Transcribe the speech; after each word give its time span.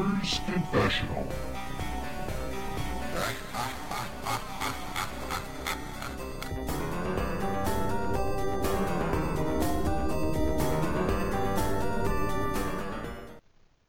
Gamers 0.00 0.40
Confessional. 0.46 1.26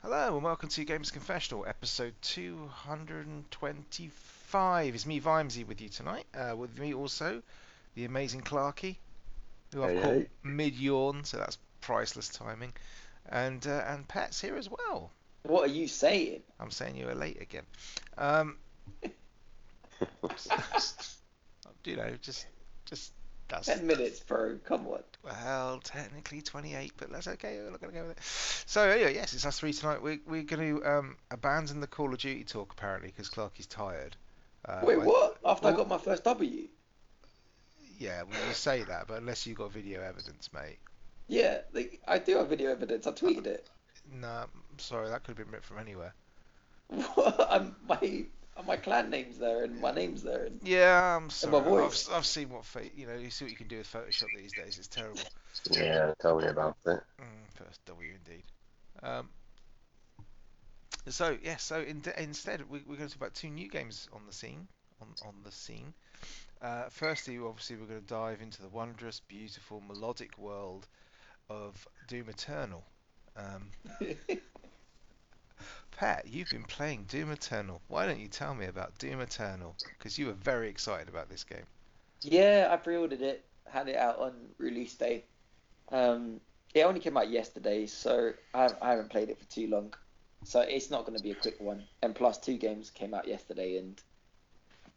Hello 0.01 0.35
and 0.35 0.43
welcome 0.43 0.67
to 0.67 0.83
Gamers 0.85 1.13
Confessional, 1.13 1.65
episode 1.65 2.13
225. 2.21 4.95
It's 4.95 5.05
me, 5.05 5.21
Vimesy, 5.21 5.65
with 5.65 5.79
you 5.79 5.87
tonight. 5.87 6.25
Uh, 6.33 6.57
with 6.57 6.77
me 6.77 6.93
also, 6.93 7.41
the 7.95 8.03
amazing 8.03 8.41
Clarky, 8.41 8.97
who 9.73 9.83
I've 9.83 9.95
Hey, 9.95 10.01
called 10.01 10.15
hey. 10.15 10.27
mid-yawn, 10.43 11.23
so 11.23 11.37
that's 11.37 11.57
priceless 11.79 12.27
timing. 12.27 12.73
And 13.29 13.65
uh, 13.65 13.85
and 13.87 14.05
Pat's 14.09 14.41
here 14.41 14.57
as 14.57 14.69
well. 14.69 15.11
What 15.43 15.69
are 15.69 15.73
you 15.73 15.87
saying? 15.87 16.41
I'm 16.59 16.71
saying 16.71 16.95
you 16.95 17.05
were 17.05 17.15
late 17.15 17.41
again. 17.41 17.63
Um, 18.17 18.57
you 21.83 21.95
know, 21.95 22.11
just 22.21 22.45
just 22.85 23.13
that's 23.51 23.67
Ten 23.67 23.85
minutes, 23.85 24.21
bro. 24.21 24.57
Come 24.63 24.87
on. 24.87 25.01
well, 25.23 25.79
technically 25.83 26.41
28, 26.41 26.93
but 26.95 27.11
that's 27.11 27.27
okay. 27.27 27.59
We're 27.61 27.69
not 27.69 27.81
going 27.81 27.93
to 27.93 27.99
go 27.99 28.07
with 28.07 28.17
it. 28.17 28.23
So 28.23 28.87
anyway, 28.87 29.13
yes, 29.13 29.33
it's 29.33 29.45
us 29.45 29.59
three 29.59 29.73
tonight. 29.73 30.01
We're 30.01 30.19
we're 30.25 30.43
going 30.43 30.77
to 30.77 30.85
um, 30.85 31.17
abandon 31.31 31.81
the 31.81 31.87
Call 31.87 32.13
of 32.13 32.19
Duty 32.19 32.45
talk 32.45 32.71
apparently 32.71 33.09
because 33.09 33.29
Clark 33.29 33.59
is 33.59 33.67
tired. 33.67 34.15
Uh, 34.63 34.81
Wait, 34.83 35.01
what? 35.01 35.37
After 35.43 35.67
I 35.67 35.71
got 35.73 35.89
my 35.89 35.97
first 35.97 36.23
W? 36.23 36.67
Yeah, 37.97 38.23
well, 38.23 38.39
you 38.47 38.53
say 38.53 38.83
that, 38.83 39.07
but 39.07 39.17
unless 39.17 39.45
you've 39.45 39.57
got 39.57 39.71
video 39.71 40.01
evidence, 40.01 40.49
mate. 40.53 40.77
Yeah, 41.27 41.59
like, 41.73 42.01
I 42.07 42.19
do 42.19 42.37
have 42.37 42.47
video 42.47 42.71
evidence. 42.71 43.05
I 43.05 43.11
tweeted 43.11 43.47
it. 43.47 43.69
No, 44.09 44.27
I'm 44.27 44.79
sorry, 44.79 45.09
that 45.09 45.23
could 45.23 45.37
have 45.37 45.45
been 45.45 45.53
ripped 45.53 45.65
from 45.65 45.79
anywhere. 45.79 46.13
I'm, 47.49 47.75
my 47.87 48.25
my 48.65 48.75
clan 48.75 49.09
name's 49.09 49.37
there 49.37 49.63
and 49.63 49.79
my 49.79 49.91
name's 49.91 50.23
there. 50.23 50.45
And... 50.45 50.59
Yeah, 50.63 51.15
I'm 51.15 51.29
sorry. 51.29 51.53
my 51.53 51.59
voice. 51.61 52.07
I've, 52.09 52.17
I've 52.17 52.25
seen 52.25 52.49
what 52.49 52.65
fa- 52.65 52.89
you 52.95 53.07
know. 53.07 53.15
You 53.15 53.29
see 53.29 53.45
what 53.45 53.51
you 53.51 53.57
can 53.57 53.67
do 53.67 53.77
with 53.77 53.91
Photoshop 53.91 54.27
these 54.35 54.53
days. 54.53 54.77
It's 54.77 54.87
terrible. 54.87 55.19
Yeah, 55.71 56.13
tell 56.19 56.39
me 56.39 56.47
about 56.47 56.77
it. 56.85 56.99
Mm, 57.19 57.55
first 57.55 57.83
W 57.85 58.11
indeed. 58.25 58.43
Um, 59.03 59.29
so 61.07 61.37
yeah, 61.41 61.57
so 61.57 61.81
in, 61.81 62.03
instead 62.17 62.69
we, 62.69 62.79
we're 62.85 62.97
going 62.97 63.07
to 63.07 63.13
talk 63.13 63.21
about 63.21 63.33
two 63.33 63.49
new 63.49 63.69
games 63.69 64.07
on 64.13 64.21
the 64.27 64.33
scene. 64.33 64.67
On 65.01 65.07
on 65.25 65.33
the 65.43 65.51
scene. 65.51 65.93
Uh, 66.61 66.83
firstly, 66.89 67.39
obviously, 67.39 67.75
we're 67.75 67.87
going 67.87 68.01
to 68.01 68.05
dive 68.05 68.39
into 68.41 68.61
the 68.61 68.67
wondrous, 68.69 69.19
beautiful, 69.27 69.81
melodic 69.87 70.37
world 70.37 70.87
of 71.49 71.87
Doom 72.07 72.29
Eternal. 72.29 72.83
Um, 73.37 73.69
Pat, 75.91 76.25
you've 76.27 76.49
been 76.49 76.63
playing 76.63 77.05
Doom 77.07 77.31
Eternal. 77.31 77.81
Why 77.87 78.05
don't 78.05 78.19
you 78.19 78.27
tell 78.27 78.55
me 78.55 78.65
about 78.65 78.97
Doom 78.97 79.21
Eternal? 79.21 79.75
Because 79.97 80.17
you 80.17 80.27
were 80.27 80.33
very 80.33 80.69
excited 80.69 81.09
about 81.09 81.29
this 81.29 81.43
game. 81.43 81.65
yeah, 82.21 82.69
I 82.71 82.77
pre-ordered 82.77 83.21
it. 83.21 83.45
Had 83.67 83.87
it 83.87 83.95
out 83.95 84.19
on 84.19 84.33
release 84.57 84.95
day. 84.95 85.25
Um, 85.91 86.41
it 86.73 86.81
only 86.81 86.99
came 86.99 87.17
out 87.17 87.29
yesterday, 87.29 87.85
so 87.85 88.33
I, 88.53 88.69
I 88.81 88.91
haven't 88.91 89.09
played 89.09 89.29
it 89.29 89.39
for 89.39 89.45
too 89.45 89.67
long. 89.67 89.93
So 90.43 90.61
it's 90.61 90.89
not 90.89 91.05
going 91.05 91.17
to 91.17 91.23
be 91.23 91.31
a 91.31 91.35
quick 91.35 91.59
one. 91.59 91.83
And 92.01 92.15
plus, 92.15 92.39
two 92.39 92.57
games 92.57 92.89
came 92.89 93.13
out 93.13 93.27
yesterday, 93.27 93.77
and 93.77 94.01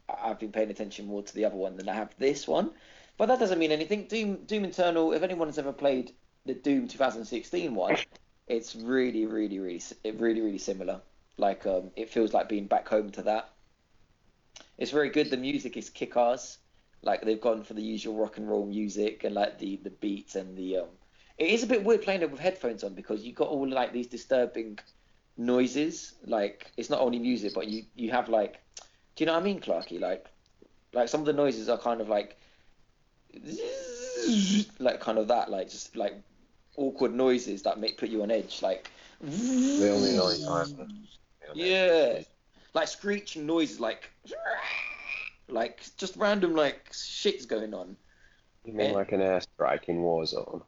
I've 0.08 0.38
been 0.38 0.52
paying 0.52 0.70
attention 0.70 1.06
more 1.06 1.22
to 1.22 1.34
the 1.34 1.44
other 1.44 1.56
one 1.56 1.76
than 1.76 1.88
I 1.88 1.94
have 1.94 2.14
this 2.18 2.48
one. 2.48 2.70
But 3.18 3.26
that 3.26 3.38
doesn't 3.38 3.58
mean 3.58 3.72
anything. 3.72 4.06
Doom 4.06 4.44
Doom 4.46 4.64
Eternal. 4.64 5.12
If 5.12 5.22
anyone 5.22 5.48
has 5.48 5.58
ever 5.58 5.72
played 5.72 6.12
the 6.46 6.54
Doom 6.54 6.88
2016 6.88 7.74
one, 7.74 7.96
it's 8.46 8.76
really, 8.76 9.26
really, 9.26 9.58
really, 9.58 9.82
really, 10.04 10.40
really 10.40 10.58
similar. 10.58 11.00
Like 11.36 11.66
um, 11.66 11.90
it 11.96 12.10
feels 12.10 12.32
like 12.32 12.48
being 12.48 12.66
back 12.66 12.88
home 12.88 13.10
to 13.12 13.22
that. 13.22 13.50
It's 14.78 14.90
very 14.90 15.10
good. 15.10 15.30
The 15.30 15.36
music 15.36 15.76
is 15.76 15.90
kick-ass. 15.90 16.58
Like 17.02 17.22
they've 17.22 17.40
gone 17.40 17.62
for 17.62 17.74
the 17.74 17.82
usual 17.82 18.16
rock 18.16 18.38
and 18.38 18.48
roll 18.48 18.66
music 18.66 19.24
and 19.24 19.34
like 19.34 19.58
the 19.58 19.76
the 19.82 19.90
beats 19.90 20.36
and 20.36 20.56
the 20.56 20.78
um. 20.78 20.88
It 21.36 21.48
is 21.48 21.64
a 21.64 21.66
bit 21.66 21.82
weird 21.82 22.02
playing 22.02 22.22
it 22.22 22.30
with 22.30 22.40
headphones 22.40 22.84
on 22.84 22.94
because 22.94 23.24
you 23.24 23.32
got 23.32 23.48
all 23.48 23.68
like 23.68 23.92
these 23.92 24.06
disturbing 24.06 24.78
noises. 25.36 26.14
Like 26.24 26.70
it's 26.76 26.90
not 26.90 27.00
only 27.00 27.18
music, 27.18 27.52
but 27.54 27.66
you 27.66 27.84
you 27.94 28.10
have 28.12 28.28
like, 28.28 28.62
do 29.16 29.24
you 29.24 29.26
know 29.26 29.34
what 29.34 29.42
I 29.42 29.44
mean, 29.44 29.60
Clarky? 29.60 30.00
Like, 30.00 30.26
like 30.92 31.08
some 31.08 31.20
of 31.20 31.26
the 31.26 31.32
noises 31.32 31.68
are 31.68 31.78
kind 31.78 32.00
of 32.00 32.08
like, 32.08 32.38
like 34.78 35.00
kind 35.00 35.18
of 35.18 35.28
that, 35.28 35.50
like 35.50 35.68
just 35.68 35.96
like 35.96 36.14
awkward 36.76 37.14
noises 37.14 37.62
that 37.62 37.78
make 37.78 37.98
put 37.98 38.08
you 38.08 38.22
on 38.22 38.30
edge. 38.30 38.62
Like, 38.62 38.90
The 39.20 39.90
only 39.90 40.16
noise 40.16 40.44
I 40.46 40.58
have. 40.58 40.88
yeah, 41.54 42.20
like 42.74 42.88
screeching 42.88 43.46
noises, 43.46 43.80
like, 43.80 44.10
like 45.48 45.82
just 45.96 46.16
random 46.16 46.54
like 46.54 46.90
shit's 46.92 47.46
going 47.46 47.74
on. 47.74 47.96
You 48.64 48.72
mean 48.72 48.94
like 48.94 49.12
an 49.12 49.20
airstrike 49.20 49.84
in 49.88 49.98
Warzone? 49.98 50.62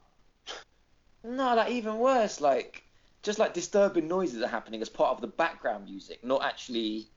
No, 1.24 1.54
like 1.54 1.70
even 1.72 1.98
worse, 1.98 2.40
like 2.40 2.84
just 3.22 3.38
like 3.38 3.54
disturbing 3.54 4.06
noises 4.06 4.42
are 4.42 4.48
happening 4.48 4.80
as 4.82 4.88
part 4.88 5.10
of 5.10 5.20
the 5.20 5.26
background 5.26 5.86
music, 5.86 6.22
not 6.22 6.44
actually, 6.44 7.08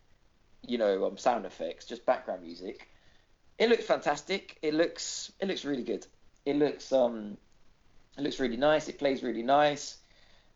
you 0.65 0.77
know, 0.77 1.05
um, 1.05 1.17
sound 1.17 1.45
effects, 1.45 1.85
just 1.85 2.05
background 2.05 2.41
music. 2.41 2.87
It 3.59 3.69
looks 3.69 3.83
fantastic. 3.85 4.57
It 4.61 4.73
looks 4.73 5.31
it 5.39 5.47
looks 5.47 5.65
really 5.65 5.83
good. 5.83 6.07
It 6.45 6.55
looks 6.55 6.91
um 6.91 7.37
it 8.19 8.23
looks 8.23 8.39
really 8.39 8.57
nice. 8.57 8.87
It 8.89 8.99
plays 8.99 9.23
really 9.23 9.43
nice. 9.43 9.97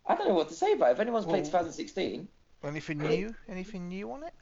I 0.06 0.16
don't 0.16 0.28
know 0.28 0.34
what 0.34 0.50
to 0.50 0.54
say 0.54 0.74
about 0.74 0.90
it. 0.90 0.94
If 0.94 1.00
anyone's 1.00 1.26
played 1.26 1.44
Well- 1.44 1.64
2016, 1.64 2.28
Anything 2.66 3.00
new? 3.00 3.36
Anything 3.50 3.90
new 3.90 4.12
on 4.14 4.24
it? 4.24 4.34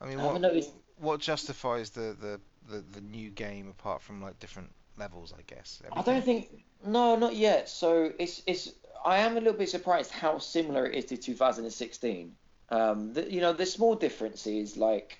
I 0.00 0.06
mean, 0.06 0.18
I 0.18 0.24
what 0.24 0.40
noticed. 0.40 0.70
what 0.96 1.20
justifies 1.20 1.90
the, 1.90 2.16
the, 2.18 2.40
the, 2.70 2.82
the 2.92 3.00
new 3.02 3.28
game 3.28 3.68
apart 3.68 4.00
from 4.00 4.22
like 4.22 4.38
different 4.38 4.70
levels, 4.96 5.34
I 5.36 5.42
guess? 5.42 5.82
I 5.92 6.00
don't 6.00 6.24
think 6.24 6.64
no, 6.84 7.16
not 7.16 7.34
yet. 7.36 7.68
So 7.68 8.12
it's 8.18 8.42
it's 8.46 8.72
I 9.04 9.18
am 9.18 9.32
a 9.32 9.40
little 9.40 9.58
bit 9.58 9.68
surprised 9.68 10.10
how 10.10 10.38
similar 10.38 10.86
it 10.86 10.94
is 10.94 11.04
to 11.06 11.18
2016. 11.18 12.34
Um, 12.70 13.12
the, 13.12 13.30
you 13.30 13.42
know, 13.42 13.52
there's 13.52 13.72
small 13.72 13.94
differences 13.94 14.78
like 14.78 15.18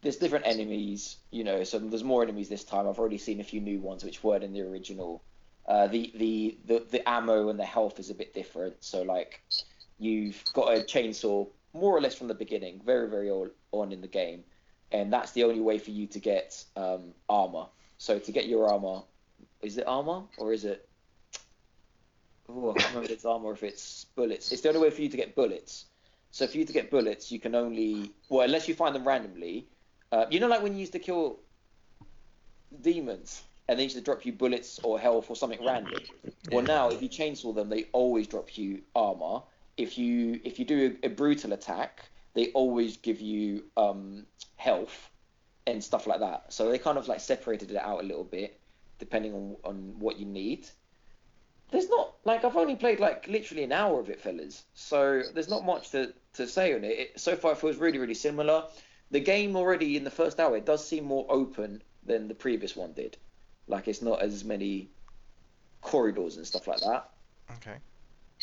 there's 0.00 0.16
different 0.16 0.46
enemies. 0.46 1.18
You 1.30 1.44
know, 1.44 1.64
so 1.64 1.78
there's 1.78 2.04
more 2.04 2.22
enemies 2.22 2.48
this 2.48 2.64
time. 2.64 2.88
I've 2.88 2.98
already 2.98 3.18
seen 3.18 3.40
a 3.40 3.44
few 3.44 3.60
new 3.60 3.80
ones 3.80 4.02
which 4.02 4.24
weren't 4.24 4.44
in 4.44 4.54
the 4.54 4.62
original. 4.62 5.22
Uh, 5.68 5.88
the, 5.88 6.12
the 6.14 6.56
the 6.66 6.86
the 6.90 7.08
ammo 7.08 7.48
and 7.48 7.58
the 7.58 7.64
health 7.64 7.98
is 7.98 8.10
a 8.10 8.14
bit 8.14 8.32
different. 8.32 8.76
So 8.80 9.02
like 9.02 9.42
you've 9.98 10.42
got 10.52 10.72
a 10.72 10.82
chainsaw 10.82 11.48
more 11.74 11.96
or 11.96 12.00
less 12.00 12.14
from 12.14 12.28
the 12.28 12.34
beginning, 12.34 12.80
very 12.84 13.08
very 13.08 13.30
on 13.30 13.92
in 13.92 14.00
the 14.00 14.08
game, 14.08 14.44
and 14.92 15.12
that's 15.12 15.32
the 15.32 15.42
only 15.42 15.60
way 15.60 15.78
for 15.78 15.90
you 15.90 16.06
to 16.06 16.20
get 16.20 16.62
um, 16.76 17.12
armor. 17.28 17.66
So 17.98 18.18
to 18.18 18.32
get 18.32 18.46
your 18.46 18.70
armor, 18.70 19.02
is 19.62 19.76
it 19.76 19.86
armor 19.88 20.22
or 20.38 20.52
is 20.52 20.64
it? 20.64 20.88
Oh, 22.48 22.70
I 22.70 22.74
can't 22.74 22.88
remember 22.90 23.06
if 23.06 23.10
it's 23.10 23.24
armor 23.24 23.46
or 23.46 23.52
if 23.54 23.64
it's 23.64 24.04
bullets. 24.14 24.52
It's 24.52 24.62
the 24.62 24.68
only 24.68 24.80
way 24.80 24.90
for 24.90 25.02
you 25.02 25.08
to 25.08 25.16
get 25.16 25.34
bullets. 25.34 25.86
So 26.30 26.46
for 26.46 26.58
you 26.58 26.64
to 26.64 26.72
get 26.72 26.92
bullets, 26.92 27.32
you 27.32 27.40
can 27.40 27.56
only 27.56 28.12
well 28.28 28.42
unless 28.42 28.68
you 28.68 28.74
find 28.74 28.94
them 28.94 29.06
randomly. 29.06 29.66
Uh, 30.12 30.26
you 30.30 30.38
know, 30.38 30.46
like 30.46 30.62
when 30.62 30.74
you 30.74 30.80
used 30.80 30.92
to 30.92 31.00
kill 31.00 31.40
demons 32.82 33.42
and 33.68 33.78
they 33.78 33.84
used 33.84 33.96
to 33.96 34.02
drop 34.02 34.24
you 34.24 34.32
bullets 34.32 34.78
or 34.82 34.98
health 34.98 35.30
or 35.30 35.36
something 35.36 35.62
random. 35.64 36.00
Well, 36.50 36.64
now 36.64 36.90
if 36.90 37.02
you 37.02 37.08
chainsaw 37.08 37.54
them, 37.54 37.68
they 37.68 37.84
always 37.92 38.26
drop 38.28 38.56
you 38.56 38.82
armor. 38.94 39.42
If 39.76 39.98
you 39.98 40.40
if 40.44 40.58
you 40.58 40.64
do 40.64 40.98
a, 41.02 41.06
a 41.06 41.10
brutal 41.10 41.52
attack, 41.52 42.08
they 42.34 42.52
always 42.52 42.96
give 42.96 43.20
you 43.20 43.64
um, 43.76 44.26
health 44.56 45.10
and 45.66 45.82
stuff 45.82 46.06
like 46.06 46.20
that. 46.20 46.52
So 46.52 46.70
they 46.70 46.78
kind 46.78 46.98
of 46.98 47.08
like 47.08 47.20
separated 47.20 47.70
it 47.70 47.76
out 47.76 48.00
a 48.00 48.06
little 48.06 48.24
bit 48.24 48.60
depending 48.98 49.34
on 49.34 49.56
on 49.64 49.98
what 49.98 50.18
you 50.18 50.26
need. 50.26 50.68
There's 51.72 51.88
not 51.88 52.14
like 52.24 52.44
I've 52.44 52.56
only 52.56 52.76
played 52.76 53.00
like 53.00 53.26
literally 53.26 53.64
an 53.64 53.72
hour 53.72 53.98
of 54.00 54.08
it, 54.08 54.20
fellas. 54.20 54.64
So 54.74 55.22
there's 55.34 55.48
not 55.48 55.64
much 55.64 55.90
to 55.90 56.14
to 56.34 56.46
say 56.46 56.74
on 56.74 56.84
it. 56.84 56.98
it 56.98 57.20
so 57.20 57.34
far, 57.36 57.52
it 57.52 57.58
feels 57.58 57.76
really 57.76 57.98
really 57.98 58.14
similar. 58.14 58.64
The 59.10 59.20
game 59.20 59.56
already 59.56 59.96
in 59.96 60.04
the 60.04 60.10
first 60.10 60.40
hour, 60.40 60.56
it 60.56 60.66
does 60.66 60.86
seem 60.86 61.04
more 61.04 61.26
open 61.28 61.82
than 62.04 62.28
the 62.28 62.34
previous 62.34 62.74
one 62.76 62.92
did. 62.92 63.16
Like 63.68 63.88
it's 63.88 64.02
not 64.02 64.22
as 64.22 64.44
many 64.44 64.88
corridors 65.80 66.36
and 66.36 66.46
stuff 66.46 66.66
like 66.66 66.80
that. 66.80 67.10
Okay. 67.56 67.76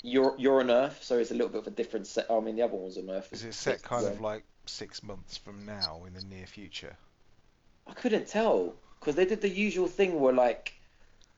You're 0.01 0.35
you're 0.37 0.59
on 0.59 0.69
Earth, 0.71 0.99
so 1.01 1.17
it's 1.17 1.31
a 1.31 1.33
little 1.33 1.49
bit 1.49 1.59
of 1.61 1.67
a 1.67 1.71
different 1.71 2.07
set. 2.07 2.29
I 2.29 2.39
mean, 2.39 2.55
the 2.55 2.63
other 2.63 2.73
one 2.73 2.85
was 2.85 2.97
on 2.97 3.09
Earth. 3.09 3.29
Is 3.31 3.43
it 3.43 3.53
set 3.53 3.81
kind 3.83 4.05
of 4.05 4.19
like 4.21 4.43
six 4.65 5.03
months 5.03 5.37
from 5.37 5.65
now 5.65 6.03
in 6.07 6.13
the 6.13 6.23
near 6.23 6.45
future? 6.45 6.95
I 7.87 7.93
couldn't 7.93 8.27
tell 8.27 8.75
because 8.99 9.15
they 9.15 9.25
did 9.25 9.41
the 9.41 9.49
usual 9.49 9.87
thing 9.87 10.19
where 10.19 10.33
like 10.33 10.73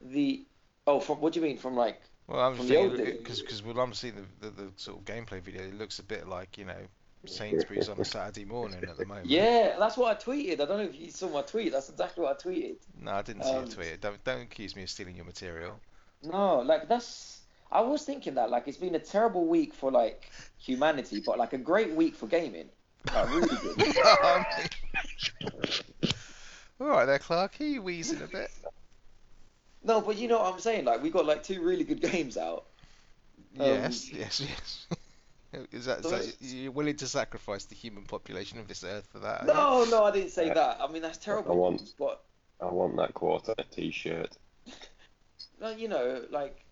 the 0.01 0.45
oh 0.87 0.99
from 0.99 1.19
what 1.21 1.33
do 1.33 1.39
you 1.39 1.45
mean 1.45 1.57
from 1.57 1.75
like 1.75 1.99
Well, 2.27 2.39
I'm 2.39 2.55
From 2.55 2.67
the 2.67 2.77
old 2.77 2.95
thinking 2.95 3.05
days. 3.05 3.17
because 3.17 3.41
because 3.41 3.63
when 3.63 3.77
I'm 3.77 3.93
seeing 3.93 4.15
the, 4.15 4.49
the, 4.49 4.63
the 4.63 4.71
sort 4.77 4.99
of 4.99 5.05
gameplay 5.05 5.41
video, 5.41 5.63
it 5.63 5.77
looks 5.77 5.99
a 5.99 6.03
bit 6.03 6.27
like 6.27 6.57
you 6.57 6.65
know 6.65 6.87
Sainsbury's 7.27 7.89
on 7.89 7.99
a 7.99 8.05
Saturday 8.05 8.45
morning 8.45 8.83
at 8.83 8.97
the 8.97 9.05
moment. 9.05 9.27
yeah 9.27 9.75
that's 9.79 9.97
what 9.97 10.15
I 10.15 10.21
tweeted. 10.21 10.53
I 10.61 10.65
don't 10.65 10.77
know 10.77 10.83
if 10.83 10.99
you 10.99 11.11
saw 11.11 11.29
my 11.29 11.41
tweet. 11.41 11.71
That's 11.71 11.89
exactly 11.89 12.23
what 12.23 12.39
I 12.45 12.49
tweeted. 12.49 12.75
No, 13.01 13.11
I 13.11 13.21
didn't 13.21 13.43
see 13.43 13.49
Um, 13.51 13.65
your 13.65 13.73
tweet. 13.73 14.01
Don't 14.01 14.23
don't 14.23 14.41
accuse 14.41 14.75
me 14.75 14.83
of 14.83 14.89
stealing 14.89 15.15
your 15.15 15.25
material. 15.25 15.79
No, 16.23 16.59
like 16.61 16.87
that's 16.87 17.41
I 17.71 17.81
was 17.81 18.03
thinking 18.03 18.35
that 18.35 18.49
like 18.49 18.67
it's 18.67 18.77
been 18.77 18.95
a 18.95 18.99
terrible 18.99 19.45
week 19.45 19.73
for 19.73 19.91
like 19.91 20.29
humanity, 20.57 21.21
but 21.25 21.37
like 21.37 21.53
a 21.53 21.57
great 21.57 21.91
week 21.91 22.15
for 22.15 22.27
gaming. 22.27 22.69
Like 23.13 23.29
really 23.29 23.47
good. 23.75 23.97
All 26.79 26.87
right 26.87 27.05
there, 27.05 27.19
Clark. 27.19 27.59
Are 27.59 27.63
you 27.63 27.81
wheezing 27.81 28.21
a 28.21 28.27
bit? 28.27 28.51
No, 29.83 30.01
but 30.01 30.17
you 30.17 30.27
know 30.27 30.39
what 30.39 30.53
I'm 30.53 30.59
saying? 30.59 30.85
Like 30.85 31.01
we 31.01 31.09
got 31.09 31.25
like 31.25 31.43
two 31.43 31.61
really 31.63 31.83
good 31.83 32.01
games 32.11 32.37
out. 32.37 32.65
Um, 33.59 33.65
yes, 33.67 34.11
yes, 34.11 34.41
yes. 34.41 34.87
Is 35.71 35.85
that, 35.85 36.05
is 36.05 36.11
that 36.11 36.35
you're 36.41 36.71
willing 36.71 36.95
to 36.97 37.07
sacrifice 37.07 37.65
the 37.65 37.75
human 37.75 38.03
population 38.03 38.59
of 38.59 38.67
this 38.67 38.83
earth 38.83 39.07
for 39.11 39.19
that? 39.19 39.41
are 39.41 39.45
you? 39.47 39.53
No, 39.53 39.85
no, 39.89 40.03
I 40.03 40.11
didn't 40.11 40.31
say 40.31 40.47
that. 40.53 40.77
I 40.81 40.91
mean 40.91 41.01
that's 41.01 41.17
terrible. 41.17 41.51
I 41.51 41.55
want- 41.55 41.81
news, 41.81 41.93
But 41.97 42.23
I 42.61 42.65
want 42.65 42.95
that 42.97 43.13
quarter 43.13 43.53
t-shirt. 43.71 44.37
no, 45.61 45.69
you 45.71 45.87
know, 45.87 46.23
like 46.31 46.65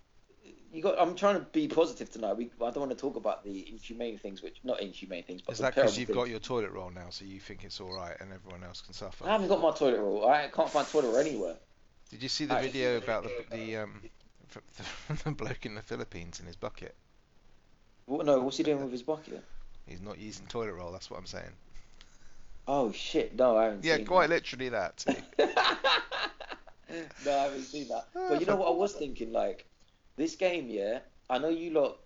you 0.72 0.82
got. 0.82 1.00
I'm 1.00 1.16
trying 1.16 1.36
to 1.36 1.42
be 1.52 1.68
positive 1.68 2.10
tonight. 2.12 2.34
We, 2.36 2.46
I 2.62 2.72
don't 2.72 2.80
want 2.80 2.92
to 2.92 2.98
talk 2.98 3.16
about 3.16 3.44
the 3.44 3.70
inhumane 3.72 4.18
things, 4.18 4.42
which 4.42 4.58
not 4.64 4.82
inhumane 4.82 5.24
things, 5.24 5.42
but 5.42 5.54
Is 5.54 5.60
that 5.60 5.76
because 5.76 5.98
you've 5.98 6.08
things. 6.08 6.18
got 6.18 6.30
your 6.30 6.40
toilet 6.40 6.72
roll 6.72 6.90
now, 6.90 7.10
so 7.10 7.26
you 7.26 7.40
think 7.40 7.64
it's 7.64 7.80
all 7.80 7.94
right 7.94 8.16
and 8.20 8.32
everyone 8.34 8.64
else 8.64 8.82
can 8.82 8.94
suffer? 8.94 9.26
I 9.28 9.34
haven't 9.34 9.50
got 9.50 9.62
my 9.62 9.72
toilet 9.72 10.00
roll. 10.00 10.28
I 10.28 10.48
can't 10.48 10.70
find 10.70 10.88
toilet 10.88 11.08
roll 11.08 11.18
anywhere. 11.18 11.56
Did 12.10 12.24
you 12.24 12.30
see 12.30 12.46
the 12.46 12.56
I- 12.56 12.62
video 12.62 12.98
about 12.98 13.24
the 13.24 13.46
the 13.56 13.78
um 13.78 14.02
f- 14.56 15.24
the 15.24 15.32
bloke 15.32 15.66
in 15.66 15.76
the 15.76 15.82
Philippines 15.82 16.40
in 16.40 16.46
his 16.46 16.56
bucket? 16.56 16.96
What, 18.06 18.26
no, 18.26 18.40
what's 18.42 18.58
he 18.58 18.64
doing 18.64 18.82
with 18.82 18.92
his 18.92 19.04
bucket? 19.04 19.44
He's 19.86 20.02
not 20.02 20.18
using 20.20 20.46
toilet 20.48 20.74
roll. 20.74 20.92
That's 20.92 21.10
what 21.10 21.20
I'm 21.20 21.26
saying. 21.26 21.52
Oh 22.68 22.92
shit! 22.92 23.36
No, 23.36 23.58
I 23.58 23.66
haven't 23.66 23.84
seen 23.84 24.00
Yeah, 24.00 24.06
quite 24.06 24.30
literally 24.30 24.70
that. 24.70 24.98
too. 24.98 25.14
no, 27.26 27.38
I 27.38 27.44
haven't 27.44 27.64
seen 27.64 27.88
that. 27.90 28.08
But 28.14 28.40
you 28.40 28.46
know 28.46 28.56
what 28.56 28.70
I 28.70 28.72
was 28.72 28.94
thinking? 28.94 29.34
Like, 29.34 29.66
this 30.16 30.36
game, 30.36 30.68
yeah. 30.70 31.00
I 31.30 31.38
know 31.40 31.50
you 31.50 31.72
lot 31.72 32.00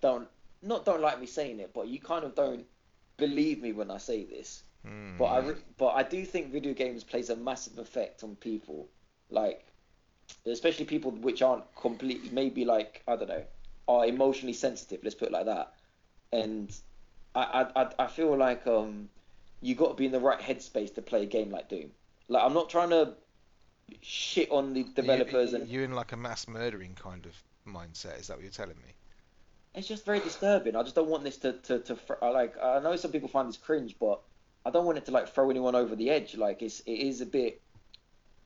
don't 0.00 0.28
not 0.62 0.84
don't 0.84 1.00
like 1.02 1.20
me 1.20 1.26
saying 1.26 1.60
it, 1.60 1.72
but 1.74 1.88
you 1.88 2.00
kind 2.00 2.24
of 2.24 2.34
don't 2.34 2.64
believe 3.16 3.60
me 3.60 3.72
when 3.72 3.90
I 3.90 3.98
say 3.98 4.24
this. 4.24 4.62
Hmm. 4.86 5.16
But 5.18 5.26
I 5.26 5.54
but 5.76 5.88
I 5.88 6.02
do 6.02 6.24
think 6.24 6.52
video 6.52 6.72
games 6.72 7.04
plays 7.04 7.30
a 7.30 7.36
massive 7.36 7.78
effect 7.78 8.22
on 8.22 8.36
people, 8.36 8.88
like 9.30 9.66
especially 10.46 10.84
people 10.84 11.10
which 11.10 11.42
aren't 11.42 11.64
completely 11.76 12.30
maybe 12.30 12.64
like 12.64 13.02
I 13.08 13.16
don't 13.16 13.28
know 13.28 13.44
are 13.88 14.06
emotionally 14.06 14.52
sensitive. 14.52 15.00
Let's 15.02 15.16
put 15.16 15.28
it 15.28 15.32
like 15.32 15.46
that. 15.46 15.72
And 16.32 16.72
I 17.34 17.66
I 17.74 17.88
I- 17.98 18.06
feel 18.06 18.36
like 18.36 18.66
um 18.66 19.08
you 19.60 19.74
got 19.74 19.88
to 19.88 19.94
be 19.94 20.06
in 20.06 20.12
the 20.12 20.20
right 20.20 20.38
headspace 20.38 20.94
to 20.94 21.02
play 21.02 21.22
a 21.22 21.26
game 21.26 21.50
like 21.50 21.68
Doom. 21.68 21.90
Like 22.28 22.44
I'm 22.44 22.54
not 22.54 22.68
trying 22.70 22.90
to 22.90 23.14
shit 24.02 24.50
on 24.50 24.74
the 24.74 24.84
developers 24.84 25.52
you, 25.52 25.58
and 25.58 25.68
you 25.68 25.82
in 25.82 25.92
like 25.94 26.12
a 26.12 26.16
mass 26.16 26.46
murdering 26.46 26.94
kind 26.94 27.26
of 27.26 27.34
mindset. 27.66 28.20
Is 28.20 28.28
that 28.28 28.36
what 28.36 28.42
you're 28.42 28.52
telling 28.52 28.76
me? 28.76 28.92
it's 29.74 29.86
just 29.86 30.04
very 30.04 30.20
disturbing. 30.20 30.74
I 30.76 30.82
just 30.82 30.94
don't 30.94 31.08
want 31.08 31.24
this 31.24 31.36
to 31.38 31.52
to, 31.52 31.78
to 31.80 31.98
like. 32.22 32.54
I 32.62 32.80
know 32.80 32.96
some 32.96 33.12
people 33.12 33.28
find 33.28 33.48
this 33.48 33.56
cringe, 33.56 33.96
but 33.98 34.20
I 34.66 34.70
don't 34.70 34.84
want 34.84 34.98
it 34.98 35.06
to 35.06 35.12
like 35.12 35.28
throw 35.28 35.50
anyone 35.50 35.74
over 35.74 35.94
the 35.96 36.10
edge. 36.10 36.36
Like 36.36 36.62
it's 36.62 36.80
it 36.80 36.92
is 36.92 37.20
a 37.20 37.26
bit. 37.26 37.60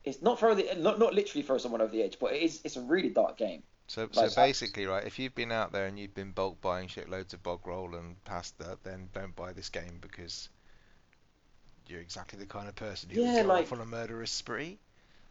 It's 0.03 0.21
not 0.21 0.39
throw 0.39 0.53
the 0.53 0.69
not 0.77 0.99
not 0.99 1.13
literally 1.13 1.43
throw 1.43 1.57
someone 1.57 1.81
over 1.81 1.91
the 1.91 2.03
edge, 2.03 2.17
but 2.19 2.33
it 2.33 2.43
is 2.43 2.61
it's 2.63 2.75
a 2.77 2.81
really 2.81 3.09
dark 3.09 3.37
game. 3.37 3.63
So, 3.87 4.07
so 4.11 4.29
basically, 4.35 4.85
right, 4.85 5.05
if 5.05 5.19
you've 5.19 5.35
been 5.35 5.51
out 5.51 5.71
there 5.71 5.85
and 5.85 5.99
you've 5.99 6.15
been 6.15 6.31
bulk 6.31 6.59
buying 6.61 6.87
shitloads 6.87 7.33
of 7.33 7.43
bog 7.43 7.67
roll 7.67 7.95
and 7.95 8.21
pasta, 8.23 8.77
then 8.83 9.09
don't 9.13 9.35
buy 9.35 9.53
this 9.53 9.69
game 9.69 9.99
because 10.01 10.49
you're 11.87 11.99
exactly 12.01 12.39
the 12.39 12.45
kind 12.45 12.67
of 12.69 12.75
person 12.75 13.09
who 13.09 13.21
Yeah, 13.21 13.35
would 13.35 13.41
go 13.43 13.47
like- 13.49 13.63
off 13.65 13.73
on 13.73 13.81
a 13.81 13.85
murderous 13.85 14.31
spree. 14.31 14.79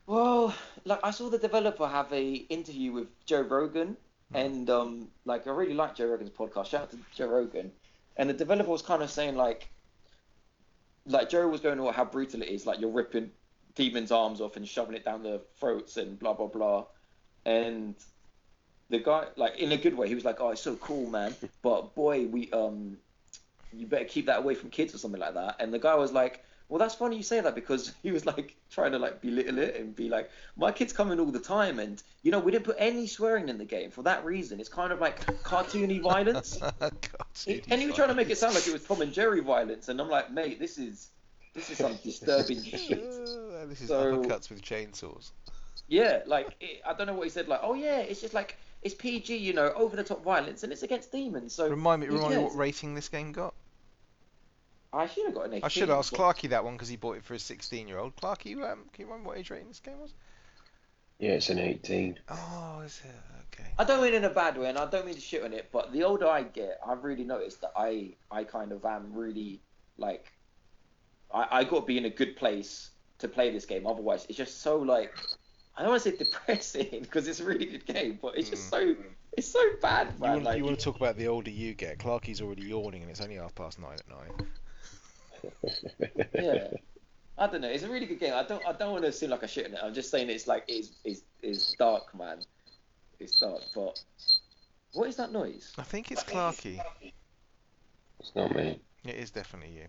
Well, 0.06 0.54
like 0.84 1.00
I 1.02 1.10
saw 1.12 1.30
the 1.30 1.38
developer 1.38 1.86
have 1.86 2.12
a 2.12 2.32
interview 2.34 2.92
with 2.92 3.24
Joe 3.24 3.40
Rogan, 3.42 3.96
Hmm. 4.30 4.36
and 4.36 4.70
um, 4.70 5.08
like 5.24 5.46
I 5.46 5.50
really 5.50 5.74
like 5.74 5.94
Joe 5.96 6.06
Rogan's 6.08 6.30
podcast. 6.30 6.66
Shout 6.66 6.82
out 6.82 6.90
to 6.90 6.98
Joe 7.14 7.28
Rogan, 7.28 7.72
and 8.16 8.28
the 8.28 8.34
developer 8.34 8.70
was 8.70 8.82
kind 8.82 9.02
of 9.02 9.10
saying 9.10 9.36
like, 9.36 9.68
like 11.06 11.28
Joe 11.30 11.48
was 11.48 11.60
going 11.60 11.80
over 11.80 11.92
how 11.92 12.04
brutal 12.04 12.42
it 12.42 12.48
is. 12.48 12.66
Like 12.66 12.80
you're 12.80 12.90
ripping 12.90 13.30
demons' 13.74 14.12
arms 14.12 14.40
off 14.40 14.56
and 14.56 14.68
shoving 14.68 14.94
it 14.94 15.04
down 15.04 15.22
their 15.22 15.40
throats 15.56 15.96
and 15.96 16.18
blah 16.18 16.34
blah 16.34 16.48
blah, 16.48 16.84
and 17.46 17.94
the 18.92 18.98
guy 19.00 19.24
like 19.36 19.56
in 19.58 19.72
a 19.72 19.76
good 19.76 19.96
way 19.96 20.06
he 20.06 20.14
was 20.14 20.24
like, 20.24 20.40
oh 20.40 20.50
it's 20.50 20.60
so 20.62 20.76
cool 20.76 21.10
man, 21.10 21.34
but 21.62 21.94
boy 21.96 22.26
we 22.26 22.50
um, 22.52 22.96
you 23.72 23.86
better 23.86 24.04
keep 24.04 24.26
that 24.26 24.38
away 24.38 24.54
from 24.54 24.70
kids 24.70 24.94
or 24.94 24.98
something 24.98 25.20
like 25.20 25.34
that. 25.34 25.56
And 25.58 25.74
the 25.74 25.80
guy 25.80 25.96
was 25.96 26.12
like. 26.12 26.44
Well, 26.68 26.78
that's 26.78 26.94
funny 26.94 27.18
you 27.18 27.22
say 27.22 27.38
that 27.38 27.54
because 27.54 27.92
he 28.02 28.12
was 28.12 28.24
like 28.24 28.56
trying 28.70 28.92
to 28.92 28.98
like 28.98 29.20
belittle 29.20 29.58
it 29.58 29.76
and 29.78 29.94
be 29.94 30.08
like, 30.08 30.30
my 30.56 30.72
kids 30.72 30.90
come 30.94 31.12
in 31.12 31.20
all 31.20 31.26
the 31.30 31.38
time, 31.38 31.78
and 31.78 32.02
you 32.22 32.30
know 32.32 32.38
we 32.38 32.50
didn't 32.50 32.64
put 32.64 32.76
any 32.78 33.06
swearing 33.06 33.50
in 33.50 33.58
the 33.58 33.66
game 33.66 33.90
for 33.90 34.02
that 34.04 34.24
reason. 34.24 34.58
It's 34.58 34.70
kind 34.70 34.90
of 34.90 34.98
like 34.98 35.16
cartoony 35.42 36.00
violence. 36.00 36.58
He- 37.44 37.62
and 37.70 37.78
he 37.78 37.86
was 37.86 37.94
trying 37.96 38.08
to 38.08 38.14
make 38.14 38.30
it 38.30 38.38
sound 38.38 38.54
like 38.54 38.66
it 38.66 38.72
was 38.72 38.84
Tom 38.84 39.02
and 39.02 39.12
Jerry 39.12 39.40
violence, 39.40 39.88
and 39.90 40.00
I'm 40.00 40.08
like, 40.08 40.32
mate, 40.32 40.58
this 40.58 40.78
is 40.78 41.10
this 41.52 41.68
is 41.68 41.76
some 41.76 41.98
disturbing 42.02 42.62
shit. 42.62 43.04
Uh, 43.04 43.66
this 43.66 43.82
is 43.82 43.88
So- 43.88 44.16
uppercuts 44.16 44.48
with 44.48 44.62
chainsaws. 44.62 45.32
Yeah, 45.88 46.20
like 46.26 46.54
it, 46.58 46.80
I 46.86 46.94
don't 46.94 47.06
know 47.06 47.12
what 47.14 47.24
he 47.24 47.30
said. 47.30 47.48
Like, 47.48 47.60
oh 47.62 47.74
yeah, 47.74 47.98
it's 47.98 48.22
just 48.22 48.32
like 48.32 48.56
it's 48.82 48.94
PG, 48.94 49.36
you 49.36 49.52
know, 49.52 49.72
over 49.74 49.96
the 49.96 50.04
top 50.04 50.24
violence, 50.24 50.62
and 50.62 50.72
it's 50.72 50.82
against 50.82 51.12
demons. 51.12 51.54
So 51.54 51.68
Remind 51.68 52.02
me, 52.02 52.08
remind 52.08 52.34
me 52.34 52.42
what 52.42 52.56
rating 52.56 52.94
this 52.94 53.08
game 53.08 53.32
got. 53.32 53.54
I 54.92 55.06
should 55.06 55.24
have 55.24 55.34
got 55.34 55.46
an 55.46 55.54
18. 55.54 55.64
I 55.64 55.68
should 55.68 55.90
ask 55.90 56.12
Clarky 56.12 56.50
that 56.50 56.64
one 56.64 56.74
because 56.74 56.88
he 56.88 56.96
bought 56.96 57.16
it 57.16 57.24
for 57.24 57.32
his 57.32 57.42
16-year-old. 57.42 58.14
Clarky, 58.16 58.46
you, 58.46 58.64
um, 58.64 58.84
can 58.92 59.04
you 59.04 59.06
remember 59.06 59.30
what 59.30 59.38
age 59.38 59.50
rating 59.50 59.68
this 59.68 59.80
game 59.80 59.98
was? 59.98 60.12
Yeah, 61.18 61.30
it's 61.30 61.48
an 61.48 61.58
18. 61.58 62.18
Oh, 62.28 62.82
is 62.84 63.00
it? 63.04 63.14
Okay. 63.54 63.70
I 63.78 63.84
don't 63.84 64.02
mean 64.02 64.12
in 64.12 64.24
a 64.24 64.30
bad 64.30 64.58
way, 64.58 64.68
and 64.68 64.76
I 64.76 64.86
don't 64.86 65.06
mean 65.06 65.14
to 65.14 65.20
shit 65.20 65.44
on 65.44 65.52
it, 65.52 65.68
but 65.72 65.92
the 65.92 66.02
older 66.04 66.26
I 66.26 66.42
get, 66.42 66.80
I've 66.86 67.04
really 67.04 67.24
noticed 67.24 67.60
that 67.60 67.72
I 67.76 68.14
I 68.30 68.44
kind 68.44 68.72
of 68.72 68.84
am 68.84 69.12
really 69.12 69.60
like 69.98 70.32
I 71.32 71.46
I 71.50 71.64
got 71.64 71.80
to 71.80 71.86
be 71.86 71.98
in 71.98 72.06
a 72.06 72.10
good 72.10 72.36
place 72.36 72.90
to 73.18 73.28
play 73.28 73.50
this 73.50 73.66
game. 73.66 73.86
Otherwise, 73.86 74.26
it's 74.28 74.38
just 74.38 74.62
so 74.62 74.78
like 74.78 75.14
I 75.76 75.82
don't 75.82 75.90
want 75.90 76.02
to 76.02 76.10
say 76.10 76.16
depressing 76.16 76.88
because 77.00 77.26
it's 77.28 77.40
a 77.40 77.44
really 77.44 77.66
good 77.66 77.86
game, 77.86 78.18
but 78.20 78.36
it's 78.36 78.50
just 78.50 78.66
mm. 78.66 78.70
so 78.70 78.96
it's 79.32 79.48
so 79.48 79.60
bad, 79.80 80.08
You 80.18 80.20
man. 80.20 80.32
want, 80.32 80.44
like, 80.44 80.58
you 80.58 80.64
want 80.64 80.78
to 80.78 80.84
talk 80.84 80.96
about 80.96 81.16
the 81.16 81.28
older 81.28 81.50
you 81.50 81.74
get? 81.74 81.98
Clarky's 81.98 82.42
already 82.42 82.62
yawning 82.62 83.02
and 83.02 83.10
it's 83.10 83.20
only 83.22 83.36
half 83.36 83.54
past 83.54 83.78
nine 83.78 83.96
at 83.98 84.08
night. 84.08 84.32
yeah. 86.34 86.68
I 87.38 87.46
don't 87.46 87.62
know. 87.62 87.68
It's 87.68 87.82
a 87.82 87.88
really 87.88 88.06
good 88.06 88.20
game. 88.20 88.34
I 88.34 88.42
don't. 88.42 88.64
I 88.66 88.72
don't 88.72 88.92
want 88.92 89.04
to 89.04 89.12
seem 89.12 89.30
like 89.30 89.42
I 89.42 89.46
shit 89.46 89.66
on 89.66 89.72
it. 89.72 89.80
I'm 89.82 89.94
just 89.94 90.10
saying 90.10 90.28
it's 90.28 90.46
like 90.46 90.64
it's 90.68 90.92
it's, 91.04 91.22
it's 91.42 91.72
dark, 91.72 92.14
man. 92.16 92.38
It's 93.18 93.40
dark. 93.40 93.62
But 93.74 94.02
what 94.92 95.08
is 95.08 95.16
that 95.16 95.32
noise? 95.32 95.72
I 95.78 95.82
think 95.82 96.12
it's 96.12 96.22
Clarky. 96.22 96.78
It's 98.20 98.32
not 98.36 98.54
me. 98.54 98.80
It 99.04 99.14
is 99.16 99.30
definitely 99.30 99.74
you. 99.74 99.86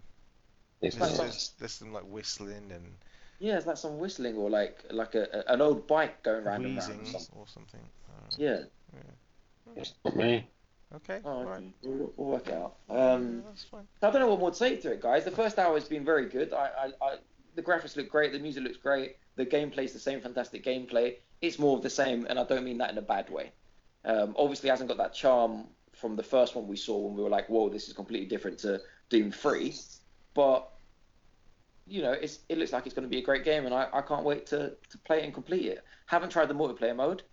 It's 0.81 0.95
There's, 0.95 1.17
not. 1.17 1.25
there's, 1.25 1.51
there's 1.59 1.71
some 1.73 1.93
like 1.93 2.03
whistling 2.03 2.71
and 2.71 2.95
Yeah, 3.43 3.57
it's 3.57 3.65
like 3.67 3.75
some 3.75 3.97
whistling 3.99 4.35
or 4.37 4.49
like 4.49 4.85
like 4.89 5.15
a, 5.15 5.27
a- 5.33 5.53
an 5.53 5.61
old 5.61 5.85
bike 5.85 6.23
going 6.23 6.45
round 6.45 6.65
and 6.65 6.77
round. 6.77 7.01
or 7.01 7.05
something. 7.05 7.35
or 7.37 7.45
something. 7.47 7.81
Uh, 8.09 8.29
Yeah. 8.37 8.59
It's 9.75 9.93
not 10.05 10.15
me. 10.15 10.47
okay. 10.95 11.19
Oh, 11.25 11.43
right. 11.43 11.57
okay. 11.57 11.73
We'll, 11.83 12.13
we'll 12.15 12.27
work 12.35 12.47
it 12.47 12.53
out. 12.53 12.75
Yeah, 12.89 12.95
Um, 13.13 13.43
that's 13.47 13.63
fine. 13.65 13.85
I 14.01 14.11
don't 14.11 14.21
know 14.21 14.27
what 14.29 14.39
more 14.39 14.51
to 14.51 14.55
say 14.55 14.77
to 14.77 14.91
it, 14.91 15.01
guys. 15.01 15.25
The 15.25 15.31
first 15.31 15.57
hour 15.59 15.73
has 15.73 15.89
been 15.89 16.05
very 16.05 16.27
good. 16.29 16.53
I, 16.53 16.69
I, 17.01 17.05
I, 17.05 17.15
the 17.55 17.63
graphics 17.63 17.97
look 17.97 18.07
great. 18.09 18.31
The 18.31 18.39
music 18.39 18.63
looks 18.63 18.77
great. 18.77 19.17
The 19.35 19.45
gameplay's 19.45 19.91
the 19.93 19.99
same 19.99 20.21
fantastic 20.21 20.63
gameplay. 20.63 21.15
It's 21.41 21.57
more 21.59 21.75
of 21.75 21.83
the 21.83 21.89
same, 21.89 22.25
and 22.29 22.39
I 22.39 22.43
don't 22.45 22.63
mean 22.63 22.77
that 22.77 22.91
in 22.91 22.97
a 22.97 23.01
bad 23.01 23.29
way. 23.29 23.51
Um, 24.05 24.35
obviously, 24.37 24.69
it 24.69 24.73
hasn't 24.73 24.87
got 24.89 24.97
that 24.99 25.13
charm 25.13 25.65
from 25.91 26.15
the 26.15 26.23
first 26.23 26.55
one 26.55 26.67
we 26.67 26.77
saw 26.77 26.97
when 26.97 27.15
we 27.17 27.23
were 27.23 27.29
like, 27.29 27.49
"Whoa, 27.49 27.67
this 27.69 27.87
is 27.87 27.93
completely 27.93 28.27
different 28.27 28.59
to 28.59 28.79
Doom 29.09 29.31
3." 29.31 29.73
But 30.33 30.69
you 31.85 32.01
know, 32.01 32.13
it's, 32.13 32.39
it 32.49 32.57
looks 32.57 32.73
like 32.73 32.85
it's 32.85 32.95
going 32.95 33.03
to 33.07 33.09
be 33.09 33.19
a 33.19 33.23
great 33.25 33.43
game, 33.43 33.65
and 33.65 33.73
I, 33.73 33.87
I 33.93 34.01
can't 34.01 34.23
wait 34.25 34.47
to, 34.47 34.75
to 34.89 34.97
play 34.99 35.19
it 35.21 35.25
and 35.25 35.33
complete 35.33 35.65
it. 35.65 35.83
Haven't 36.07 36.29
tried 36.31 36.47
the 36.47 36.55
multiplayer 36.55 36.95
mode, 36.95 37.23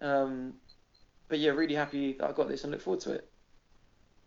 um, 0.00 0.54
but 1.28 1.38
yeah, 1.40 1.52
really 1.52 1.74
happy 1.76 2.14
that 2.18 2.28
I 2.28 2.32
got 2.32 2.48
this 2.48 2.64
and 2.64 2.72
look 2.72 2.82
forward 2.82 3.00
to 3.02 3.12
it. 3.14 3.30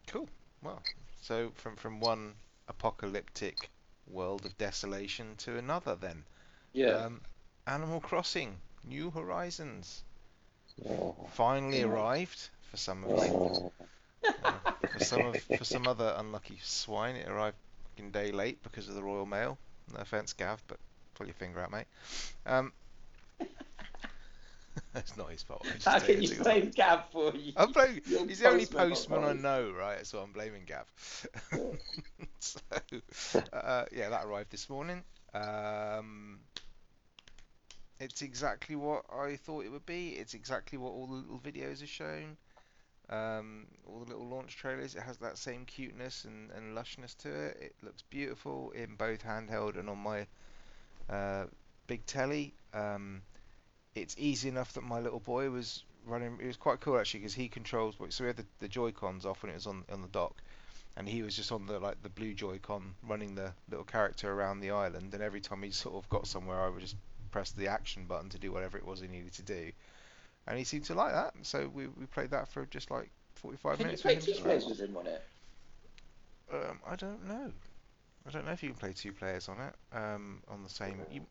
Cool. 0.07 0.29
Well, 0.61 0.85
so 1.19 1.51
from 1.55 1.75
from 1.75 1.99
one 1.99 2.35
apocalyptic 2.69 3.69
world 4.07 4.45
of 4.45 4.57
desolation 4.57 5.35
to 5.39 5.57
another, 5.57 5.93
then. 5.93 6.23
Yeah. 6.73 7.03
Um, 7.05 7.21
Animal 7.67 8.01
Crossing: 8.01 8.61
New 8.83 9.11
Horizons 9.11 10.03
Oh, 10.85 11.29
finally 11.35 11.81
Yeah. 11.81 11.87
arrived 11.87 12.49
for 12.61 12.77
some 12.77 13.03
of 13.03 13.17
you. 13.17 13.33
oh. 13.33 13.71
Uh, 14.43 14.59
for 14.85 14.99
some 14.99 15.23
of 15.23 15.37
for 15.37 15.63
some 15.65 15.87
other 15.87 16.13
unlucky 16.17 16.59
swine, 16.61 17.15
it 17.15 17.27
arrived 17.27 17.57
fucking 17.93 18.11
day 18.11 18.31
late 18.31 18.61
because 18.63 18.89
of 18.89 18.95
the 18.95 19.03
Royal 19.03 19.25
Mail. 19.25 19.57
No 19.93 19.99
offense, 19.99 20.33
Gav, 20.33 20.63
but 20.67 20.77
pull 21.15 21.27
your 21.27 21.33
finger 21.33 21.59
out, 21.59 21.71
mate. 21.71 21.85
Um, 22.45 22.71
it's 24.95 25.17
not 25.17 25.29
his 25.29 25.43
fault. 25.43 25.65
How 25.85 25.99
can 25.99 26.21
you 26.21 26.35
blame 26.41 26.71
Gav 26.73 27.09
for 27.11 27.33
you? 27.35 27.53
I'm 27.55 27.71
blaming. 27.71 28.01
He's 28.05 28.39
the 28.39 28.49
only 28.49 28.65
postman, 28.65 28.89
postman 28.89 29.23
I 29.23 29.33
know, 29.33 29.71
right? 29.71 30.05
So 30.05 30.19
I'm 30.19 30.31
blaming 30.31 30.63
Gav. 30.65 30.91
so, 32.39 32.59
uh, 33.51 33.85
yeah, 33.91 34.09
that 34.09 34.25
arrived 34.25 34.51
this 34.51 34.69
morning. 34.69 35.03
Um, 35.33 36.39
It's 37.99 38.21
exactly 38.21 38.75
what 38.75 39.05
I 39.13 39.35
thought 39.35 39.65
it 39.65 39.71
would 39.71 39.85
be. 39.85 40.09
It's 40.11 40.33
exactly 40.33 40.77
what 40.77 40.91
all 40.91 41.07
the 41.07 41.13
little 41.13 41.39
videos 41.39 41.81
have 41.81 41.89
shown. 41.89 42.37
Um, 43.09 43.67
all 43.85 43.99
the 43.99 44.11
little 44.11 44.27
launch 44.27 44.55
trailers. 44.55 44.95
It 44.95 45.03
has 45.03 45.17
that 45.17 45.37
same 45.37 45.65
cuteness 45.65 46.25
and, 46.25 46.51
and 46.51 46.75
lushness 46.75 47.15
to 47.17 47.29
it. 47.29 47.57
It 47.61 47.75
looks 47.83 48.01
beautiful 48.03 48.71
in 48.71 48.95
both 48.95 49.23
handheld 49.23 49.77
and 49.77 49.89
on 49.89 49.97
my 49.99 50.25
uh, 51.09 51.45
big 51.87 52.05
telly. 52.05 52.53
Um, 52.73 53.21
it's 53.93 54.15
easy 54.17 54.49
enough 54.49 54.73
that 54.73 54.83
my 54.83 54.99
little 54.99 55.19
boy 55.19 55.49
was 55.49 55.83
running. 56.05 56.37
It 56.41 56.47
was 56.47 56.57
quite 56.57 56.79
cool 56.79 56.97
actually 56.97 57.21
because 57.21 57.33
he 57.33 57.49
controls. 57.49 57.95
So 58.09 58.23
we 58.23 58.27
had 58.27 58.37
the, 58.37 58.45
the 58.59 58.67
Joy 58.67 58.91
Cons 58.91 59.25
off 59.25 59.43
when 59.43 59.51
it 59.51 59.55
was 59.55 59.67
on 59.67 59.83
on 59.91 60.01
the 60.01 60.07
dock, 60.07 60.41
and 60.95 61.07
he 61.07 61.21
was 61.21 61.35
just 61.35 61.51
on 61.51 61.65
the 61.65 61.79
like 61.79 62.01
the 62.03 62.09
blue 62.09 62.33
Joy-Con 62.33 62.95
running 63.07 63.35
the 63.35 63.53
little 63.69 63.85
character 63.85 64.31
around 64.31 64.59
the 64.59 64.71
island. 64.71 65.13
And 65.13 65.23
every 65.23 65.41
time 65.41 65.63
he 65.63 65.71
sort 65.71 65.95
of 65.95 66.09
got 66.09 66.27
somewhere, 66.27 66.61
I 66.61 66.69
would 66.69 66.81
just 66.81 66.95
press 67.31 67.51
the 67.51 67.67
action 67.67 68.05
button 68.05 68.29
to 68.29 68.39
do 68.39 68.51
whatever 68.51 68.77
it 68.77 68.85
was 68.85 69.01
he 69.01 69.07
needed 69.07 69.33
to 69.33 69.41
do. 69.41 69.71
And 70.47 70.57
he 70.57 70.63
seemed 70.63 70.85
to 70.85 70.95
like 70.95 71.13
that, 71.13 71.33
so 71.43 71.67
we, 71.69 71.87
we 71.87 72.05
played 72.05 72.31
that 72.31 72.47
for 72.49 72.65
just 72.65 72.91
like 72.91 73.11
45 73.35 73.79
Can 73.79 73.89
you 73.89 73.95
minutes 73.95 74.01
play 74.01 74.15
with 74.15 74.25
two 74.25 74.33
him. 74.33 74.35
players 74.35 74.65
with 74.65 74.79
him 74.79 74.95
on 74.97 75.07
it? 75.07 75.23
Um, 76.51 76.79
I 76.85 76.95
don't 76.95 77.25
know. 77.27 77.51
I 78.25 78.31
don't 78.31 78.45
know 78.45 78.51
if 78.51 78.63
you 78.63 78.69
can 78.69 78.77
play 78.77 78.93
two 78.93 79.13
players 79.13 79.49
on 79.49 79.59
it. 79.59 79.75
Um, 79.91 80.41
on 80.47 80.63
the 80.63 80.69
same. 80.69 81.05
You, 81.09 81.25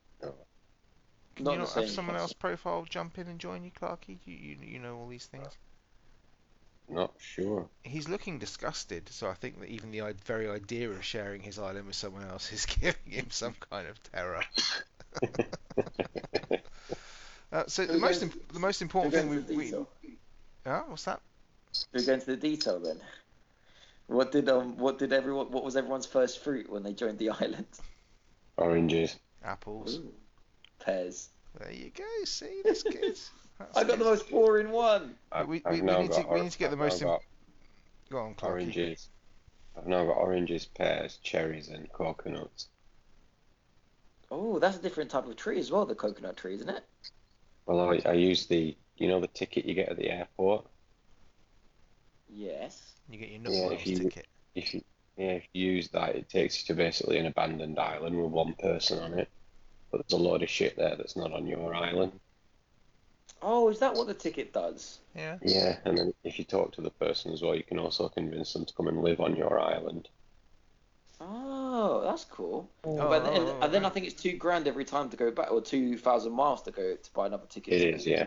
can 1.36 1.46
Not 1.46 1.52
you 1.52 1.58
not 1.58 1.74
have 1.74 1.88
someone 1.88 2.16
else 2.16 2.32
profile 2.32 2.84
jump 2.84 3.18
in 3.18 3.28
and 3.28 3.38
join 3.40 3.64
you, 3.64 3.70
Clarky? 3.70 4.18
You, 4.24 4.34
you 4.34 4.56
you 4.62 4.78
know 4.78 4.96
all 4.98 5.08
these 5.08 5.26
things. 5.26 5.58
Not 6.88 7.14
sure. 7.18 7.70
He's 7.84 8.08
looking 8.08 8.38
disgusted, 8.40 9.08
so 9.10 9.28
I 9.30 9.34
think 9.34 9.60
that 9.60 9.68
even 9.68 9.90
the 9.92 10.00
very 10.24 10.48
idea 10.48 10.90
of 10.90 11.04
sharing 11.04 11.42
his 11.42 11.58
island 11.58 11.86
with 11.86 11.94
someone 11.96 12.24
else 12.24 12.52
is 12.52 12.66
giving 12.80 13.12
him 13.12 13.30
some 13.30 13.54
kind 13.54 13.86
of 13.86 14.02
terror. 14.02 14.44
Uh, 17.52 17.64
so 17.66 17.84
the 17.84 17.98
most 17.98 18.22
imp- 18.22 18.52
the 18.52 18.58
most 18.58 18.80
important 18.80 19.12
thing 19.14 19.28
we, 19.28 19.36
into 19.36 19.48
the 19.48 19.56
we 19.56 19.64
detail? 19.64 19.88
yeah 20.64 20.82
what's 20.86 21.04
that? 21.04 21.20
Who 21.92 22.02
go 22.02 22.14
into 22.14 22.26
the 22.26 22.36
detail 22.36 22.80
then? 22.80 22.98
What 24.06 24.32
did 24.32 24.48
um 24.48 24.76
what 24.78 24.98
did 24.98 25.12
everyone 25.12 25.50
what 25.50 25.64
was 25.64 25.76
everyone's 25.76 26.06
first 26.06 26.42
fruit 26.42 26.70
when 26.70 26.82
they 26.82 26.92
joined 26.92 27.18
the 27.18 27.30
island? 27.30 27.66
Oranges. 28.56 29.16
Apples. 29.44 29.96
Ooh, 29.96 30.12
pears. 30.84 31.28
There 31.58 31.72
you 31.72 31.90
go. 31.90 32.04
See, 32.24 32.62
that's 32.64 32.82
good. 32.82 33.18
That's 33.58 33.76
I 33.76 33.82
got 33.82 33.92
the 33.92 33.96
good. 33.98 34.04
most 34.06 34.30
boring 34.30 34.70
one. 34.70 35.14
I've, 35.30 35.46
we- 35.46 35.62
I've 35.64 35.74
we 35.74 35.80
need 35.82 36.10
to- 36.12 36.22
got 36.22 36.32
we 36.32 36.40
need 36.40 36.52
to 36.52 36.58
get 36.58 36.70
the 36.70 36.76
I've 36.76 36.78
now 36.78 36.84
most 36.86 37.02
im- 37.02 37.08
got 37.08 37.20
Go 38.10 38.18
on, 38.18 38.34
Clarky. 38.34 38.48
oranges. 38.48 39.08
I've 39.76 39.86
now 39.86 40.04
got 40.04 40.16
oranges, 40.16 40.64
pears, 40.66 41.18
cherries, 41.22 41.68
and 41.68 41.90
coconuts. 41.92 42.68
Oh, 44.30 44.58
that's 44.58 44.78
a 44.78 44.82
different 44.82 45.10
type 45.10 45.26
of 45.26 45.36
tree 45.36 45.58
as 45.60 45.70
well, 45.70 45.84
the 45.86 45.94
coconut 45.94 46.36
tree, 46.38 46.54
isn't 46.54 46.68
it? 46.68 46.82
Well, 47.66 47.80
I, 47.80 48.00
I 48.08 48.12
use 48.14 48.46
the, 48.46 48.76
you 48.96 49.08
know, 49.08 49.20
the 49.20 49.28
ticket 49.28 49.64
you 49.64 49.74
get 49.74 49.88
at 49.88 49.96
the 49.96 50.10
airport. 50.10 50.66
Yes. 52.28 52.92
You 53.08 53.18
get 53.18 53.28
your 53.30 53.40
Nook 53.40 53.52
Yeah, 53.52 53.70
if 53.70 53.86
you- 53.86 53.96
ticket. 53.98 54.26
If 54.54 54.74
you, 54.74 54.82
yeah, 55.16 55.30
if 55.32 55.44
you 55.54 55.72
use 55.72 55.88
that, 55.90 56.14
it 56.14 56.28
takes 56.28 56.60
you 56.60 56.66
to 56.66 56.74
basically 56.78 57.18
an 57.18 57.26
abandoned 57.26 57.78
island 57.78 58.20
with 58.20 58.30
one 58.30 58.54
person 58.54 58.98
on 58.98 59.18
it. 59.18 59.28
But 59.90 60.02
there's 60.06 60.18
a 60.18 60.22
load 60.22 60.42
of 60.42 60.50
shit 60.50 60.76
there 60.76 60.94
that's 60.96 61.16
not 61.16 61.32
on 61.32 61.46
your 61.46 61.74
island. 61.74 62.12
Oh, 63.40 63.68
is 63.70 63.78
that 63.78 63.94
what 63.94 64.06
the 64.06 64.14
ticket 64.14 64.52
does? 64.52 64.98
Yeah. 65.16 65.38
Yeah, 65.42 65.76
and 65.84 65.96
then 65.96 66.12
if 66.22 66.38
you 66.38 66.44
talk 66.44 66.72
to 66.72 66.80
the 66.82 66.90
person 66.90 67.32
as 67.32 67.40
well, 67.42 67.54
you 67.54 67.62
can 67.62 67.78
also 67.78 68.08
convince 68.08 68.52
them 68.52 68.64
to 68.66 68.74
come 68.74 68.88
and 68.88 69.02
live 69.02 69.20
on 69.20 69.34
your 69.36 69.58
island. 69.58 70.08
That's 72.12 72.24
cool. 72.26 72.70
Oh, 72.84 72.96
but 73.08 73.24
then, 73.24 73.40
oh, 73.40 73.58
and 73.62 73.72
then 73.72 73.86
I 73.86 73.88
think 73.88 74.04
it's 74.04 74.20
two 74.20 74.36
grand 74.36 74.68
every 74.68 74.84
time 74.84 75.08
to 75.08 75.16
go 75.16 75.30
back, 75.30 75.50
or 75.50 75.62
two 75.62 75.96
thousand 75.96 76.32
miles 76.32 76.60
to 76.64 76.70
go 76.70 76.94
to 76.94 77.12
buy 77.14 77.26
another 77.26 77.46
ticket. 77.48 77.72
It 77.72 77.94
is, 77.94 78.06
yeah. 78.06 78.26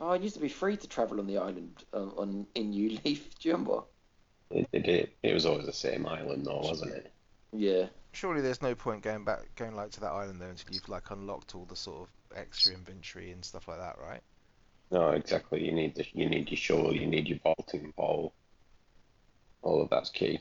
Oh, 0.00 0.10
it 0.10 0.22
used 0.22 0.34
to 0.34 0.40
be 0.40 0.48
free 0.48 0.76
to 0.76 0.88
travel 0.88 1.20
on 1.20 1.28
the 1.28 1.38
island 1.38 1.84
uh, 1.92 2.08
on 2.16 2.48
in 2.56 2.70
New 2.70 2.98
Leaf. 3.04 3.30
Do 3.38 3.48
you 3.48 3.52
remember? 3.54 3.82
It, 4.50 4.68
it, 4.72 4.88
it, 4.88 5.16
it 5.22 5.34
was 5.34 5.46
always 5.46 5.66
the 5.66 5.72
same 5.72 6.04
island, 6.04 6.46
though, 6.46 6.62
wasn't 6.62 6.94
it? 6.94 7.12
Yeah. 7.52 7.86
Surely 8.10 8.40
there's 8.40 8.60
no 8.60 8.74
point 8.74 9.02
going 9.02 9.24
back, 9.24 9.54
going 9.54 9.76
like 9.76 9.92
to 9.92 10.00
that 10.00 10.10
island 10.10 10.40
though 10.40 10.48
until 10.48 10.74
you've 10.74 10.88
like 10.88 11.12
unlocked 11.12 11.54
all 11.54 11.66
the 11.66 11.76
sort 11.76 12.08
of 12.08 12.36
extra 12.36 12.74
inventory 12.74 13.30
and 13.30 13.44
stuff 13.44 13.68
like 13.68 13.78
that, 13.78 13.98
right? 14.04 14.20
No, 14.90 15.10
exactly. 15.10 15.64
You 15.64 15.70
need 15.70 15.94
the, 15.94 16.04
you 16.12 16.28
need 16.28 16.50
your 16.50 16.56
shovel, 16.56 16.92
you 16.92 17.06
need 17.06 17.28
your 17.28 17.38
vaulting 17.44 17.92
pole. 17.96 18.34
All 19.62 19.80
of 19.80 19.90
that's 19.90 20.10
key. 20.10 20.40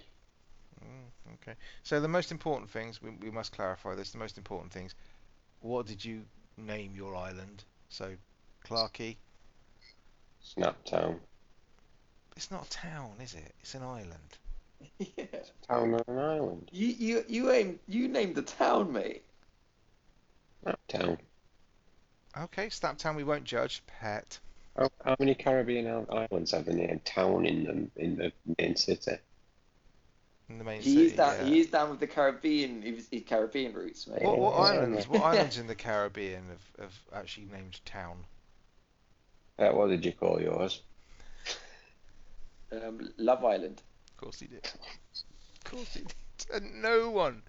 Okay. 1.43 1.57
So 1.83 1.99
the 1.99 2.07
most 2.07 2.31
important 2.31 2.69
things 2.69 3.01
we, 3.01 3.11
we 3.21 3.29
must 3.29 3.51
clarify 3.51 3.95
this. 3.95 4.11
The 4.11 4.17
most 4.17 4.37
important 4.37 4.71
things. 4.71 4.95
What 5.59 5.85
did 5.85 6.03
you 6.03 6.23
name 6.57 6.93
your 6.95 7.15
island? 7.15 7.63
So, 7.89 8.13
Clarky. 8.65 9.17
Snaptown. 10.57 11.19
It's 12.35 12.49
not 12.49 12.65
a 12.65 12.69
town, 12.69 13.11
is 13.21 13.33
it? 13.33 13.53
It's 13.61 13.75
an 13.75 13.83
island. 13.83 14.37
yeah. 14.99 15.25
Town 15.67 15.93
on 15.93 16.01
an 16.07 16.19
island. 16.19 16.69
You 16.71 16.87
you 16.87 17.25
you 17.27 17.51
aim 17.51 17.79
you 17.87 18.07
named 18.07 18.35
the 18.35 18.41
town, 18.41 18.91
mate. 18.91 19.23
Snaptown. 20.65 21.17
Okay, 22.37 22.67
Snaptown. 22.67 23.15
We 23.15 23.23
won't 23.23 23.43
judge. 23.43 23.83
Pet. 23.85 24.39
How, 24.75 24.89
how 25.05 25.15
many 25.19 25.35
Caribbean 25.35 26.07
islands 26.09 26.51
have 26.51 26.65
the 26.65 26.73
name 26.73 26.99
town 27.05 27.45
in 27.45 27.63
them 27.63 27.91
in 27.95 28.15
the 28.15 28.31
main 28.57 28.75
city? 28.75 29.17
In 30.53 30.59
the 30.59 30.65
main 30.65 30.81
He 30.81 30.91
city. 30.93 31.05
is 31.07 31.13
down. 31.13 31.35
yeah. 31.39 31.45
He 31.45 31.59
is 31.61 31.67
down 31.71 31.89
with 31.89 31.99
the 31.99 32.05
Caribbean. 32.05 32.83
His, 32.83 33.07
his 33.09 33.23
Caribbean 33.23 33.73
roots, 33.73 34.05
mate. 34.05 34.21
What, 34.21 34.37
what 34.37 34.53
islands? 34.53 35.07
What 35.07 35.21
islands 35.33 35.57
in 35.57 35.65
the 35.65 35.73
Caribbean 35.73 36.43
have, 36.47 36.85
have 36.85 36.99
actually 37.11 37.47
named 37.51 37.83
town? 37.85 38.17
Uh, 39.57 39.69
what 39.69 39.89
did 39.89 40.05
you 40.05 40.11
call 40.11 40.39
yours? 40.39 40.81
Um, 42.71 43.09
Love 43.17 43.43
Island. 43.43 43.81
Of 44.11 44.17
course 44.17 44.39
he 44.39 44.45
did. 44.45 44.63
Of 44.65 45.63
course 45.71 45.93
he 45.95 46.01
did. 46.01 46.13
And 46.53 46.81
no 46.83 47.09
one. 47.09 47.41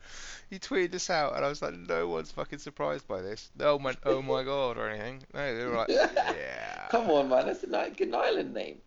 He 0.48 0.58
tweeted 0.58 0.92
this 0.92 1.10
out, 1.10 1.36
and 1.36 1.44
I 1.44 1.48
was 1.48 1.60
like, 1.60 1.74
no 1.74 2.08
one's 2.08 2.30
fucking 2.30 2.58
surprised 2.58 3.06
by 3.06 3.20
this. 3.20 3.50
No 3.58 3.74
one 3.76 3.84
went, 3.84 3.98
oh 4.04 4.22
my 4.22 4.44
god, 4.44 4.78
or 4.78 4.88
anything. 4.88 5.22
No, 5.34 5.54
they 5.58 5.66
were 5.66 5.76
like, 5.76 5.88
yeah. 5.90 6.86
Come 6.90 7.10
on, 7.10 7.28
man. 7.28 7.44
That's 7.46 7.64
a 7.64 7.66
ni- 7.66 7.94
good 7.94 8.14
island 8.14 8.54
name. 8.54 8.78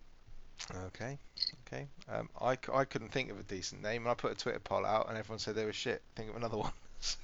Okay, 0.86 1.18
okay. 1.66 1.86
Um, 2.12 2.28
I, 2.40 2.58
I 2.72 2.84
couldn't 2.84 3.10
think 3.12 3.30
of 3.30 3.38
a 3.38 3.42
decent 3.42 3.82
name, 3.82 4.02
and 4.02 4.10
I 4.10 4.14
put 4.14 4.32
a 4.32 4.34
Twitter 4.34 4.58
poll 4.58 4.84
out, 4.84 5.08
and 5.08 5.16
everyone 5.16 5.38
said 5.38 5.54
they 5.54 5.64
were 5.64 5.72
shit. 5.72 6.02
Think 6.16 6.30
of 6.30 6.36
another 6.36 6.56
one. 6.58 6.72
So, 7.00 7.18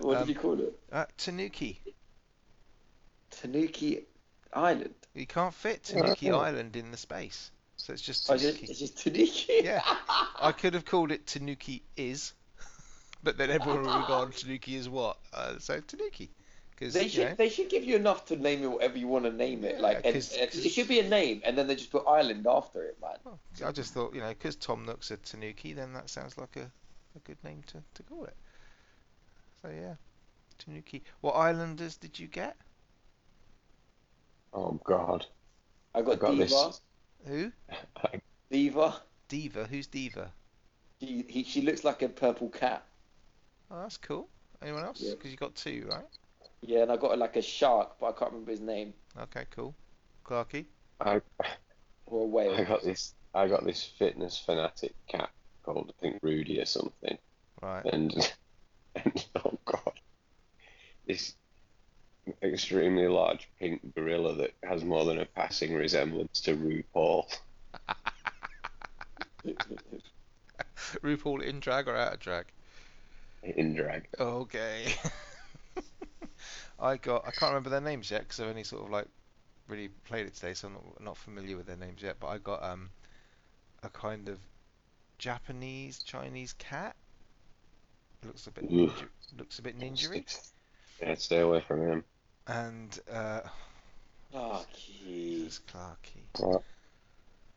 What 0.00 0.16
um, 0.16 0.26
did 0.26 0.34
you 0.34 0.40
call 0.40 0.58
it? 0.58 0.72
uh, 0.90 1.04
Tanuki. 1.18 1.80
Tanuki 3.30 4.04
Island. 4.52 4.94
You 5.14 5.26
can't 5.26 5.52
fit 5.54 5.84
Tanuki 5.84 6.26
yeah. 6.26 6.36
Island 6.36 6.76
in 6.76 6.90
the 6.90 6.96
space, 6.96 7.50
so 7.76 7.92
it's 7.92 8.02
just 8.02 8.30
Oh, 8.30 8.36
just, 8.36 8.46
Tanuki. 8.54 8.66
it's 8.70 8.78
just 8.80 8.98
Tanuki. 8.98 9.60
Yeah. 9.64 9.82
I 10.40 10.52
could 10.52 10.74
have 10.74 10.84
called 10.84 11.12
it 11.12 11.26
Tanuki 11.26 11.82
is, 11.96 12.32
but 13.22 13.36
then 13.36 13.50
everyone 13.50 13.82
would 13.82 13.92
have 13.92 14.08
gone 14.08 14.32
Tanuki 14.32 14.76
is 14.76 14.88
what? 14.88 15.18
Uh, 15.32 15.58
so 15.58 15.80
Tanuki, 15.80 16.30
because 16.74 16.94
They 16.94 17.04
you 17.04 17.08
should 17.08 17.28
know, 17.30 17.34
they 17.36 17.48
should 17.48 17.68
give 17.68 17.84
you 17.84 17.96
enough 17.96 18.26
to 18.26 18.36
name 18.36 18.62
it 18.62 18.70
whatever 18.70 18.98
you 18.98 19.06
want 19.08 19.24
to 19.24 19.32
name 19.32 19.64
it. 19.64 19.76
Yeah, 19.76 19.80
Like, 19.82 19.96
and, 20.04 20.14
'cause- 20.14 20.32
and 20.36 20.50
'cause- 20.50 20.64
it 20.64 20.70
should 20.70 20.88
be 20.88 21.00
a 21.00 21.08
name, 21.08 21.40
and 21.44 21.56
then 21.56 21.66
they 21.66 21.76
just 21.76 21.90
put 21.90 22.04
island 22.06 22.46
after 22.46 22.82
it, 22.84 23.00
man. 23.00 23.16
well, 23.24 23.38
I 23.64 23.72
just 23.72 23.92
thought 23.94 24.14
you 24.14 24.20
know 24.20 24.28
because 24.30 24.56
Tom 24.56 24.84
Nook's 24.84 25.10
a 25.10 25.16
Tanuki, 25.16 25.72
then 25.72 25.92
that 25.92 26.10
sounds 26.10 26.36
like 26.38 26.56
a, 26.56 26.70
a 27.16 27.18
good 27.24 27.42
name 27.44 27.62
to, 27.68 27.82
to 27.94 28.02
call 28.02 28.24
it. 28.24 28.36
So 29.62 29.68
yeah, 29.70 29.94
Tanuki. 30.58 31.02
What 31.20 31.32
islanders 31.32 31.96
did 31.96 32.18
you 32.18 32.26
get? 32.26 32.56
Oh 34.52 34.80
God. 34.84 35.26
I 35.94 36.02
got, 36.02 36.12
I 36.14 36.16
got 36.16 36.30
Diva. 36.32 36.44
this. 36.44 36.80
Who? 37.26 37.52
Diva. 38.50 39.00
Diva. 39.28 39.64
Who's 39.66 39.86
Diva? 39.86 40.32
She 41.00 41.24
he, 41.28 41.44
she 41.44 41.62
looks 41.62 41.84
like 41.84 42.02
a 42.02 42.08
purple 42.08 42.48
cat. 42.48 42.84
Oh, 43.70 43.82
that's 43.82 43.96
cool. 43.96 44.28
Anyone 44.62 44.84
else? 44.84 45.00
Yeah. 45.00 45.12
Because 45.12 45.30
you 45.30 45.36
got 45.36 45.54
two, 45.54 45.86
right? 45.90 46.04
Yeah, 46.66 46.82
and 46.82 46.92
I 46.92 46.96
got 46.96 47.18
like 47.18 47.36
a 47.36 47.42
shark, 47.42 47.96
but 48.00 48.06
I 48.06 48.12
can't 48.12 48.32
remember 48.32 48.50
his 48.52 48.60
name. 48.60 48.94
Okay, 49.20 49.44
cool. 49.50 49.74
Clarky. 50.24 50.64
I 51.00 51.20
Or 52.06 52.22
a 52.22 52.26
whale. 52.26 52.54
I 52.54 52.64
got 52.64 52.82
this. 52.82 53.14
I 53.34 53.48
got 53.48 53.64
this 53.64 53.84
fitness 53.98 54.38
fanatic 54.38 54.94
cat 55.08 55.30
called 55.64 55.92
I 55.98 56.00
think 56.00 56.20
Rudy 56.22 56.60
or 56.60 56.64
something, 56.66 57.18
Right. 57.60 57.84
and 57.84 58.32
and 58.94 59.26
oh 59.44 59.58
God, 59.64 60.00
this 61.06 61.34
extremely 62.42 63.08
large 63.08 63.48
pink 63.58 63.94
gorilla 63.94 64.34
that 64.36 64.52
has 64.62 64.82
more 64.84 65.04
than 65.04 65.18
a 65.18 65.26
passing 65.26 65.74
resemblance 65.74 66.40
to 66.42 66.56
RuPaul. 66.56 67.24
RuPaul 71.02 71.42
in 71.42 71.60
drag 71.60 71.88
or 71.88 71.96
out 71.96 72.14
of 72.14 72.20
drag? 72.20 72.46
in 73.42 73.74
drag. 73.74 74.08
Okay. 74.18 74.94
I 76.84 76.96
got. 76.98 77.26
I 77.26 77.30
can't 77.30 77.50
remember 77.50 77.70
their 77.70 77.80
names 77.80 78.10
yet 78.10 78.20
because 78.20 78.40
I've 78.40 78.48
only 78.48 78.64
sort 78.64 78.84
of 78.84 78.90
like 78.90 79.08
really 79.68 79.88
played 79.88 80.26
it 80.26 80.34
today, 80.34 80.54
so 80.54 80.68
I'm 80.68 80.74
not, 80.74 81.00
not 81.00 81.16
familiar 81.16 81.56
with 81.56 81.66
their 81.66 81.76
names 81.76 82.02
yet. 82.02 82.16
But 82.20 82.28
I 82.28 82.38
got 82.38 82.62
um 82.62 82.90
a 83.82 83.88
kind 83.88 84.28
of 84.28 84.38
Japanese 85.18 86.02
Chinese 86.02 86.52
cat. 86.54 86.94
Looks 88.24 88.46
a 88.46 88.50
bit 88.50 88.64
Ugh. 88.64 88.70
ninja, 88.70 89.08
looks 89.38 89.58
a 89.58 89.62
bit 89.62 89.78
ninja 89.78 90.50
Yeah, 91.00 91.14
stay 91.14 91.40
away 91.40 91.60
from 91.60 91.80
him. 91.80 92.04
and 92.46 92.98
uh, 93.10 93.40
Clarky. 94.32 94.66
Jesus 95.04 95.60
Clarky. 95.72 96.22
Right. 96.38 96.62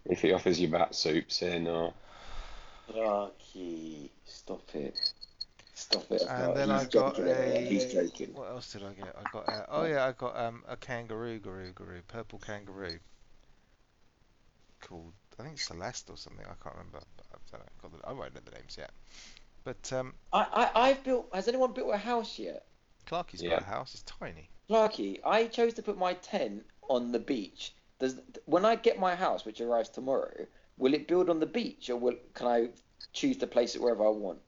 If 0.05 0.21
he 0.21 0.31
offers 0.33 0.59
you 0.59 0.69
bat 0.69 0.95
soup, 0.95 1.31
say 1.31 1.59
no. 1.59 1.93
Clarky. 2.89 4.09
Stop 4.25 4.75
it. 4.75 5.13
Stop 5.77 6.11
it. 6.11 6.23
And 6.27 6.41
No, 6.41 6.53
then 6.55 6.71
I 6.71 6.85
got 6.85 7.19
a. 7.19 7.65
He's 7.67 7.85
joking. 7.85 8.33
What 8.33 8.49
else 8.49 8.71
did 8.71 8.83
I 8.83 8.93
get? 8.93 9.15
I 9.15 9.23
got. 9.31 9.47
A, 9.47 9.65
oh 9.69 9.83
yeah, 9.85 10.05
I 10.05 10.11
got 10.11 10.35
um 10.35 10.63
a 10.67 10.75
kangaroo, 10.75 11.39
garoo, 11.39 11.71
garoo, 11.73 12.01
purple 12.07 12.39
kangaroo. 12.39 12.99
Called 14.81 15.13
I 15.39 15.43
think 15.43 15.59
Celeste 15.59 16.09
or 16.09 16.17
something. 16.17 16.43
I 16.45 16.55
can't 16.63 16.75
remember. 16.75 16.97
I 17.31 17.37
don't 17.51 17.59
know. 17.61 17.65
Got 17.81 17.91
the, 18.01 18.07
I 18.07 18.11
won't 18.13 18.33
know 18.33 18.41
the 18.43 18.51
names 18.57 18.75
yet. 18.75 18.91
But 19.63 19.93
um, 19.93 20.15
I, 20.33 20.69
I, 20.73 20.89
I've 20.89 21.03
built. 21.03 21.29
Has 21.33 21.47
anyone 21.47 21.73
built 21.73 21.93
a 21.93 21.97
house 21.97 22.39
yet? 22.39 22.65
Clarky's 23.05 23.41
Yeah. 23.41 23.49
got 23.49 23.61
a 23.61 23.65
house. 23.65 23.93
It's 23.93 24.03
tiny. 24.03 24.49
Clarky, 24.69 25.19
I 25.25 25.45
chose 25.47 25.73
to 25.75 25.83
put 25.83 25.97
my 25.97 26.13
tent 26.15 26.65
on 26.89 27.11
the 27.11 27.19
beach. 27.19 27.75
Does 27.99 28.19
when 28.45 28.65
I 28.65 28.75
get 28.75 28.99
my 28.99 29.15
house, 29.15 29.45
which 29.45 29.61
arrives 29.61 29.89
tomorrow, 29.89 30.47
will 30.77 30.93
it 30.93 31.07
build 31.07 31.29
on 31.29 31.39
the 31.39 31.45
beach, 31.45 31.89
or 31.89 31.97
will 31.97 32.15
can 32.33 32.47
I 32.47 32.69
choose 33.13 33.37
to 33.37 33.47
place 33.47 33.75
it 33.75 33.81
wherever 33.81 34.05
I 34.05 34.09
want? 34.09 34.39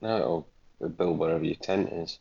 No, 0.00 0.16
it'll 0.16 0.48
it'll 0.80 0.90
build 0.90 1.18
wherever 1.18 1.44
your 1.44 1.56
tent 1.56 1.92
is. 1.92 2.18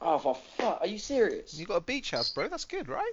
Oh, 0.00 0.18
for 0.18 0.34
fuck! 0.56 0.78
Are 0.80 0.86
you 0.86 0.98
serious? 0.98 1.54
You 1.58 1.66
got 1.66 1.76
a 1.76 1.80
beach 1.80 2.10
house, 2.12 2.30
bro. 2.30 2.48
That's 2.48 2.64
good, 2.64 2.88
right? 2.88 3.12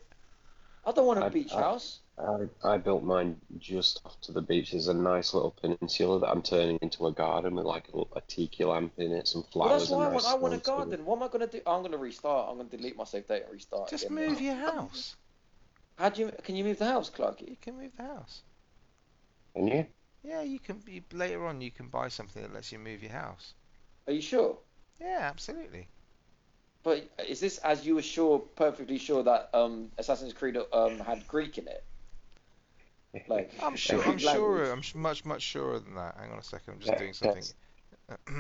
I 0.86 0.92
don't 0.94 1.06
want 1.06 1.20
a 1.20 1.26
I- 1.26 1.30
beach 1.30 1.52
I- 1.54 1.62
house. 1.62 2.00
I, 2.20 2.48
I 2.64 2.78
built 2.80 3.04
mine 3.04 3.36
just 3.60 4.02
off 4.04 4.20
to 4.22 4.32
the 4.32 4.42
beach. 4.42 4.72
There's 4.72 4.88
a 4.88 4.94
nice 4.96 5.36
little 5.36 5.52
peninsula 5.52 6.20
that 6.22 6.30
I'm 6.30 6.42
turning 6.42 6.80
into 6.82 7.06
a 7.06 7.12
garden 7.12 7.54
with 7.54 7.66
like 7.66 7.90
a, 7.94 8.00
a 8.16 8.22
tiki 8.22 8.64
lamp 8.64 8.94
in 8.98 9.12
it, 9.12 9.28
some 9.28 9.42
Well, 9.54 9.68
flowers. 9.68 9.82
that's 9.84 9.92
what 9.92 10.00
I 10.00 10.10
want. 10.10 10.14
nice 10.14 10.26
I 10.26 10.34
want 10.36 10.54
a 10.56 10.58
stones 10.60 10.80
with 10.80 10.88
it. 10.88 10.90
garden. 10.98 11.06
What 11.06 11.16
am 11.18 11.24
I 11.24 11.28
gonna 11.28 11.46
do? 11.46 11.62
I'm 11.68 11.84
gonna 11.84 11.98
restart. 11.98 12.50
I'm 12.50 12.58
gonna 12.58 12.70
delete 12.70 12.98
my 12.98 13.04
save 13.04 13.28
data 13.28 13.44
and 13.44 13.54
restart. 13.54 13.90
Just 13.92 14.06
again. 14.06 14.16
move 14.16 14.42
your 14.42 14.56
house. 14.56 15.16
How 16.00 16.10
do 16.10 16.22
you? 16.24 16.32
Can 16.42 16.56
you 16.56 16.64
move 16.64 16.80
the 16.80 16.86
house, 16.86 17.12
Clarky? 17.12 17.50
You 17.50 17.58
can 17.62 17.78
move 17.78 17.92
the 17.96 18.04
house. 18.04 18.42
Can 19.56 19.68
you? 19.68 19.86
Yeah, 20.24 20.42
you 20.42 20.58
can. 20.58 20.82
You, 20.88 21.04
later 21.14 21.46
on, 21.46 21.62
you 21.62 21.70
can 21.70 21.88
buy 21.90 22.08
something 22.08 22.42
that 22.42 22.52
lets 22.52 22.72
you 22.72 22.80
move 22.80 23.04
your 23.04 23.12
house. 23.12 23.54
Are 24.08 24.14
you 24.14 24.22
sure? 24.22 24.58
Yeah, 25.00 25.20
absolutely. 25.22 25.88
But 26.84 27.10
is 27.28 27.40
this 27.40 27.58
as 27.60 27.86
you 27.86 27.96
were 27.96 28.02
sure, 28.02 28.40
perfectly 28.40 28.98
sure 28.98 29.24
that 29.24 29.50
um, 29.54 29.92
Assassin's 29.98 30.34
Creed 30.34 30.58
um, 30.72 31.00
had 31.00 31.28
Greek 31.28 31.58
in 31.58 31.68
it? 31.68 31.84
Like 33.28 33.52
I'm 33.62 33.76
sure. 33.76 34.02
I'm 34.08 34.18
sure. 34.18 34.72
I'm 34.72 34.82
much, 34.96 35.26
much 35.26 35.42
surer 35.42 35.80
than 35.80 35.96
that. 35.96 36.16
Hang 36.18 36.32
on 36.32 36.40
a 36.40 36.44
second. 36.44 36.76
I'm 36.76 36.80
just 36.80 36.92
Yeah, 36.92 37.00
doing 37.00 37.14
something. 37.14 37.44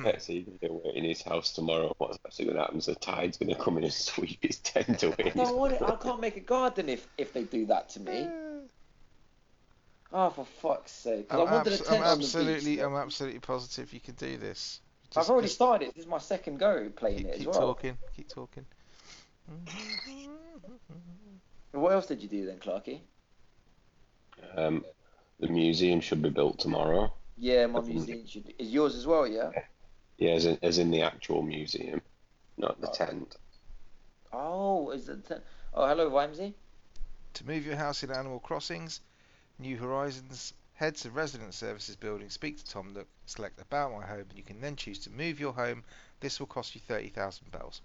Let's 0.03 0.25
see, 0.25 0.43
he's 0.43 0.57
gonna 0.62 0.79
wait 0.81 0.95
in 0.95 1.03
his 1.03 1.21
house 1.21 1.51
tomorrow. 1.53 1.93
What's 1.97 2.17
actually 2.25 2.45
gonna 2.45 2.59
happen? 2.59 2.77
is 2.77 2.86
The 2.86 2.95
tide's 2.95 3.38
gonna 3.38 3.55
come 3.55 3.77
in 3.77 3.83
and 3.83 3.93
sweep 4.07 4.39
his 4.41 4.59
tent 4.59 5.03
away. 5.03 5.15
I 5.19 5.29
don't 5.29 5.57
want 5.57 5.74
it. 5.74 5.81
I 5.81 5.95
can't 5.95 6.21
make 6.21 6.38
a 6.38 6.41
garden 6.41 6.88
if 6.88 7.07
if 7.17 7.33
they 7.33 7.43
do 7.43 7.65
that 7.65 7.89
to 7.89 8.00
me. 8.00 8.27
Oh, 10.13 10.29
for 10.29 10.45
fuck's 10.45 10.91
sake! 10.91 11.27
I'm, 11.31 11.41
I 11.41 11.43
wanted 11.43 11.74
a 11.74 11.77
tent 11.77 11.89
I'm 11.89 12.03
absolutely. 12.03 12.79
I'm 12.79 12.95
absolutely 12.95 13.39
positive 13.39 13.91
you 13.91 14.00
can 14.00 14.15
do 14.15 14.38
this. 14.38 14.79
I've 15.17 15.29
already 15.29 15.45
just 15.47 15.55
started. 15.55 15.89
This 15.89 16.03
is 16.03 16.07
my 16.07 16.17
second 16.17 16.59
go 16.59 16.89
playing 16.95 17.17
keep, 17.19 17.27
it 17.27 17.39
as 17.39 17.45
well. 17.45 17.53
keep 17.53 17.59
well. 17.62 17.74
talking. 17.74 17.97
Keep 18.15 18.29
talking. 18.29 18.65
What 21.71 21.91
else 21.91 22.07
did 22.07 22.24
you 22.24 22.29
do 22.29 22.45
then, 22.45 22.57
Clarky? 22.57 23.01
Um, 24.55 24.83
the 25.39 25.47
museum 25.47 26.00
should 26.01 26.21
be 26.21 26.29
built 26.29 26.59
tomorrow. 26.59 27.13
Yeah, 27.38 27.67
my 27.67 27.81
museum 27.81 28.25
should 28.25 28.51
is 28.57 28.69
yours 28.69 28.95
as 28.95 29.05
well. 29.05 29.27
Yeah. 29.27 29.51
Yeah, 30.17 30.31
as 30.31 30.45
in, 30.45 30.57
as 30.63 30.79
in 30.79 30.89
the 30.89 31.03
actual 31.03 31.43
museum, 31.43 32.01
not 32.57 32.81
the 32.81 32.89
Oh. 32.89 32.93
tent. 32.93 33.36
Oh, 34.33 34.89
is 34.89 35.07
it? 35.07 35.27
Ten? 35.27 35.41
Oh, 35.74 35.86
hello, 35.88 36.09
Vimesy. 36.09 36.53
To 37.36 37.45
move 37.45 37.65
your 37.65 37.75
house 37.75 38.01
in 38.03 38.12
Animal 38.12 38.39
Crossings, 38.39 39.01
New 39.59 39.77
Horizons, 39.77 40.53
head 40.77 40.96
to 40.96 41.10
Resident 41.10 41.53
Services 41.53 41.96
building, 41.96 42.29
speak 42.29 42.57
to 42.57 42.65
Tom 42.65 42.93
Nook, 42.93 43.07
select 43.25 43.60
About 43.60 43.91
My 43.91 44.05
Home, 44.05 44.25
and 44.29 44.37
you 44.37 44.44
can 44.44 44.61
then 44.61 44.75
choose 44.75 45.00
to 45.00 45.09
move 45.09 45.40
your 45.40 45.51
home. 45.51 45.83
This 46.20 46.40
will 46.40 46.48
cost 46.48 46.75
you 46.75 46.81
30,000 46.81 47.51
bells. 47.51 47.81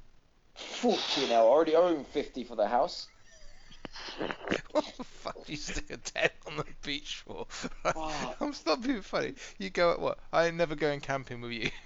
Fucking 0.55 1.29
hell! 1.29 1.47
I 1.47 1.49
already 1.49 1.75
own 1.75 2.05
fifty 2.05 2.45
for 2.45 2.57
the 2.57 2.69
house. 2.69 3.09
what 4.73 4.85
the 4.97 5.05
fuck 5.05 5.47
do 5.47 5.53
you 5.53 5.57
stick 5.57 5.91
a 5.91 5.97
tent 5.97 6.33
on 6.47 6.59
the 6.59 6.67
beach 6.83 7.23
for? 7.27 7.47
Wow. 7.97 8.35
I'm 8.41 8.55
not 8.67 8.83
being 8.83 9.01
funny. 9.01 9.35
You 9.59 9.71
go 9.71 9.93
at 9.93 10.01
what? 10.01 10.19
I 10.33 10.47
ain't 10.47 10.57
never 10.57 10.75
going 10.75 11.01
camping 11.01 11.41
with 11.41 11.53
you. 11.53 11.71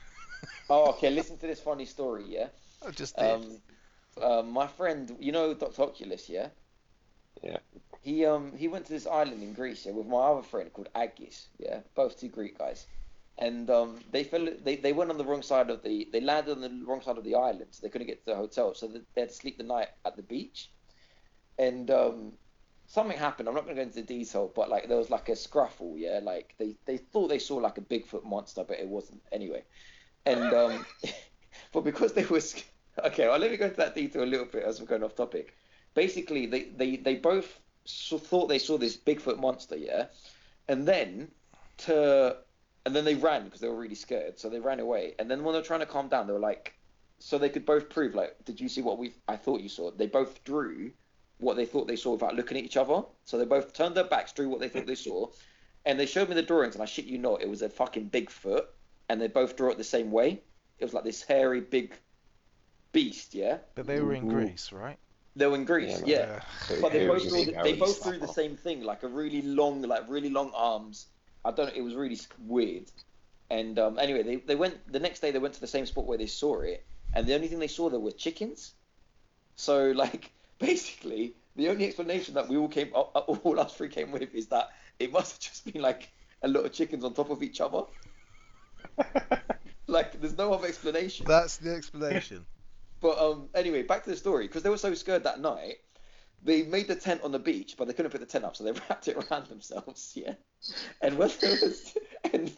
Oh, 0.68 0.90
okay. 0.90 1.10
Listen 1.10 1.38
to 1.38 1.46
this 1.46 1.60
funny 1.60 1.86
story. 1.86 2.24
Yeah. 2.26 2.48
I 2.86 2.90
just 2.90 3.16
did. 3.16 3.30
Um, 3.30 3.58
uh, 4.20 4.42
my 4.42 4.66
friend, 4.66 5.16
you 5.20 5.30
know 5.30 5.54
Dr. 5.54 5.82
Oculus, 5.82 6.28
yeah? 6.28 6.48
Yeah. 7.42 7.58
He 8.06 8.24
um 8.24 8.56
he 8.56 8.68
went 8.68 8.86
to 8.86 8.92
this 8.92 9.06
island 9.06 9.42
in 9.42 9.52
Greece 9.52 9.84
yeah, 9.86 9.92
with 9.92 10.06
my 10.06 10.18
other 10.30 10.42
friend 10.42 10.72
called 10.72 10.88
Agis, 10.94 11.48
yeah, 11.58 11.80
both 11.94 12.18
two 12.18 12.28
Greek 12.28 12.56
guys, 12.58 12.86
and 13.38 13.68
um 13.70 13.90
they 14.12 14.24
fell 14.24 14.46
they, 14.66 14.76
they 14.76 14.92
went 14.92 15.10
on 15.10 15.18
the 15.18 15.24
wrong 15.24 15.42
side 15.42 15.70
of 15.70 15.82
the 15.82 16.08
they 16.12 16.20
landed 16.20 16.52
on 16.52 16.60
the 16.60 16.84
wrong 16.86 17.02
side 17.02 17.18
of 17.18 17.24
the 17.24 17.34
island, 17.34 17.74
so 17.74 17.80
they 17.82 17.90
couldn't 17.90 18.06
get 18.06 18.24
to 18.24 18.30
the 18.30 18.36
hotel, 18.36 18.74
so 18.74 18.86
they 18.88 19.20
had 19.20 19.30
to 19.30 19.34
sleep 19.34 19.58
the 19.58 19.64
night 19.64 19.88
at 20.04 20.16
the 20.16 20.22
beach, 20.22 20.72
and 21.58 21.90
um 21.90 22.38
something 22.86 23.18
happened. 23.18 23.48
I'm 23.48 23.54
not 23.56 23.64
going 23.64 23.76
to 23.76 23.82
go 23.82 23.88
into 23.88 24.02
detail, 24.02 24.52
but 24.54 24.68
like 24.70 24.88
there 24.88 24.98
was 24.98 25.10
like 25.10 25.28
a 25.28 25.32
scruffle, 25.32 25.94
yeah, 25.98 26.20
like 26.22 26.54
they 26.58 26.76
they 26.86 26.98
thought 26.98 27.28
they 27.28 27.40
saw 27.40 27.56
like 27.56 27.78
a 27.78 27.82
Bigfoot 27.82 28.24
monster, 28.24 28.64
but 28.64 28.78
it 28.78 28.88
wasn't 28.88 29.22
anyway, 29.32 29.64
and 30.26 30.52
um 30.54 30.86
but 31.72 31.82
because 31.84 32.12
they 32.14 32.24
were 32.26 32.40
okay, 33.04 33.28
well 33.28 33.38
let 33.38 33.50
me 33.50 33.56
go 33.56 33.66
into 33.66 33.78
that 33.78 33.94
detail 33.94 34.24
a 34.24 34.32
little 34.34 34.46
bit 34.46 34.64
as 34.64 34.80
we're 34.80 34.86
going 34.86 35.04
off 35.04 35.14
topic. 35.16 35.54
Basically, 35.94 36.46
they 36.46 36.70
they 36.70 36.96
they 36.96 37.16
both 37.16 37.60
saw, 37.86 38.18
thought 38.18 38.48
they 38.48 38.58
saw 38.58 38.78
this 38.78 38.96
Bigfoot 38.96 39.38
monster, 39.38 39.76
yeah, 39.76 40.06
and 40.68 40.86
then 40.86 41.28
to 41.78 42.36
and 42.84 42.94
then 42.94 43.04
they 43.04 43.14
ran 43.16 43.44
because 43.44 43.60
they 43.60 43.68
were 43.68 43.76
really 43.76 43.96
scared, 43.96 44.38
so 44.38 44.48
they 44.48 44.60
ran 44.60 44.78
away. 44.78 45.14
And 45.18 45.30
then 45.30 45.42
when 45.42 45.52
they 45.52 45.58
were 45.58 45.66
trying 45.66 45.80
to 45.80 45.86
calm 45.86 46.08
down, 46.08 46.26
they 46.26 46.32
were 46.32 46.38
like, 46.38 46.74
so 47.18 47.36
they 47.36 47.48
could 47.48 47.66
both 47.66 47.88
prove 47.88 48.14
like, 48.14 48.36
did 48.44 48.60
you 48.60 48.68
see 48.68 48.82
what 48.82 48.98
we 48.98 49.14
I 49.26 49.36
thought 49.36 49.60
you 49.60 49.68
saw? 49.68 49.90
They 49.90 50.06
both 50.06 50.44
drew 50.44 50.92
what 51.38 51.56
they 51.56 51.66
thought 51.66 51.88
they 51.88 51.96
saw 51.96 52.12
without 52.12 52.36
looking 52.36 52.56
at 52.56 52.64
each 52.64 52.76
other. 52.76 53.02
So 53.24 53.38
they 53.38 53.44
both 53.44 53.72
turned 53.72 53.96
their 53.96 54.04
backs, 54.04 54.32
drew 54.32 54.48
what 54.48 54.60
they 54.60 54.68
thought 54.68 54.86
they 54.86 54.94
saw, 54.94 55.28
and 55.84 55.98
they 55.98 56.06
showed 56.06 56.28
me 56.28 56.34
the 56.34 56.42
drawings, 56.42 56.74
and 56.74 56.82
I 56.82 56.86
shit 56.86 57.06
you 57.06 57.18
not, 57.18 57.42
it 57.42 57.48
was 57.48 57.62
a 57.62 57.68
fucking 57.68 58.10
Bigfoot, 58.10 58.66
and 59.08 59.20
they 59.20 59.28
both 59.28 59.56
drew 59.56 59.70
it 59.70 59.78
the 59.78 59.84
same 59.84 60.10
way. 60.10 60.42
It 60.78 60.84
was 60.84 60.94
like 60.94 61.04
this 61.04 61.22
hairy 61.22 61.60
big 61.60 61.94
beast, 62.92 63.34
yeah. 63.34 63.58
but 63.74 63.86
they 63.86 64.00
were 64.00 64.12
in 64.12 64.26
Ooh. 64.26 64.34
Greece, 64.34 64.72
right? 64.72 64.98
They 65.36 65.46
were 65.46 65.56
in 65.56 65.64
Greece, 65.66 66.02
Yeah, 66.02 66.06
yeah. 66.06 66.40
So 66.58 66.76
But 66.80 66.92
they 66.92 67.00
both 67.00 67.28
was 67.28 67.28
drew 67.28 67.44
the, 67.44 67.56
they 67.62 67.74
both 67.74 68.02
drew 68.02 68.18
the 68.18 68.28
same 68.28 68.56
thing, 68.56 68.82
like 68.82 69.02
a 69.04 69.08
really 69.08 69.42
long, 69.42 69.82
like 69.82 70.08
really 70.08 70.30
long 70.30 70.52
arms. 70.54 71.08
I 71.44 71.52
don't. 71.52 71.74
It 71.74 71.82
was 71.82 71.94
really 71.94 72.18
weird. 72.38 72.90
And 73.50 73.78
um, 73.78 73.98
anyway, 73.98 74.22
they 74.22 74.36
they 74.36 74.56
went 74.56 74.90
the 74.92 75.00
next 75.00 75.20
day. 75.20 75.30
They 75.32 75.38
went 75.38 75.54
to 75.54 75.60
the 75.60 75.68
same 75.68 75.86
spot 75.86 76.06
where 76.06 76.18
they 76.18 76.26
saw 76.26 76.60
it, 76.62 76.86
and 77.12 77.26
the 77.26 77.34
only 77.34 77.48
thing 77.48 77.60
they 77.60 77.68
saw 77.68 77.90
there 77.90 78.00
were 78.00 78.12
chickens. 78.12 78.74
So 79.56 79.90
like 79.96 80.32
basically, 80.58 81.36
the 81.56 81.68
only 81.68 81.86
explanation 81.86 82.34
that 82.34 82.48
we 82.48 82.56
all 82.56 82.68
came, 82.68 82.90
all 82.94 83.10
all 83.44 83.60
us 83.60 83.74
three 83.76 83.88
came 83.90 84.12
with, 84.12 84.34
is 84.34 84.48
that 84.48 84.70
it 84.98 85.12
must 85.12 85.32
have 85.34 85.40
just 85.52 85.72
been 85.72 85.82
like 85.82 86.10
a 86.42 86.48
lot 86.48 86.64
of 86.66 86.72
chickens 86.72 87.04
on 87.04 87.14
top 87.14 87.30
of 87.30 87.42
each 87.42 87.60
other. 87.60 87.84
Like 89.86 90.20
there's 90.20 90.36
no 90.36 90.52
other 90.52 90.66
explanation. 90.68 91.26
That's 91.26 91.58
the 91.58 91.74
explanation. 91.74 92.46
But 93.06 93.20
um, 93.20 93.48
anyway, 93.54 93.82
back 93.84 94.02
to 94.02 94.10
the 94.10 94.16
story. 94.16 94.48
Because 94.48 94.64
they 94.64 94.68
were 94.68 94.76
so 94.76 94.92
scared 94.94 95.22
that 95.22 95.40
night, 95.40 95.76
they 96.42 96.64
made 96.64 96.88
the 96.88 96.96
tent 96.96 97.20
on 97.22 97.30
the 97.30 97.38
beach, 97.38 97.76
but 97.78 97.86
they 97.86 97.94
couldn't 97.94 98.10
put 98.10 98.20
the 98.20 98.26
tent 98.26 98.44
up, 98.44 98.56
so 98.56 98.64
they 98.64 98.72
wrapped 98.90 99.06
it 99.06 99.16
around 99.16 99.46
themselves. 99.46 100.12
Yeah. 100.16 100.34
And 101.00 101.16
when 101.16 101.30
there 101.40 101.52
was, 101.62 101.96
and 102.32 102.50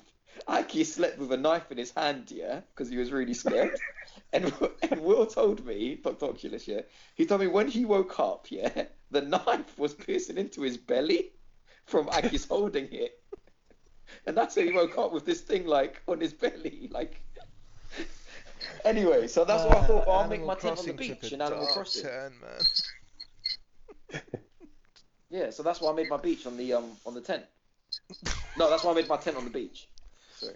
Aki 0.46 0.84
slept 0.84 1.18
with 1.18 1.30
a 1.32 1.36
knife 1.36 1.70
in 1.70 1.76
his 1.76 1.90
hand, 1.90 2.30
yeah, 2.30 2.60
because 2.70 2.88
he 2.88 2.96
was 2.96 3.12
really 3.12 3.34
scared. 3.34 3.78
And, 4.32 4.52
and 4.82 5.00
Will 5.00 5.24
told 5.26 5.64
me, 5.64 5.94
Dr. 6.02 6.26
Oculus, 6.26 6.66
yeah, 6.66 6.80
he 7.14 7.24
told 7.24 7.40
me 7.40 7.46
when 7.46 7.68
he 7.68 7.84
woke 7.84 8.18
up, 8.18 8.48
yeah, 8.50 8.86
the 9.10 9.22
knife 9.22 9.78
was 9.78 9.94
piercing 9.94 10.36
into 10.36 10.62
his 10.62 10.76
belly 10.76 11.30
from 11.86 12.08
Aki's 12.10 12.44
holding 12.46 12.92
it. 12.92 13.22
And 14.26 14.36
that's 14.36 14.56
how 14.56 14.62
he 14.62 14.72
woke 14.72 14.98
up 14.98 15.12
with 15.12 15.24
this 15.24 15.40
thing 15.40 15.66
like 15.66 16.02
on 16.08 16.20
his 16.20 16.32
belly, 16.32 16.88
like. 16.90 17.22
Anyway, 18.84 19.26
so 19.28 19.44
that's 19.44 19.64
what 19.64 19.76
I 19.76 19.86
thought. 19.86 20.04
Oh, 20.06 20.10
I'll 20.12 20.28
make 20.28 20.44
my 20.44 20.54
tent 20.54 20.78
on 20.78 20.86
the 20.86 20.92
beach 20.92 21.18
a 21.22 21.34
in 21.34 21.40
Animal 21.42 21.66
Crossing. 21.66 22.02
Turn, 22.02 22.32
man. 22.40 24.20
Yeah, 25.30 25.50
so 25.50 25.62
that's 25.62 25.80
why 25.80 25.90
I 25.90 25.94
made 25.94 26.08
my 26.08 26.16
beach 26.16 26.46
on 26.46 26.56
the 26.56 26.72
um 26.72 26.96
on 27.04 27.14
the 27.14 27.20
tent. 27.20 27.44
No, 28.56 28.70
that's 28.70 28.82
why 28.84 28.92
I 28.92 28.94
made 28.94 29.08
my 29.08 29.18
tent 29.18 29.36
on 29.36 29.44
the 29.44 29.50
beach. 29.50 29.88
Sorry. 30.36 30.54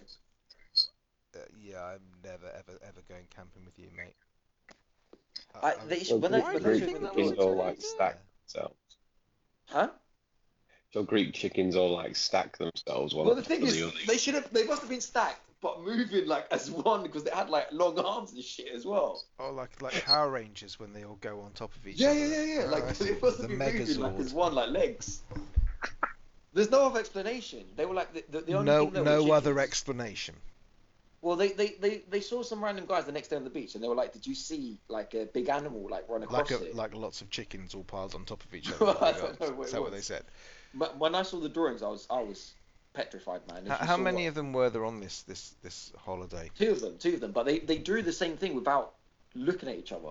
Uh, 1.35 1.39
yeah, 1.61 1.83
I'm 1.83 2.01
never 2.23 2.47
ever 2.47 2.79
ever 2.81 3.01
going 3.07 3.25
camping 3.35 3.65
with 3.65 3.77
you, 3.77 3.89
mate. 3.95 4.15
I- 5.61 5.71
I'm- 5.73 5.87
they 5.87 6.03
So 6.03 6.17
when 6.17 6.31
they- 6.31 6.39
Greek, 6.41 6.43
Why 6.45 6.53
when 6.53 6.63
Greek 6.63 6.83
think 6.83 6.97
chickens 6.99 7.15
was 7.31 7.39
all 7.39 7.55
like 7.55 7.75
good 7.75 7.85
stack 7.85 8.17
themselves. 8.47 8.75
Huh? 9.65 9.89
So 10.91 11.03
Greek 11.03 11.33
chickens 11.33 11.75
all 11.75 11.91
like 11.91 12.15
stack 12.15 12.57
themselves 12.57 13.13
Well, 13.15 13.33
the 13.35 13.43
thing 13.43 13.63
is, 13.63 13.75
the 13.75 13.91
they 14.07 14.17
should 14.17 14.33
have. 14.35 14.51
They 14.53 14.65
must 14.65 14.81
have 14.81 14.89
been 14.89 15.01
stacked, 15.01 15.41
but 15.63 15.81
moving 15.81 16.27
like 16.27 16.45
as 16.51 16.69
one 16.69 17.01
because 17.03 17.23
they 17.23 17.31
had 17.31 17.49
like 17.49 17.67
long 17.71 17.97
arms 17.97 18.33
and 18.33 18.43
shit 18.43 18.67
as 18.75 18.85
well. 18.85 19.23
Oh, 19.39 19.51
like 19.51 19.81
like 19.81 19.93
Power 20.05 20.29
Rangers 20.29 20.77
when 20.77 20.93
they 20.93 21.05
all 21.05 21.17
go 21.21 21.39
on 21.39 21.51
top 21.53 21.73
of 21.75 21.87
each 21.87 21.99
Yeah, 21.99 22.09
other. 22.09 22.19
yeah, 22.19 22.25
yeah, 22.27 22.43
yeah. 22.43 22.63
Oh, 22.67 22.71
Like 22.71 22.83
I 22.83 22.89
ah, 22.89 22.93
see. 22.93 23.05
they 23.13 23.19
must 23.21 23.41
the 23.41 23.47
moving 23.47 23.99
like 23.99 24.19
as 24.19 24.33
one, 24.33 24.53
like 24.53 24.69
legs. 24.69 25.21
There's 26.53 26.69
no 26.69 26.85
other 26.87 26.99
explanation. 26.99 27.63
They 27.75 27.85
were 27.85 27.95
like 27.95 28.13
the, 28.13 28.23
the, 28.29 28.41
the 28.41 28.53
only 28.53 28.71
no, 28.71 28.85
thing 28.85 28.93
that 28.93 29.05
no 29.05 29.31
other 29.31 29.57
explanation. 29.59 30.35
Well, 31.21 31.37
they, 31.37 31.53
they, 31.53 31.75
they, 31.79 32.01
they 32.09 32.19
saw 32.19 32.43
some 32.43 32.61
random 32.61 32.85
guys 32.85 33.05
the 33.05 33.13
next 33.13 33.29
day 33.29 33.37
on 33.37 33.45
the 33.45 33.49
beach, 33.49 33.75
and 33.75 33.83
they 33.83 33.87
were 33.87 33.95
like, 33.95 34.11
"Did 34.11 34.27
you 34.27 34.35
see 34.35 34.77
like 34.89 35.13
a 35.13 35.25
big 35.25 35.47
animal 35.47 35.87
like 35.89 36.07
run 36.09 36.21
across 36.23 36.51
Like 36.51 36.61
a, 36.61 36.65
it?" 36.65 36.75
like 36.75 36.93
lots 36.93 37.21
of 37.21 37.29
chickens 37.29 37.73
all 37.73 37.85
piled 37.85 38.13
on 38.13 38.25
top 38.25 38.43
of 38.43 38.53
each 38.53 38.69
Well, 38.77 38.89
other. 38.99 39.05
I 39.05 39.11
don't 39.13 39.39
know 39.39 39.51
what 39.51 39.67
Is 39.67 39.71
it 39.71 39.75
that 39.75 39.81
what 39.81 39.91
they 39.93 40.01
said? 40.01 40.23
But 40.73 40.97
when 40.99 41.15
I 41.15 41.21
saw 41.23 41.39
the 41.39 41.47
drawings, 41.49 41.81
I 41.81 41.87
was 41.87 42.07
I 42.09 42.21
was 42.21 42.53
petrified, 42.93 43.41
man. 43.47 43.65
How, 43.65 43.75
how 43.77 43.97
many 43.97 44.23
what- 44.23 44.29
of 44.29 44.35
them 44.35 44.53
were 44.53 44.69
there 44.69 44.85
on 44.85 44.99
this 44.99 45.23
this 45.23 45.55
this 45.61 45.91
holiday? 45.97 46.49
Two 46.57 46.71
of 46.71 46.81
them, 46.81 46.97
two 46.97 47.15
of 47.15 47.19
them. 47.19 47.31
But 47.31 47.45
they, 47.45 47.59
they 47.59 47.77
drew 47.77 48.01
the 48.01 48.13
same 48.13 48.37
thing 48.37 48.55
without 48.55 48.93
looking 49.35 49.69
at 49.69 49.75
each 49.75 49.91
other. 49.91 50.09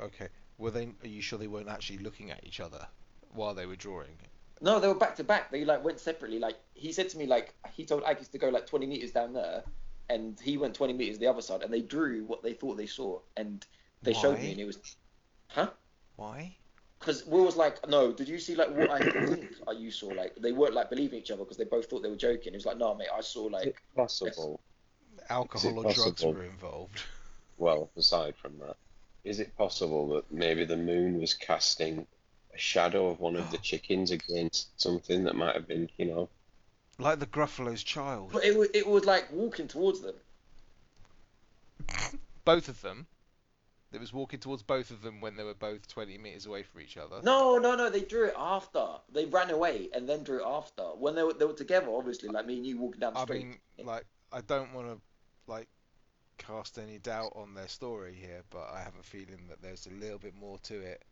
Okay. 0.00 0.28
Were 0.58 0.70
they? 0.70 0.88
Are 1.02 1.08
you 1.08 1.22
sure 1.22 1.38
they 1.38 1.46
weren't 1.46 1.68
actually 1.68 1.98
looking 1.98 2.30
at 2.30 2.44
each 2.44 2.60
other 2.60 2.86
while 3.32 3.54
they 3.54 3.66
were 3.66 3.76
drawing? 3.76 4.16
No, 4.60 4.78
they 4.78 4.88
were 4.88 4.94
back 4.94 5.16
to 5.16 5.24
back. 5.24 5.50
They 5.50 5.64
like 5.64 5.82
went 5.82 5.98
separately. 5.98 6.38
Like 6.38 6.58
he 6.74 6.92
said 6.92 7.08
to 7.10 7.18
me, 7.18 7.26
like 7.26 7.54
he 7.72 7.84
told 7.84 8.02
Agis 8.04 8.28
to 8.28 8.38
go 8.38 8.50
like 8.50 8.66
20 8.66 8.86
meters 8.86 9.10
down 9.10 9.32
there, 9.32 9.64
and 10.10 10.38
he 10.40 10.58
went 10.58 10.74
20 10.74 10.92
meters 10.92 11.18
the 11.18 11.26
other 11.26 11.40
side, 11.40 11.62
and 11.62 11.72
they 11.72 11.80
drew 11.80 12.24
what 12.24 12.42
they 12.42 12.52
thought 12.52 12.76
they 12.76 12.86
saw, 12.86 13.20
and 13.38 13.64
they 14.02 14.12
showed 14.12 14.38
me, 14.38 14.50
and 14.52 14.60
it 14.60 14.66
was, 14.66 14.78
huh? 15.48 15.70
Why? 16.16 16.56
Because 17.00 17.24
Will 17.24 17.44
was 17.46 17.56
like, 17.56 17.88
no, 17.88 18.12
did 18.12 18.28
you 18.28 18.38
see 18.38 18.54
like 18.54 18.70
what 18.70 18.90
I 18.90 19.00
think 19.00 19.54
uh, 19.66 19.72
you 19.72 19.90
saw? 19.90 20.08
Like 20.08 20.36
they 20.36 20.52
weren't 20.52 20.74
like 20.74 20.90
believing 20.90 21.18
each 21.18 21.30
other 21.30 21.42
because 21.42 21.56
they 21.56 21.64
both 21.64 21.88
thought 21.88 22.02
they 22.02 22.10
were 22.10 22.16
joking. 22.16 22.52
It 22.52 22.58
was 22.58 22.66
like, 22.66 22.76
no, 22.76 22.94
mate, 22.94 23.08
I 23.14 23.22
saw 23.22 23.44
like, 23.44 23.68
it 23.68 23.76
possible? 23.96 24.60
Alcohol 25.30 25.86
or 25.86 25.92
drugs 25.92 26.22
were 26.24 26.44
involved. 26.44 27.02
Well, 27.58 27.90
aside 27.94 28.36
from 28.36 28.58
that, 28.60 28.76
is 29.22 29.38
it 29.38 29.54
possible 29.54 30.08
that 30.14 30.32
maybe 30.32 30.64
the 30.64 30.78
moon 30.78 31.20
was 31.20 31.34
casting 31.34 32.06
a 32.54 32.58
shadow 32.58 33.08
of 33.08 33.20
one 33.20 33.36
of 33.36 33.50
the 33.50 33.58
chickens 33.62 34.10
against 34.10 34.80
something 34.80 35.24
that 35.24 35.36
might 35.36 35.54
have 35.54 35.68
been, 35.68 35.90
you 35.98 36.06
know, 36.06 36.30
Like 36.98 37.18
the 37.18 37.26
Gruffalo's 37.26 37.82
child. 37.84 38.30
but 38.32 38.46
it 38.46 38.56
was 38.56 38.70
it 38.72 38.86
was 38.86 39.04
like 39.04 39.30
walking 39.30 39.68
towards 39.68 40.00
them. 40.00 40.14
Both 42.46 42.68
of 42.68 42.80
them. 42.80 43.06
It 43.92 43.98
was 44.00 44.12
walking 44.12 44.38
towards 44.38 44.62
both 44.62 44.90
of 44.90 45.02
them 45.02 45.20
when 45.20 45.36
they 45.36 45.42
were 45.42 45.54
both 45.54 45.88
20 45.88 46.16
meters 46.18 46.46
away 46.46 46.62
from 46.62 46.80
each 46.80 46.96
other. 46.96 47.20
No, 47.22 47.58
no, 47.58 47.74
no, 47.74 47.90
they 47.90 48.02
drew 48.02 48.26
it 48.26 48.34
after. 48.36 48.86
They 49.12 49.24
ran 49.24 49.50
away 49.50 49.90
and 49.92 50.08
then 50.08 50.22
drew 50.22 50.40
it 50.40 50.46
after. 50.46 50.82
When 50.82 51.14
they 51.16 51.22
were 51.24 51.32
they 51.34 51.44
were 51.44 51.54
together, 51.54 51.90
obviously, 51.90 52.28
like 52.28 52.46
me 52.46 52.56
and 52.58 52.66
you 52.66 52.78
walking 52.78 53.00
down 53.00 53.14
the 53.14 53.20
I 53.20 53.24
street. 53.24 53.46
mean, 53.46 53.58
like, 53.82 54.06
I 54.32 54.40
don't 54.42 54.72
want 54.72 54.86
to, 54.88 55.00
like, 55.48 55.68
cast 56.38 56.78
any 56.78 56.98
doubt 56.98 57.32
on 57.34 57.54
their 57.54 57.68
story 57.68 58.14
here, 58.14 58.42
but 58.50 58.68
I 58.72 58.80
have 58.80 58.96
a 58.98 59.02
feeling 59.02 59.48
that 59.48 59.60
there's 59.62 59.86
a 59.86 59.90
little 59.90 60.18
bit 60.18 60.34
more 60.34 60.58
to 60.64 60.80
it. 60.80 61.02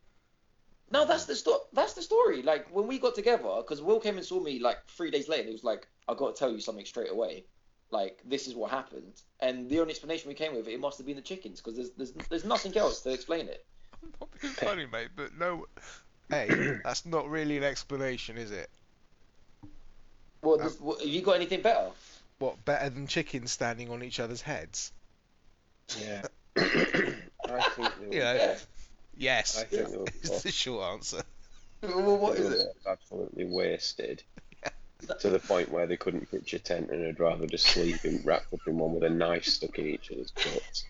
No, 0.91 1.05
that's 1.05 1.25
the 1.25 1.35
sto- 1.35 1.67
That's 1.73 1.93
the 1.93 2.01
story. 2.01 2.41
Like 2.41 2.67
when 2.75 2.87
we 2.87 2.99
got 2.99 3.15
together, 3.15 3.57
because 3.57 3.81
Will 3.81 3.99
came 3.99 4.17
and 4.17 4.25
saw 4.25 4.39
me 4.39 4.59
like 4.59 4.85
three 4.87 5.11
days 5.11 5.27
later. 5.29 5.41
and 5.41 5.49
He 5.49 5.53
was 5.53 5.63
like, 5.63 5.87
"I 6.07 6.13
got 6.15 6.35
to 6.35 6.39
tell 6.39 6.51
you 6.51 6.59
something 6.59 6.85
straight 6.85 7.11
away. 7.11 7.45
Like 7.91 8.19
this 8.25 8.47
is 8.47 8.55
what 8.55 8.71
happened." 8.71 9.13
And 9.39 9.69
the 9.69 9.79
only 9.79 9.91
explanation 9.91 10.27
we 10.29 10.35
came 10.35 10.55
with, 10.55 10.67
it 10.67 10.79
must 10.79 10.97
have 10.97 11.07
been 11.07 11.15
the 11.15 11.21
chickens, 11.21 11.59
because 11.61 11.75
there's, 11.75 11.91
there's 11.91 12.11
there's 12.29 12.45
nothing 12.45 12.75
else 12.77 13.01
to 13.01 13.11
explain 13.11 13.47
it. 13.47 13.65
I'm 14.01 14.13
not 14.19 14.29
being 14.41 14.53
funny, 14.53 14.85
mate, 14.85 15.09
but 15.15 15.37
no. 15.37 15.67
Hey, 16.29 16.47
that's 16.83 17.05
not 17.05 17.29
really 17.29 17.57
an 17.57 17.63
explanation, 17.63 18.37
is 18.37 18.51
it? 18.51 18.69
Well, 20.41 20.53
um, 20.55 20.59
there's, 20.59 20.79
what, 20.79 20.99
have 20.99 21.09
you 21.09 21.21
got 21.21 21.33
anything 21.33 21.61
better? 21.61 21.89
What, 22.37 22.63
better 22.63 22.89
than 22.89 23.07
chickens 23.07 23.51
standing 23.51 23.89
on 23.89 24.03
each 24.03 24.19
other's 24.19 24.41
heads? 24.41 24.91
yeah. 25.99 26.21
I 26.57 27.61
think 27.75 27.89
You 28.11 28.19
know, 28.19 28.33
Yeah. 28.35 28.55
yes. 29.17 29.59
I 29.59 29.63
think 29.63 29.89
they 29.89 29.97
It's 30.23 30.43
the 30.43 30.51
short 30.51 30.93
answer. 30.93 31.23
Well, 31.81 32.17
what 32.17 32.35
they 32.35 32.43
is 32.43 32.49
were 32.49 32.55
it? 32.55 32.77
absolutely 32.87 33.45
wasted 33.45 34.23
to 35.19 35.29
the 35.29 35.39
point 35.39 35.71
where 35.71 35.87
they 35.87 35.97
couldn't 35.97 36.29
pitch 36.29 36.53
a 36.53 36.59
tent 36.59 36.89
and 36.91 37.03
had 37.03 37.19
rather 37.19 37.47
just 37.47 37.65
sleep 37.65 38.03
in, 38.03 38.21
wrapped 38.23 38.53
up 38.53 38.59
in 38.67 38.77
one 38.77 38.93
with 38.93 39.03
a 39.03 39.09
knife 39.09 39.45
stuck 39.45 39.77
in 39.79 39.87
each 39.87 40.11
other's 40.11 40.31
butts. 40.31 40.85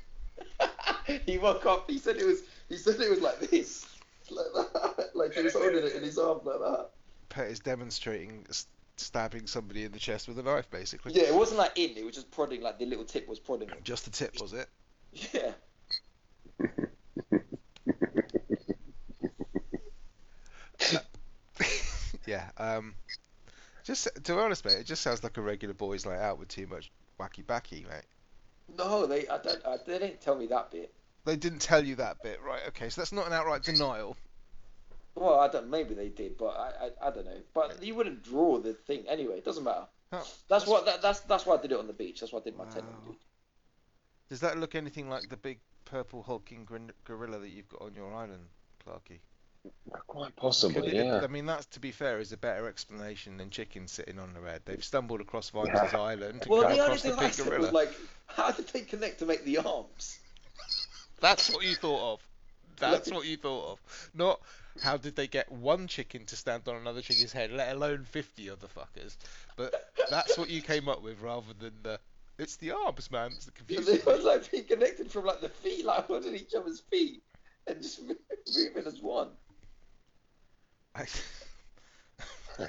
he 1.26 1.38
woke 1.38 1.66
up. 1.66 1.90
He 1.90 1.98
said 1.98 2.18
it 2.18 2.26
was. 2.26 2.42
He 2.68 2.78
said 2.78 3.00
it 3.00 3.10
was 3.10 3.22
like 3.22 3.40
this, 3.40 3.86
like 4.30 4.46
that. 4.54 5.10
Like 5.16 5.34
he 5.34 5.42
was 5.42 5.54
holding 5.54 5.84
it 5.84 5.96
in 5.96 6.04
his 6.04 6.18
arms 6.18 6.46
like 6.46 6.60
that. 6.60 6.90
Pet 7.30 7.48
is 7.48 7.60
demonstrating 7.60 8.46
stabbing 8.98 9.48
somebody 9.48 9.86
in 9.86 9.92
the 9.92 10.00
chest 10.00 10.28
with 10.28 10.38
a 10.40 10.44
knife, 10.44 10.70
basically. 10.70 11.14
Yeah, 11.14 11.24
it 11.24 11.36
wasn't 11.36 11.60
like 11.60 11.78
in. 11.78 11.98
It 11.98 12.06
was 12.06 12.16
just 12.16 12.32
prodding. 12.32 12.62
Like 12.62 12.80
the 12.80 12.86
little 12.86 13.06
tip 13.06 13.28
was 13.28 13.40
prodding 13.40 13.70
him. 13.70 13.80
Just 13.84 14.06
the 14.06 14.12
tip, 14.12 14.40
was 14.40 14.54
it? 14.54 14.70
Yeah. 15.34 15.52
yeah. 22.28 22.50
Um, 22.58 22.96
just 23.90 24.08
to 24.24 24.34
be 24.36 24.40
honest, 24.40 24.64
mate, 24.66 24.76
it 24.76 24.84
just 24.86 25.02
sounds 25.02 25.24
like 25.24 25.38
a 25.38 25.42
regular 25.42 25.74
boys' 25.74 26.06
night 26.06 26.20
out 26.20 26.38
with 26.38 26.48
too 26.48 26.68
much 26.68 26.92
wacky 27.20 27.46
backy, 27.46 27.88
mate. 27.90 28.06
No, 28.78 29.08
they. 29.08 29.28
I 29.28 29.40
don't. 29.40 29.66
I, 29.66 29.78
they 29.84 29.98
didn't 29.98 30.22
tell 30.22 30.36
me 30.36 30.46
that 30.46 30.70
bit. 30.70 30.94
They 31.26 31.36
didn't 31.36 31.58
tell 31.60 31.84
you 31.84 31.96
that 31.96 32.22
bit, 32.22 32.40
right? 32.44 32.62
Okay, 32.68 32.90
so 32.90 33.02
that's 33.02 33.12
not 33.12 33.26
an 33.26 33.34
outright 33.34 33.64
denial. 33.64 34.16
Well, 35.16 35.40
I 35.40 35.48
don't. 35.48 35.72
Maybe 35.72 35.96
they 35.96 36.10
did, 36.10 36.38
but 36.38 36.50
I. 36.50 36.86
I, 36.86 37.08
I 37.08 37.12
don't 37.12 37.26
know. 37.26 37.42
But 37.56 37.82
you 37.82 37.96
wouldn't 37.96 38.24
draw 38.24 38.60
the 38.60 38.74
thing 38.74 39.06
anyway. 39.10 39.40
It 39.40 39.46
doesn't 39.46 39.64
matter. 39.64 39.88
Oh, 40.12 40.28
That's 40.50 40.68
what. 40.68 40.86
That, 40.86 41.02
that's 41.02 41.22
that's 41.22 41.48
why 41.48 41.56
I 41.56 41.62
did 41.62 41.72
it 41.72 41.80
on 41.80 41.88
the 41.88 41.94
beach. 41.94 42.20
That's 42.20 42.32
why 42.32 42.42
I 42.42 42.44
did 42.44 42.56
my 42.56 42.66
tent 42.66 42.86
on 42.86 42.92
Wow. 42.94 43.00
the 43.06 43.10
beach. 43.12 43.22
Does 44.30 44.40
that 44.42 44.60
look 44.60 44.76
anything 44.76 45.10
like 45.10 45.30
the 45.30 45.38
big 45.38 45.62
purple 45.86 46.22
hulking 46.22 46.68
gorilla 47.06 47.40
that 47.40 47.50
you've 47.50 47.70
got 47.70 47.82
on 47.82 47.96
your 47.96 48.14
island, 48.14 48.50
Clarky? 48.86 49.18
Quite 50.08 50.28
Could 50.28 50.36
possibly, 50.36 50.88
it- 50.98 51.06
yeah. 51.06 51.22
I 51.24 51.28
mean, 51.28 51.46
that's 51.46 51.66
to 51.68 51.80
be 51.80 51.92
fair, 51.92 52.20
is 52.20 52.32
a 52.32 52.38
better 52.38 52.68
explanation 52.68 53.38
than 53.38 53.50
chickens 53.50 53.92
sitting 53.92 54.20
on 54.20 54.34
the 54.34 54.40
red. 54.40 54.62
They've 54.66 54.84
stumbled 54.84 55.22
across 55.22 55.50
Vine's 55.50 55.94
island 55.94 56.44
to 56.44 56.50
Well, 56.50 56.62
come 56.64 56.72
the 56.74 56.80
only 56.80 56.84
across 56.98 57.02
the 57.02 57.10
thing 57.10 57.20
I 57.20 57.24
big 57.24 57.34
said 57.34 57.46
gorilla. 57.48 57.62
was 57.64 57.72
like, 57.74 57.94
how 58.28 58.52
did 58.52 58.68
they 58.70 58.82
connect 58.82 59.20
to 59.20 59.26
make 59.26 59.44
the 59.44 59.58
arms? 59.60 60.20
That's 61.20 61.50
what 61.54 61.64
you 61.66 61.76
thought 61.76 62.14
of. 62.14 62.28
That's 62.78 63.12
what 63.12 63.26
you 63.26 63.36
thought 63.38 63.74
of. 63.74 64.10
Not 64.14 64.40
how 64.82 64.96
did 64.98 65.16
they 65.16 65.28
get 65.28 65.52
one 65.52 65.88
chicken 65.88 66.26
to 66.28 66.36
stand 66.38 66.68
on 66.68 66.76
another 66.78 67.02
chicken's 67.02 67.34
head, 67.34 67.52
let 67.52 67.76
alone 67.76 68.06
50 68.10 68.50
other 68.50 68.68
fuckers. 68.68 69.18
But 69.58 69.74
that's 70.10 70.38
what 70.38 70.50
you 70.50 70.62
came 70.62 70.88
up 70.88 71.02
with 71.04 71.20
rather 71.22 71.54
than 71.60 71.74
the. 71.84 72.00
It's 72.38 72.56
the 72.56 72.72
arms, 72.72 73.12
man. 73.12 73.32
It's 73.36 73.46
the 73.46 73.52
Because 73.68 73.86
confusing. 73.88 73.96
it 74.14 74.18
was 74.18 74.24
like 74.24 74.50
being 74.50 74.64
connected 74.64 75.12
from 75.12 75.26
like 75.26 75.42
the 75.42 75.50
feet, 75.50 75.84
like 75.84 76.06
holding 76.08 76.34
each 76.36 76.54
other's 76.56 76.80
feet, 76.80 77.22
and 77.68 77.82
just 77.82 78.00
moving 78.58 78.84
as 78.88 79.02
one. 79.02 79.28
I... 81.00 81.06
Oh, 82.60 82.68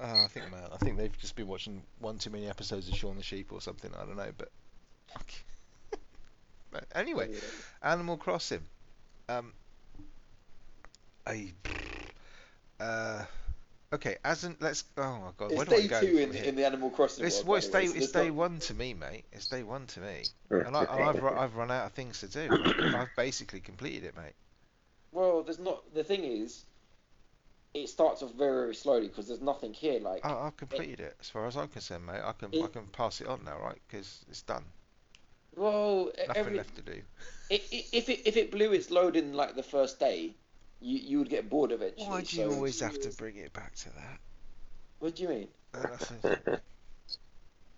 I 0.00 0.26
think, 0.28 0.50
man, 0.50 0.68
I 0.72 0.76
think 0.76 0.96
they've 0.96 1.18
just 1.18 1.34
been 1.36 1.48
watching 1.48 1.82
one 1.98 2.18
too 2.18 2.30
many 2.30 2.48
episodes 2.48 2.88
of 2.88 2.94
Shaun 2.94 3.16
the 3.16 3.22
Sheep 3.22 3.52
or 3.52 3.60
something. 3.60 3.90
I 3.94 4.04
don't 4.04 4.16
know, 4.16 4.30
but. 4.36 4.50
but 6.70 6.84
anyway, 6.94 7.30
Animal 7.82 8.16
Crossing. 8.16 8.60
Um. 9.28 9.52
I. 11.26 11.52
Uh. 12.78 13.24
Okay, 13.92 14.16
as 14.24 14.44
in 14.44 14.54
let's. 14.60 14.84
Oh 14.98 15.18
my 15.18 15.30
god, 15.36 15.50
where 15.50 15.62
It's 15.62 15.70
do 15.70 15.76
I 15.76 15.80
day 15.80 15.88
go 15.88 16.00
two 16.00 16.18
in, 16.18 16.34
in 16.34 16.54
the 16.54 16.66
Animal 16.66 16.90
Crossing. 16.90 17.24
It's 17.24 17.36
world, 17.36 17.48
well, 17.48 17.56
it's 17.56 17.68
day 17.68 17.86
so 17.86 17.96
it's 17.96 18.12
day 18.12 18.26
not- 18.26 18.34
one 18.34 18.58
to 18.60 18.74
me, 18.74 18.94
mate. 18.94 19.24
It's 19.32 19.48
day 19.48 19.62
one 19.62 19.86
to 19.86 20.00
me, 20.00 20.24
and, 20.50 20.76
I, 20.76 20.84
and 20.84 21.04
I've 21.04 21.24
I've 21.24 21.56
run 21.56 21.70
out 21.70 21.86
of 21.86 21.92
things 21.92 22.20
to 22.20 22.28
do. 22.28 22.48
I've, 22.52 22.94
I've 22.94 23.16
basically 23.16 23.60
completed 23.60 24.04
it, 24.04 24.16
mate. 24.16 24.34
Well, 25.10 25.42
there's 25.42 25.58
not. 25.58 25.82
The 25.94 26.04
thing 26.04 26.22
is, 26.24 26.66
it 27.74 27.88
starts 27.88 28.22
off 28.22 28.32
very, 28.34 28.62
very 28.62 28.74
slowly 28.74 29.08
because 29.08 29.28
there's 29.28 29.40
nothing 29.40 29.72
here. 29.74 30.00
Like, 30.00 30.24
I, 30.24 30.46
I've 30.46 30.56
completed 30.56 31.00
it 31.00 31.16
as 31.20 31.28
far 31.28 31.46
as 31.46 31.56
I'm 31.56 31.68
concerned, 31.68 32.06
mate. 32.06 32.20
I 32.24 32.32
can 32.32 32.50
I 32.62 32.66
can 32.68 32.86
pass 32.86 33.20
it 33.20 33.26
on 33.26 33.44
now, 33.44 33.58
right? 33.60 33.78
Because 33.86 34.24
it's 34.28 34.42
done. 34.42 34.64
well, 35.56 36.10
Nothing 36.26 36.36
every, 36.36 36.56
left 36.56 36.74
to 36.76 36.82
do. 36.82 36.92
i- 37.50 37.54
i- 37.54 37.84
if 37.92 38.08
it 38.08 38.26
if 38.26 38.36
it 38.36 38.50
blew 38.50 38.72
its 38.72 38.90
load 38.90 39.16
in 39.16 39.34
like 39.34 39.54
the 39.54 39.62
first 39.62 40.00
day, 40.00 40.34
you 40.80 40.98
you 40.98 41.18
would 41.18 41.28
get 41.30 41.48
bored 41.50 41.72
eventually. 41.72 42.06
Why 42.06 42.22
do 42.22 42.36
you 42.36 42.50
so- 42.50 42.54
always 42.54 42.80
have 42.80 42.98
to 43.00 43.10
bring 43.16 43.36
it 43.36 43.52
back 43.52 43.74
to 43.76 43.90
that? 43.90 44.18
What 45.00 45.16
do 45.16 45.22
you 45.22 45.28
mean? 45.28 45.48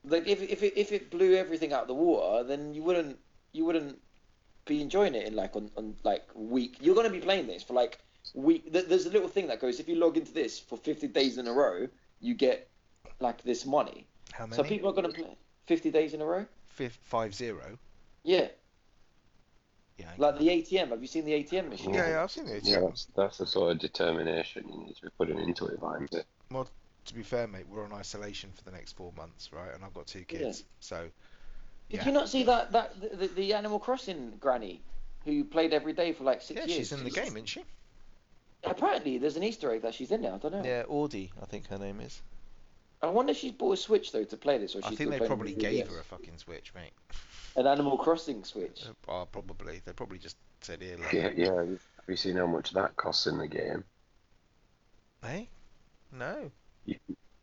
Like, 0.04 0.26
if 0.26 0.40
if 0.42 0.62
it 0.62 0.72
if 0.76 0.92
it 0.92 1.10
blew 1.10 1.34
everything 1.34 1.72
out 1.74 1.82
of 1.82 1.88
the 1.88 1.94
water, 1.94 2.42
then 2.44 2.72
you 2.72 2.82
wouldn't 2.82 3.18
you 3.52 3.66
wouldn't 3.66 4.00
be 4.64 4.80
enjoying 4.80 5.14
it 5.14 5.26
in 5.26 5.36
like 5.36 5.54
on, 5.56 5.70
on 5.76 5.96
like 6.04 6.26
week. 6.34 6.78
You're 6.80 6.94
gonna 6.94 7.10
be 7.10 7.20
playing 7.20 7.46
this 7.46 7.62
for 7.62 7.74
like 7.74 7.98
week. 8.34 8.72
th- 8.72 8.86
There's 8.86 9.06
a 9.06 9.10
little 9.10 9.28
thing 9.28 9.46
that 9.48 9.60
goes 9.60 9.80
if 9.80 9.88
you 9.88 9.96
log 9.96 10.16
into 10.16 10.32
this 10.32 10.58
for 10.58 10.76
50 10.76 11.08
days 11.08 11.38
in 11.38 11.46
a 11.48 11.52
row, 11.52 11.88
you 12.20 12.34
get 12.34 12.68
like 13.20 13.42
this 13.42 13.64
money. 13.66 14.06
How 14.32 14.46
many? 14.46 14.56
So 14.56 14.62
people 14.68 14.88
are 14.90 14.92
gonna 14.92 15.08
play 15.10 15.36
50 15.66 15.90
days 15.90 16.14
in 16.14 16.20
a 16.20 16.24
row. 16.24 16.46
Fif- 16.66 16.98
five 17.02 17.34
zero. 17.34 17.78
Yeah, 18.22 18.48
Yeah. 19.98 20.06
Like 20.18 20.38
the 20.38 20.48
ATM. 20.48 20.88
Have 20.90 21.00
you 21.02 21.06
seen 21.06 21.24
the 21.24 21.32
ATM 21.32 21.68
machine? 21.68 21.94
Yeah, 21.94 22.08
yeah, 22.10 22.22
I've 22.22 22.30
seen 22.30 22.46
it. 22.48 22.64
Yeah, 22.64 22.80
that's, 22.80 23.06
that's 23.16 23.38
the 23.38 23.46
sort 23.46 23.72
of 23.72 23.78
determination 23.78 24.64
you 24.68 24.84
need 24.86 24.96
to 24.96 25.02
be 25.02 25.08
putting 25.18 25.38
into 25.38 25.66
it, 25.66 25.78
well, 26.50 26.68
to 27.06 27.14
be 27.14 27.22
fair, 27.22 27.46
mate, 27.46 27.66
we're 27.68 27.84
on 27.84 27.92
isolation 27.92 28.50
for 28.54 28.62
the 28.64 28.70
next 28.72 28.92
four 28.92 29.12
months, 29.16 29.50
right? 29.52 29.74
And 29.74 29.84
I've 29.84 29.94
got 29.94 30.06
two 30.06 30.20
Yeah. 30.20 30.24
kids, 30.24 30.64
so 30.80 31.08
Did 31.88 32.04
you 32.06 32.12
not 32.12 32.28
see 32.28 32.42
that 32.44 32.72
that 32.72 33.00
the, 33.00 33.08
the, 33.16 33.26
the 33.28 33.54
Animal 33.54 33.78
Crossing 33.78 34.36
granny 34.38 34.80
who 35.24 35.44
played 35.44 35.72
every 35.72 35.92
day 35.92 36.12
for 36.12 36.24
like 36.24 36.40
six 36.42 36.60
yeah, 36.60 36.66
years? 36.66 36.78
she's 36.78 36.92
in 36.92 37.04
the 37.04 37.10
game, 37.10 37.26
isn't 37.26 37.46
she? 37.48 37.64
Apparently, 38.64 39.18
there's 39.18 39.36
an 39.36 39.42
Easter 39.42 39.72
egg 39.72 39.82
that 39.82 39.94
she's 39.94 40.10
in 40.10 40.22
there. 40.22 40.34
I 40.34 40.38
don't 40.38 40.52
know. 40.52 40.62
Yeah, 40.64 40.84
Audie, 40.88 41.32
I 41.40 41.46
think 41.46 41.68
her 41.68 41.78
name 41.78 42.00
is. 42.00 42.20
I 43.02 43.06
wonder 43.06 43.30
if 43.32 43.38
she's 43.38 43.52
bought 43.52 43.72
a 43.72 43.76
Switch 43.78 44.12
though 44.12 44.24
to 44.24 44.36
play 44.36 44.58
this, 44.58 44.74
or 44.74 44.78
I 44.84 44.90
she's 44.90 44.98
think 44.98 45.08
still 45.08 45.10
they 45.12 45.16
playing 45.18 45.28
probably 45.30 45.54
the 45.54 45.60
gave 45.60 45.86
3DS. 45.86 45.92
her 45.94 46.00
a 46.00 46.04
fucking 46.04 46.36
Switch, 46.38 46.72
mate. 46.74 46.92
an 47.56 47.66
Animal 47.66 47.96
Crossing 47.96 48.44
Switch. 48.44 48.84
Oh, 49.08 49.26
probably. 49.32 49.80
They 49.84 49.92
probably 49.92 50.18
just 50.18 50.36
said 50.60 50.82
here, 50.82 50.98
look. 50.98 51.12
Yeah, 51.12 51.30
yeah. 51.34 51.54
Have 51.54 51.78
you 52.08 52.16
seen 52.16 52.36
how 52.36 52.46
much 52.46 52.72
that 52.72 52.94
costs 52.96 53.26
in 53.26 53.38
the 53.38 53.48
game? 53.48 53.84
Hey, 55.22 55.48
no. 56.12 56.50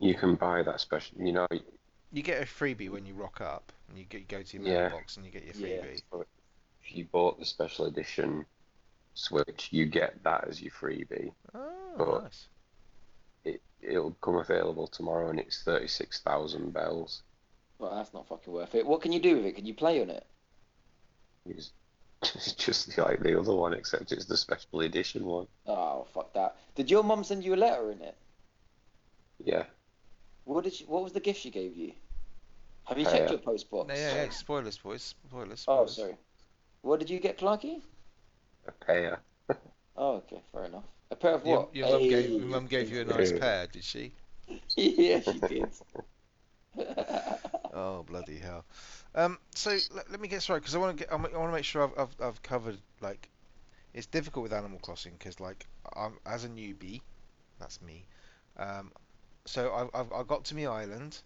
You 0.00 0.14
can 0.14 0.36
buy 0.36 0.62
that 0.62 0.80
special. 0.80 1.16
You 1.20 1.32
know, 1.32 1.46
You 2.12 2.22
get 2.22 2.40
a 2.40 2.44
freebie 2.46 2.88
when 2.90 3.04
you 3.04 3.14
rock 3.14 3.40
up, 3.40 3.72
and 3.88 3.98
you, 3.98 4.04
get, 4.04 4.20
you 4.20 4.26
go 4.28 4.42
to 4.42 4.56
your 4.58 4.66
Yeah. 4.66 4.88
mailbox 4.88 5.16
and 5.16 5.26
you 5.26 5.32
get 5.32 5.42
your 5.44 5.54
Yeah. 5.68 5.82
freebie. 5.82 6.24
if 6.84 6.96
you 6.96 7.04
bought 7.06 7.38
the 7.40 7.44
special 7.44 7.86
edition 7.86 8.46
Switch, 9.22 9.68
you 9.72 9.84
get 9.86 10.22
that 10.22 10.46
as 10.46 10.62
your 10.62 10.70
freebie. 10.70 11.32
Oh, 11.52 11.72
Oh. 11.98 12.20
nice. 12.22 12.46
It 13.44 13.60
it'll 13.82 14.12
come 14.20 14.36
available 14.36 14.86
tomorrow, 14.86 15.28
and 15.30 15.40
it's 15.40 15.64
thirty 15.64 15.88
six 15.88 16.20
thousand 16.20 16.72
bells. 16.72 17.22
Well, 17.80 17.96
that's 17.96 18.14
not 18.14 18.28
fucking 18.28 18.52
worth 18.52 18.76
it. 18.76 18.86
What 18.86 19.02
can 19.02 19.10
you 19.12 19.18
do 19.20 19.34
with 19.36 19.44
it? 19.46 19.56
Can 19.56 19.66
you 19.66 19.74
play 19.74 20.00
on 20.00 20.10
it? 20.10 20.24
It's 21.46 21.72
it's 22.22 22.52
just 22.66 22.96
like 22.96 23.18
the 23.20 23.36
other 23.38 23.54
one, 23.54 23.72
except 23.74 24.12
it's 24.12 24.26
the 24.26 24.36
special 24.36 24.82
edition 24.82 25.24
one. 25.24 25.48
Oh 25.66 26.06
fuck 26.14 26.32
that. 26.34 26.56
Did 26.76 26.88
your 26.88 27.02
mum 27.02 27.24
send 27.24 27.42
you 27.44 27.54
a 27.54 27.56
letter 27.56 27.90
in 27.90 28.00
it? 28.02 28.16
Yeah, 29.44 29.64
What 30.44 30.62
did 30.62 30.74
she, 30.74 30.84
What 30.84 31.02
was 31.02 31.12
the 31.12 31.20
gift 31.20 31.40
she 31.40 31.50
gave 31.50 31.76
you? 31.76 31.92
Have 32.84 32.98
you 32.98 33.06
Uh, 33.06 33.10
checked 33.10 33.30
your 33.30 33.38
post 33.40 33.68
box? 33.68 33.88
No, 33.88 33.94
yeah, 33.94 34.24
yeah, 34.24 34.30
spoilers, 34.30 34.78
boys. 34.78 35.02
Spoilers. 35.28 35.64
Oh, 35.66 35.86
sorry. 35.86 36.16
What 36.82 37.00
did 37.00 37.10
you 37.10 37.18
get, 37.20 37.36
Clarky? 37.38 37.82
A 38.68 38.84
pair. 38.84 39.20
Oh, 39.96 40.16
okay, 40.16 40.40
fair 40.52 40.66
enough. 40.66 40.84
A 41.10 41.16
pair 41.16 41.34
of 41.34 41.46
Your, 41.46 41.58
what? 41.58 41.74
your 41.74 41.88
mum 41.88 42.08
gave, 42.08 42.30
your 42.30 42.40
mum 42.40 42.66
gave 42.66 42.90
you 42.92 43.00
a 43.00 43.04
nice 43.04 43.32
pair, 43.32 43.66
did 43.66 43.82
she? 43.82 44.12
yeah, 44.76 45.20
she 45.20 45.40
did. 45.40 45.68
Oh 47.74 48.02
bloody 48.02 48.38
hell! 48.38 48.64
Um, 49.14 49.38
so 49.54 49.70
let, 49.94 50.10
let 50.10 50.20
me 50.20 50.26
get 50.26 50.42
started 50.42 50.62
because 50.62 50.74
I 50.74 50.78
want 50.78 50.98
to 50.98 51.04
get 51.04 51.12
I 51.12 51.16
want 51.16 51.32
to 51.32 51.52
make 51.52 51.64
sure 51.64 51.84
I've, 51.84 51.98
I've 51.98 52.16
I've 52.20 52.42
covered 52.42 52.78
like 53.00 53.28
it's 53.94 54.06
difficult 54.06 54.42
with 54.42 54.52
Animal 54.52 54.80
Crossing 54.80 55.12
because 55.18 55.38
like 55.38 55.66
I'm 55.94 56.18
as 56.26 56.44
a 56.44 56.48
newbie, 56.48 57.02
that's 57.60 57.80
me. 57.82 58.06
Um, 58.56 58.90
so 59.44 59.70
I 59.70 60.00
I've, 60.00 60.12
I 60.12 60.22
got 60.24 60.44
to 60.46 60.56
my 60.56 60.66
island, 60.66 61.20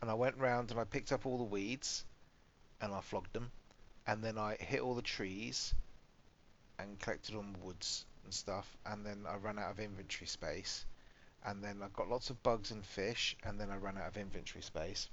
and 0.00 0.10
I 0.10 0.14
went 0.14 0.36
round 0.38 0.70
and 0.70 0.78
I 0.78 0.84
picked 0.84 1.12
up 1.12 1.26
all 1.26 1.38
the 1.38 1.44
weeds, 1.44 2.04
and 2.80 2.92
I 2.92 3.00
flogged 3.00 3.32
them, 3.32 3.50
and 4.06 4.22
then 4.22 4.38
I 4.38 4.56
hit 4.60 4.80
all 4.80 4.94
the 4.94 5.02
trees, 5.02 5.74
and 6.80 6.98
collected 6.98 7.34
all 7.34 7.42
the 7.52 7.64
woods 7.64 8.04
and 8.24 8.32
stuff, 8.34 8.76
and 8.86 9.04
then 9.04 9.24
I 9.28 9.36
ran 9.36 9.58
out 9.58 9.70
of 9.70 9.80
inventory 9.80 10.26
space, 10.26 10.84
and 11.44 11.62
then 11.62 11.82
I 11.82 11.88
got 11.94 12.08
lots 12.08 12.30
of 12.30 12.42
bugs 12.42 12.70
and 12.70 12.84
fish, 12.84 13.36
and 13.44 13.58
then 13.60 13.70
I 13.70 13.76
ran 13.76 13.98
out 13.98 14.08
of 14.08 14.16
inventory 14.16 14.62
space 14.62 15.08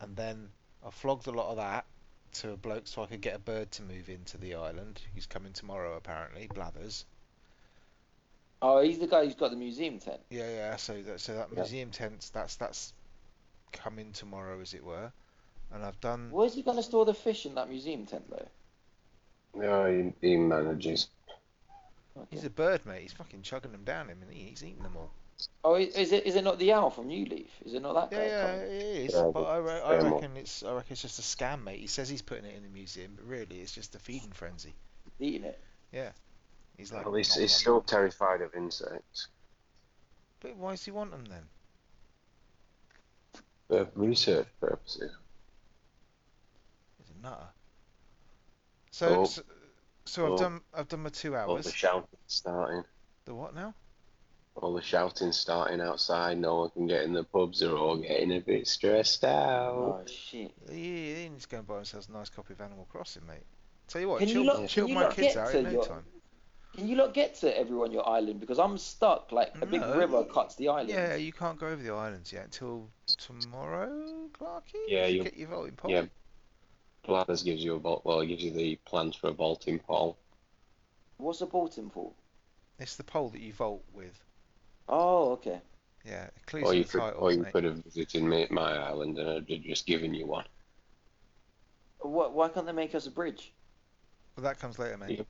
and 0.00 0.16
then 0.16 0.48
I 0.84 0.90
flogged 0.90 1.26
a 1.26 1.30
lot 1.30 1.50
of 1.50 1.56
that 1.58 1.84
to 2.32 2.52
a 2.52 2.56
bloke 2.56 2.86
so 2.86 3.02
I 3.02 3.06
could 3.06 3.20
get 3.20 3.36
a 3.36 3.40
bird 3.40 3.70
to 3.72 3.82
move 3.82 4.08
into 4.08 4.38
the 4.38 4.54
island. 4.54 5.00
He's 5.14 5.26
coming 5.26 5.52
tomorrow 5.52 5.96
apparently, 5.96 6.48
Blathers. 6.54 7.04
oh, 8.62 8.80
he's 8.80 8.98
the 8.98 9.06
guy 9.06 9.24
who's 9.24 9.34
got 9.34 9.50
the 9.50 9.56
museum 9.56 9.98
tent. 9.98 10.20
Yeah, 10.30 10.48
yeah. 10.50 10.76
So 10.76 11.02
that 11.02 11.20
so 11.20 11.34
that 11.34 11.48
Yeah. 11.50 11.60
museum 11.60 11.90
tent 11.90 12.30
that's 12.32 12.56
that's 12.56 12.92
coming 13.72 14.12
tomorrow 14.12 14.60
as 14.60 14.74
it 14.74 14.84
were, 14.84 15.12
and 15.72 15.84
I've 15.84 16.00
done. 16.00 16.30
Where's 16.30 16.54
he 16.54 16.62
gonna 16.62 16.82
store 16.82 17.04
the 17.04 17.14
fish 17.14 17.46
in 17.46 17.54
that 17.56 17.68
museum 17.68 18.06
tent 18.06 18.28
though? 18.30 18.48
No, 19.54 19.90
he, 19.90 20.28
he 20.28 20.36
manages. 20.36 21.08
He's 22.30 22.44
a 22.44 22.50
bird, 22.50 22.84
mate. 22.86 23.02
He's 23.02 23.12
fucking 23.12 23.42
chugging 23.42 23.72
them 23.72 23.84
down 23.84 24.08
him, 24.08 24.18
and 24.22 24.32
he, 24.32 24.44
he's 24.44 24.62
eating 24.62 24.82
them 24.82 24.96
all. 24.96 25.10
Oh, 25.64 25.74
is 25.76 26.12
it 26.12 26.26
is 26.26 26.36
it 26.36 26.44
not 26.44 26.58
the 26.58 26.72
owl 26.72 26.90
from 26.90 27.06
New 27.06 27.24
Leaf? 27.24 27.48
Is 27.64 27.72
it 27.72 27.80
not 27.80 28.10
that 28.10 28.12
Yeah, 28.14 28.24
guy? 28.24 28.30
yeah, 28.30 28.46
coming? 28.46 28.66
it 28.66 28.82
is. 28.82 29.14
Yeah, 29.14 29.30
but 29.32 29.42
I, 29.44 29.56
re- 29.56 29.80
I 29.82 29.98
fair 29.98 30.10
reckon 30.10 30.36
it's 30.36 30.62
I 30.62 30.74
reckon 30.74 30.92
it's 30.92 31.00
just 31.02 31.18
a 31.18 31.22
scam, 31.22 31.64
mate. 31.64 31.80
He 31.80 31.86
says 31.86 32.10
he's 32.10 32.20
putting 32.20 32.44
it 32.44 32.54
in 32.56 32.62
the 32.62 32.68
museum, 32.68 33.12
but 33.16 33.24
really 33.24 33.60
it's 33.60 33.72
just 33.72 33.94
a 33.94 33.98
feeding 33.98 34.32
frenzy. 34.32 34.74
Eating 35.18 35.44
it. 35.44 35.58
Yeah. 35.92 36.10
He's 36.76 36.92
like. 36.92 37.06
Well, 37.06 37.14
he's, 37.14 37.34
he's 37.34 37.52
still 37.54 37.80
terrified 37.80 38.42
of 38.42 38.54
insects. 38.54 39.28
But 40.40 40.56
why 40.56 40.72
does 40.72 40.84
he 40.84 40.90
want 40.90 41.10
them 41.10 41.24
then? 41.24 41.42
For 43.68 43.88
research 43.94 44.48
purposes. 44.60 45.12
He's 46.98 47.16
a 47.18 47.22
nutter. 47.22 47.48
So, 48.90 49.20
Oh. 49.20 49.24
so, 49.24 49.42
so 50.04 50.26
I've 50.26 50.32
Oh. 50.32 50.36
done 50.38 50.60
I've 50.74 50.88
done 50.88 51.02
my 51.02 51.10
two 51.10 51.36
hours. 51.36 51.48
All 51.48 51.54
hours. 51.56 51.66
the 51.66 51.72
shouting 51.72 52.08
starting. 52.26 52.84
The 53.24 53.34
what 53.34 53.54
now? 53.54 53.74
All 54.56 54.74
the 54.74 54.82
shouting 54.82 55.32
starting 55.32 55.80
outside. 55.80 56.38
No 56.38 56.56
one 56.60 56.70
can 56.70 56.86
get 56.86 57.04
in 57.04 57.12
the 57.12 57.24
pubs. 57.24 57.60
They're 57.60 57.76
all 57.76 57.96
getting 57.96 58.32
a 58.32 58.40
bit 58.40 58.66
stressed 58.66 59.24
out. 59.24 59.72
Oh 59.74 60.02
shit. 60.06 60.52
Yeah, 60.68 60.74
he 60.74 61.28
needs 61.28 61.44
to 61.44 61.48
go 61.50 61.58
and 61.58 61.66
buy 61.66 61.76
himself 61.76 62.08
a 62.08 62.12
nice 62.12 62.28
copy 62.28 62.52
of 62.54 62.60
Animal 62.60 62.86
Crossing, 62.90 63.26
mate. 63.26 63.44
Tell 63.86 64.00
you 64.00 64.08
what, 64.08 64.18
Can 64.20 64.28
you 64.28 64.34
chill, 64.34 64.44
lot- 64.44 64.68
chill 64.68 64.84
can 64.84 64.88
you 64.88 64.94
my 64.94 65.02
lot 65.04 65.14
kids 65.14 65.34
get 65.34 65.36
out 65.36 65.52
to 65.52 65.58
in 65.58 65.64
no 65.64 65.70
your- 65.70 65.84
time. 65.86 66.04
Can 66.76 66.86
you 66.86 66.94
lot 66.96 67.12
get 67.14 67.34
to 67.36 67.58
everyone 67.58 67.88
on 67.88 67.92
your 67.92 68.08
island? 68.08 68.38
Because 68.38 68.60
I'm 68.60 68.78
stuck. 68.78 69.32
Like 69.32 69.60
a 69.60 69.66
big 69.66 69.80
No. 69.80 69.96
river 69.98 70.24
cuts 70.24 70.54
the 70.54 70.68
island. 70.68 70.88
Yeah, 70.90 71.16
you 71.16 71.32
can't 71.32 71.58
go 71.58 71.66
over 71.66 71.82
the 71.82 71.90
islands 71.92 72.32
yet 72.32 72.44
until 72.44 72.88
tomorrow, 73.06 74.28
Clarky. 74.32 74.74
Yeah, 74.86 75.06
you 75.06 75.18
you- 75.18 75.24
get 75.24 75.36
your 75.36 75.48
vaulting 75.48 75.74
pole. 75.76 75.90
yeah. 75.90 76.06
Blathers 77.02 77.42
gives 77.42 77.62
you 77.62 77.74
a 77.74 77.78
vault. 77.78 78.04
Well, 78.04 78.20
it 78.20 78.28
gives 78.28 78.42
you 78.42 78.52
the 78.52 78.76
plans 78.76 79.16
for 79.16 79.28
a 79.28 79.32
vaulting 79.32 79.78
pole. 79.80 80.18
What's 81.18 81.40
a 81.40 81.46
bolting 81.46 81.90
pool? 81.90 82.16
It's 82.80 82.96
the 82.96 83.04
pole 83.04 83.28
that 83.30 83.40
you 83.40 83.52
vote 83.52 83.84
with. 83.92 84.24
Oh, 84.88 85.32
okay. 85.32 85.62
Yeah, 86.04 86.26
it 86.26 86.52
Or 86.60 86.74
you 86.74 86.84
the 86.84 86.88
could, 86.88 86.98
titles, 87.00 87.22
or 87.22 87.32
you 87.32 87.38
mate. 87.38 87.52
could 87.52 87.64
have 87.64 87.82
visited 87.84 88.22
me 88.22 88.42
at 88.42 88.50
my 88.50 88.76
island 88.76 89.18
and 89.18 89.28
I'd 89.28 89.50
have 89.50 89.62
just 89.62 89.86
given 89.86 90.14
you 90.14 90.26
one. 90.26 90.46
What? 92.02 92.34
Why 92.34 92.48
can't 92.48 92.66
they 92.66 92.72
make 92.72 92.94
us 92.94 93.06
a 93.06 93.10
bridge? 93.10 93.54
Well, 94.36 94.44
that 94.44 94.58
comes 94.58 94.78
later, 94.78 94.96
mate. 94.96 95.18
Yeah. 95.18 95.24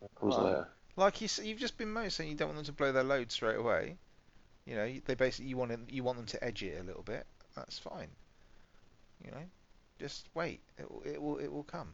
That 0.00 0.14
comes 0.14 0.36
Right. 0.36 0.44
later. 0.44 0.68
Like 0.96 1.20
you, 1.20 1.28
you've 1.44 1.58
just 1.58 1.78
been 1.78 1.90
moaning 1.92 2.10
saying 2.10 2.30
you 2.30 2.36
don't 2.36 2.48
want 2.48 2.56
them 2.58 2.64
to 2.66 2.72
blow 2.72 2.92
their 2.92 3.04
load 3.04 3.32
straight 3.32 3.56
away. 3.56 3.98
You 4.66 4.76
know, 4.76 5.00
they 5.06 5.14
basically 5.14 5.48
you 5.50 5.56
want 5.58 5.72
it, 5.72 5.80
you 5.90 6.04
want 6.04 6.18
them 6.18 6.26
to 6.26 6.44
edge 6.44 6.62
it 6.62 6.80
a 6.80 6.84
little 6.84 7.02
bit. 7.04 7.26
That's 7.54 7.78
fine. 7.78 8.16
You 9.24 9.30
know, 9.30 9.50
just 9.98 10.28
wait. 10.34 10.60
It 10.78 10.90
will, 10.90 11.02
it 11.04 11.20
will, 11.20 11.38
it 11.38 11.48
will 11.52 11.64
come. 11.64 11.88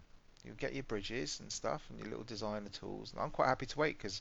You'll 0.44 0.56
get 0.56 0.74
your 0.74 0.82
bridges 0.84 1.40
and 1.40 1.50
stuff 1.50 1.82
and 1.88 1.98
your 1.98 2.08
little 2.08 2.24
designer 2.24 2.68
tools. 2.68 3.12
And 3.12 3.20
I'm 3.22 3.30
quite 3.30 3.48
happy 3.48 3.66
to 3.66 3.78
wait 3.78 3.96
because 3.96 4.20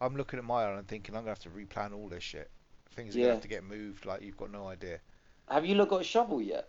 I'm 0.00 0.16
looking 0.16 0.38
at 0.38 0.44
my 0.44 0.64
island 0.64 0.86
thinking 0.88 1.14
I'm 1.14 1.22
gonna 1.22 1.30
have 1.30 1.38
to 1.40 1.48
replan 1.48 1.94
all 1.94 2.08
this 2.08 2.22
shit. 2.22 2.50
Things 2.94 3.16
are 3.16 3.18
Yeah. 3.20 3.24
gonna 3.26 3.34
have 3.36 3.42
to 3.42 3.48
get 3.48 3.64
moved. 3.64 4.04
Like 4.04 4.20
you've 4.22 4.36
got 4.36 4.50
no 4.50 4.66
idea. 4.68 4.98
Have 5.48 5.64
you 5.64 5.74
lot 5.74 5.88
got 5.88 6.02
a 6.02 6.04
shovel 6.04 6.42
yet? 6.42 6.68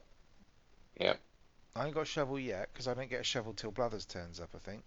Yeah. 0.99 1.15
I 1.75 1.85
ain't 1.85 1.93
got 1.95 2.01
a 2.01 2.05
shovel 2.05 2.39
yet 2.39 2.69
because 2.71 2.87
I 2.87 2.93
don't 2.93 3.09
get 3.09 3.19
a 3.19 3.23
shovel 3.25 3.53
till 3.53 3.71
Blathers 3.71 4.05
turns 4.05 4.39
up. 4.39 4.49
I 4.55 4.59
think. 4.59 4.83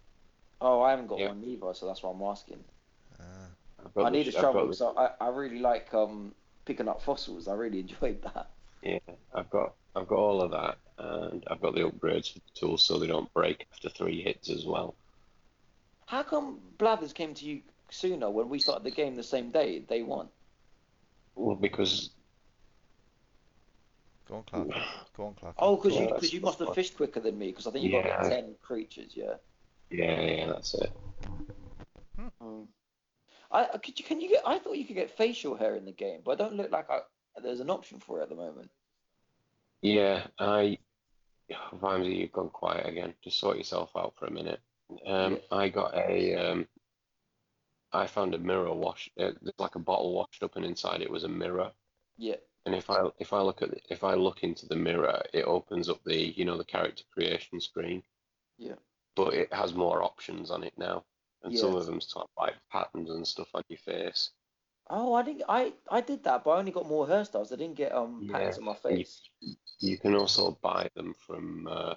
Oh, 0.61 0.81
I 0.81 0.89
haven't 0.91 1.07
got 1.07 1.19
Yeah. 1.19 1.27
one 1.27 1.43
either, 1.43 1.73
so 1.75 1.85
that's 1.85 2.01
why 2.01 2.09
I'm 2.11 2.21
asking. 2.23 2.63
Uh, 3.19 3.23
I've 3.85 3.97
I 3.97 4.03
the- 4.05 4.09
need 4.09 4.25
a 4.25 4.29
I've 4.29 4.33
got 4.33 4.41
shovel 4.41 4.61
the- 4.61 4.67
because 4.73 4.81
I, 5.21 5.25
I 5.25 5.27
really 5.29 5.59
like 5.59 5.93
um 5.93 6.33
picking 6.65 6.87
up 6.87 7.03
fossils. 7.03 7.47
I 7.47 7.53
really 7.53 7.79
enjoyed 7.87 8.21
that. 8.23 8.49
Yeah, 8.81 8.97
I've 9.35 9.49
got 9.51 9.75
I've 9.95 10.07
got 10.07 10.17
all 10.17 10.41
of 10.41 10.49
that, 10.51 10.77
and 10.97 11.43
I've 11.47 11.61
got 11.61 11.75
the 11.75 11.81
upgrades 11.81 12.33
for 12.33 12.39
the 12.39 12.59
tools 12.59 12.83
so 12.83 12.97
they 12.97 13.07
don't 13.07 13.33
break 13.33 13.65
after 13.71 13.89
three 13.89 14.21
hits 14.23 14.49
as 14.49 14.65
well. 14.65 14.95
How 16.07 16.23
come 16.23 16.59
Blathers 16.77 17.13
came 17.13 17.33
to 17.35 17.45
you 17.45 17.61
sooner 17.91 18.29
when 18.29 18.49
we 18.49 18.59
started 18.59 18.83
the 18.83 18.91
game 18.91 19.15
the 19.15 19.23
same 19.23 19.51
day, 19.51 19.79
day 19.79 20.03
one? 20.03 20.29
Well, 21.35 21.55
because 21.55 22.09
go 24.27 24.35
on, 24.37 24.43
Clark. 24.43 24.67
Go 25.15 25.25
on, 25.27 25.33
Clark. 25.35 25.55
Oh, 25.59 25.75
because 25.75 25.93
Yeah, 25.95 26.01
you 26.01 26.07
because 26.07 26.33
you 26.33 26.41
must 26.41 26.59
have 26.59 26.73
fished 26.73 26.95
quicker 26.97 27.19
than 27.19 27.37
me 27.37 27.47
because 27.47 27.67
I 27.67 27.71
think 27.71 27.85
you 27.85 27.91
got 27.91 28.05
like 28.05 28.29
ten 28.29 28.55
creatures. 28.61 29.13
Yeah. 29.15 29.35
yeah, 29.89 30.21
yeah, 30.21 30.45
that's 30.47 30.73
it. 30.75 30.91
Mm. 32.41 32.67
I 33.51 33.65
I- 33.73 33.77
could 33.77 33.99
you 33.99 34.05
can 34.05 34.19
you 34.21 34.29
get? 34.29 34.43
I 34.45 34.59
thought 34.59 34.77
you 34.77 34.85
could 34.85 34.95
get 34.95 35.11
facial 35.11 35.55
hair 35.55 35.75
in 35.75 35.85
the 35.85 35.91
game, 35.91 36.21
but 36.23 36.31
I 36.31 36.43
don't 36.43 36.55
look 36.55 36.71
like 36.71 36.89
I, 36.89 36.99
there's 37.41 37.59
an 37.59 37.69
option 37.69 37.99
for 37.99 38.19
it 38.19 38.23
at 38.23 38.29
the 38.29 38.35
moment. 38.35 38.69
Yeah, 39.81 40.27
I 40.39 40.79
Vimesy, 41.73 42.15
you've 42.17 42.31
gone 42.31 42.49
quiet 42.49 42.85
again. 42.87 43.13
Just 43.23 43.39
sort 43.39 43.57
yourself 43.57 43.91
out 43.95 44.13
for 44.17 44.25
a 44.25 44.31
minute. 44.31 44.59
Um, 45.05 45.33
Yeah. 45.33 45.39
I 45.51 45.69
got 45.69 45.95
a 45.95 46.35
um, 46.35 46.67
I 47.93 48.07
found 48.07 48.33
a 48.35 48.39
mirror 48.39 48.73
wash. 48.73 49.09
Uh, 49.19 49.31
there's 49.41 49.59
like 49.59 49.75
a 49.75 49.79
bottle 49.79 50.13
washed 50.13 50.43
up, 50.43 50.55
and 50.55 50.65
inside 50.65 51.01
it 51.01 51.09
was 51.09 51.23
a 51.23 51.29
mirror. 51.29 51.71
Yeah. 52.17 52.35
And 52.65 52.75
if 52.75 52.89
I 52.89 53.09
if 53.19 53.31
I 53.33 53.41
look 53.41 53.61
at 53.61 53.69
if 53.89 54.03
I 54.03 54.15
look 54.15 54.43
into 54.43 54.65
the 54.65 54.75
mirror, 54.75 55.21
it 55.33 55.45
opens 55.45 55.89
up 55.89 56.03
the 56.03 56.17
you 56.37 56.45
know 56.45 56.57
the 56.57 56.65
character 56.65 57.03
creation 57.13 57.61
screen. 57.61 58.03
Yeah. 58.57 58.75
But 59.15 59.33
it 59.33 59.53
has 59.53 59.73
more 59.73 60.03
options 60.03 60.51
on 60.51 60.63
it 60.63 60.73
now, 60.77 61.05
and 61.43 61.57
some 61.57 61.75
of 61.75 61.85
them 61.85 61.99
have 62.15 62.27
like 62.37 62.55
patterns 62.71 63.09
and 63.09 63.25
stuff 63.25 63.47
on 63.53 63.63
your 63.69 63.79
face. 63.79 64.31
Oh, 64.89 65.13
I 65.13 65.21
didn't. 65.23 65.43
I 65.47 65.73
I 65.89 66.01
did 66.01 66.23
that, 66.25 66.43
but 66.43 66.51
I 66.51 66.59
only 66.59 66.71
got 66.71 66.87
more 66.87 67.07
hairstyles. 67.07 67.53
I 67.53 67.55
didn't 67.57 67.75
get 67.75 67.93
um 67.93 68.25
patterns 68.27 68.57
Yeah, 68.57 68.57
on 68.57 68.65
my 68.65 68.75
and 68.87 68.99
you, 68.99 69.05
face. 69.05 69.29
you 69.79 69.97
can 69.97 70.15
also 70.15 70.51
buy 70.61 70.89
them 70.95 71.13
from 71.13 71.67
uh, 71.67 71.95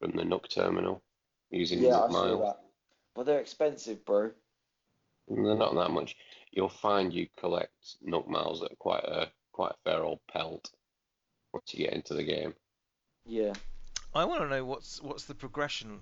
from 0.00 0.12
the 0.12 0.24
Nook 0.24 0.48
terminal 0.48 1.02
using 1.50 1.80
Yeah, 1.82 1.92
Nook 1.92 2.04
I 2.04 2.10
saw 2.10 2.36
that. 2.46 2.60
But 3.14 3.26
they're 3.26 3.40
expensive, 3.40 4.04
bro. 4.04 4.32
And 5.28 5.46
They're 5.46 5.54
not 5.56 5.74
that 5.76 5.90
much. 5.92 6.16
You'll 6.50 6.68
find 6.68 7.12
you 7.12 7.28
collect 7.36 7.96
Nook 8.02 8.28
Miles 8.28 8.62
at 8.64 8.78
quite 8.78 9.04
a 9.04 9.30
quite 9.52 9.72
a 9.72 9.76
fair 9.84 10.02
old 10.04 10.20
pelt 10.26 10.72
once 11.52 11.74
you 11.74 11.84
get 11.86 11.94
into 11.94 12.14
the 12.14 12.24
game. 12.24 12.54
Yeah. 13.26 13.54
I 14.14 14.24
want 14.24 14.42
to 14.42 14.48
know 14.48 14.64
what's 14.64 15.00
what's 15.02 15.24
the 15.24 15.34
progression 15.34 16.00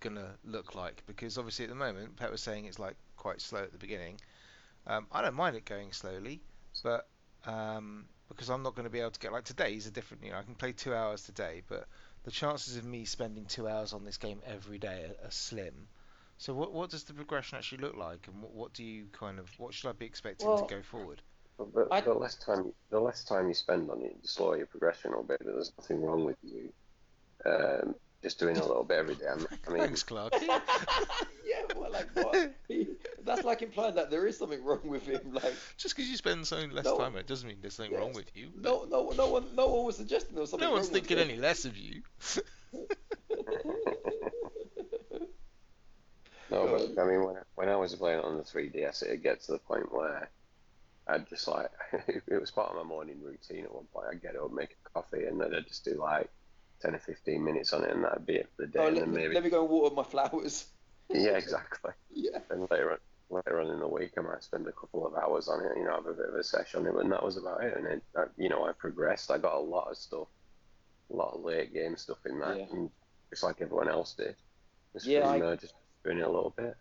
gonna 0.00 0.38
look 0.44 0.74
like 0.74 1.02
because 1.06 1.38
obviously 1.38 1.64
at 1.64 1.68
the 1.70 1.74
moment 1.74 2.16
Pet 2.16 2.30
was 2.30 2.42
saying 2.42 2.66
it's 2.66 2.78
like 2.78 2.96
quite 3.16 3.40
slow 3.40 3.62
at 3.62 3.72
the 3.72 3.78
beginning. 3.78 4.20
Um, 4.86 5.06
I 5.10 5.22
don't 5.22 5.34
mind 5.34 5.56
it 5.56 5.64
going 5.64 5.92
slowly, 5.92 6.42
but 6.82 7.08
um, 7.46 8.06
because 8.28 8.50
I'm 8.50 8.62
not 8.62 8.74
going 8.74 8.84
to 8.84 8.90
be 8.90 9.00
able 9.00 9.10
to 9.12 9.20
get 9.20 9.32
like 9.32 9.44
today's 9.44 9.86
a 9.86 9.90
different. 9.90 10.24
You 10.24 10.32
know, 10.32 10.38
I 10.38 10.42
can 10.42 10.54
play 10.54 10.72
two 10.72 10.94
hours 10.94 11.22
today, 11.22 11.62
but 11.68 11.86
the 12.24 12.30
chances 12.30 12.76
of 12.76 12.84
me 12.84 13.04
spending 13.04 13.46
two 13.46 13.68
hours 13.68 13.92
on 13.92 14.04
this 14.04 14.16
game 14.16 14.40
every 14.46 14.78
day 14.78 15.06
are, 15.22 15.26
are 15.26 15.30
slim. 15.30 15.88
So 16.36 16.52
what 16.52 16.72
what 16.72 16.90
does 16.90 17.04
the 17.04 17.14
progression 17.14 17.58
actually 17.58 17.78
look 17.78 17.96
like, 17.96 18.26
and 18.26 18.42
what, 18.42 18.52
what 18.52 18.72
do 18.72 18.84
you 18.84 19.06
kind 19.12 19.38
of 19.38 19.48
what 19.58 19.72
should 19.72 19.88
I 19.88 19.92
be 19.92 20.06
expecting 20.06 20.48
Well, 20.48 20.66
to 20.66 20.74
go 20.74 20.82
forward? 20.82 21.22
But 21.56 21.72
the, 21.72 22.02
the 22.04 22.14
less 22.14 22.34
time 22.34 22.72
the 22.90 23.00
less 23.00 23.24
time 23.24 23.48
you 23.48 23.54
spend 23.54 23.90
on 23.90 24.02
it, 24.02 24.20
the 24.20 24.28
slower 24.28 24.56
your 24.56 24.66
progression 24.66 25.12
will 25.12 25.22
be. 25.22 25.36
But 25.38 25.46
There's 25.46 25.72
nothing 25.78 26.02
wrong 26.02 26.24
with 26.24 26.36
you 26.42 26.72
um, 27.46 27.94
just 28.24 28.38
doing 28.40 28.56
a 28.56 28.66
little 28.66 28.82
bit 28.84 28.98
every 28.98 29.14
day. 29.14 29.26
I 29.28 29.36
mean, 29.70 29.82
Thanks, 29.82 30.02
Clark. 30.02 30.32
yeah, 30.42 30.58
well, 31.76 31.92
like 31.92 32.08
what? 32.16 32.54
He- 32.66 32.88
That's 33.22 33.44
like 33.44 33.60
implying 33.62 33.94
that 33.96 34.10
there 34.10 34.26
is 34.26 34.38
something 34.38 34.64
wrong 34.64 34.80
with 34.84 35.06
him. 35.06 35.20
Like, 35.34 35.54
Just 35.76 35.94
because 35.94 36.10
you 36.10 36.16
spend 36.16 36.46
so 36.46 36.56
less 36.72 36.86
No. 36.86 36.96
time 36.98 37.16
it 37.16 37.26
doesn't 37.26 37.46
mean 37.46 37.58
there's 37.60 37.74
something 37.74 37.92
Yeah. 37.92 38.00
wrong 38.00 38.14
with 38.14 38.34
you. 38.34 38.48
no, 38.58 38.86
no, 38.90 39.10
no 39.10 39.28
one, 39.28 39.44
no 39.54 39.66
one 39.68 39.84
was 39.84 39.96
suggesting 39.98 40.34
there 40.34 40.40
was 40.40 40.50
something 40.50 40.66
No 40.66 40.72
one's 40.72 40.86
wrong 40.86 40.94
thinking 40.94 41.18
him. 41.18 41.28
any 41.30 41.38
less 41.38 41.64
of 41.66 41.76
you. 41.76 42.02
no, 46.50 46.66
but 46.66 47.00
I 47.02 47.06
mean 47.06 47.24
when 47.24 47.36
I, 47.36 47.42
when 47.56 47.68
I 47.68 47.76
was 47.76 47.94
playing 47.94 48.20
on 48.20 48.36
the 48.38 48.42
3DS, 48.42 49.02
it'd 49.02 49.22
get 49.22 49.42
to 49.42 49.52
the 49.52 49.58
point 49.58 49.92
where 49.92 50.30
I'd 51.06 51.28
just 51.28 51.46
like 51.48 51.70
it 52.26 52.40
was 52.40 52.50
part 52.50 52.70
of 52.70 52.76
my 52.76 52.82
morning 52.84 53.20
routine. 53.22 53.64
At 53.64 53.74
one 53.74 53.84
point, 53.92 54.06
I'd 54.10 54.22
get 54.22 54.36
up, 54.36 54.50
make 54.52 54.76
a 54.86 54.90
coffee, 54.90 55.24
and 55.24 55.38
then 55.40 55.54
I'd 55.54 55.66
just 55.66 55.84
do 55.84 55.94
like 56.00 56.30
ten 56.84 56.94
or 56.94 56.98
fifteen 56.98 57.42
minutes 57.44 57.72
on 57.72 57.84
it, 57.84 57.90
and 57.90 58.04
that'd 58.04 58.26
be 58.26 58.34
it 58.36 58.48
for 58.56 58.62
the 58.62 58.68
day. 58.72 58.78
Oh, 58.80 58.86
and 58.88 58.96
let, 58.96 59.08
maybe 59.08 59.34
let 59.34 59.44
me 59.44 59.50
go 59.50 59.62
and 59.62 59.70
water 59.70 59.94
my 59.94 60.02
flowers. 60.02 60.66
yeah, 61.10 61.36
exactly. 61.36 61.92
Yeah. 62.12 62.38
And 62.50 62.68
later 62.70 62.92
on, 62.92 62.98
later 63.30 63.60
on 63.60 63.70
in 63.70 63.80
the 63.80 63.88
week, 63.88 64.12
I 64.18 64.20
might 64.20 64.42
spend 64.42 64.66
a 64.66 64.72
couple 64.72 65.06
of 65.06 65.14
hours 65.14 65.48
on 65.48 65.64
it, 65.64 65.72
you 65.76 65.84
know, 65.84 65.94
have 65.94 66.06
a 66.06 66.12
bit 66.12 66.28
of 66.28 66.34
a 66.34 66.44
session 66.44 66.86
on 66.86 66.86
it, 66.86 67.00
and 67.02 67.12
that 67.12 67.22
was 67.24 67.36
about 67.36 67.62
it. 67.64 67.76
And 67.76 67.86
then, 67.86 68.00
I, 68.16 68.24
you 68.36 68.48
know, 68.48 68.64
I 68.66 68.72
progressed. 68.72 69.30
I 69.30 69.38
got 69.38 69.54
a 69.54 69.60
lot 69.60 69.90
of 69.90 69.96
stuff, 69.96 70.28
a 71.12 71.16
lot 71.16 71.34
of 71.34 71.42
late 71.42 71.72
game 71.72 71.96
stuff 71.96 72.18
in 72.26 72.38
that, 72.40 72.58
Yeah. 72.58 72.66
and 72.72 72.90
just 73.30 73.42
like 73.42 73.60
everyone 73.60 73.88
else 73.88 74.14
did. 74.14 74.36
Just 74.92 75.06
Yeah, 75.06 75.28
I- 75.28 75.40
uh, 75.40 75.56
just 75.56 75.74
doing 76.04 76.18
it 76.18 76.22
a 76.26 76.30
little 76.30 76.54
bit. 76.56 76.76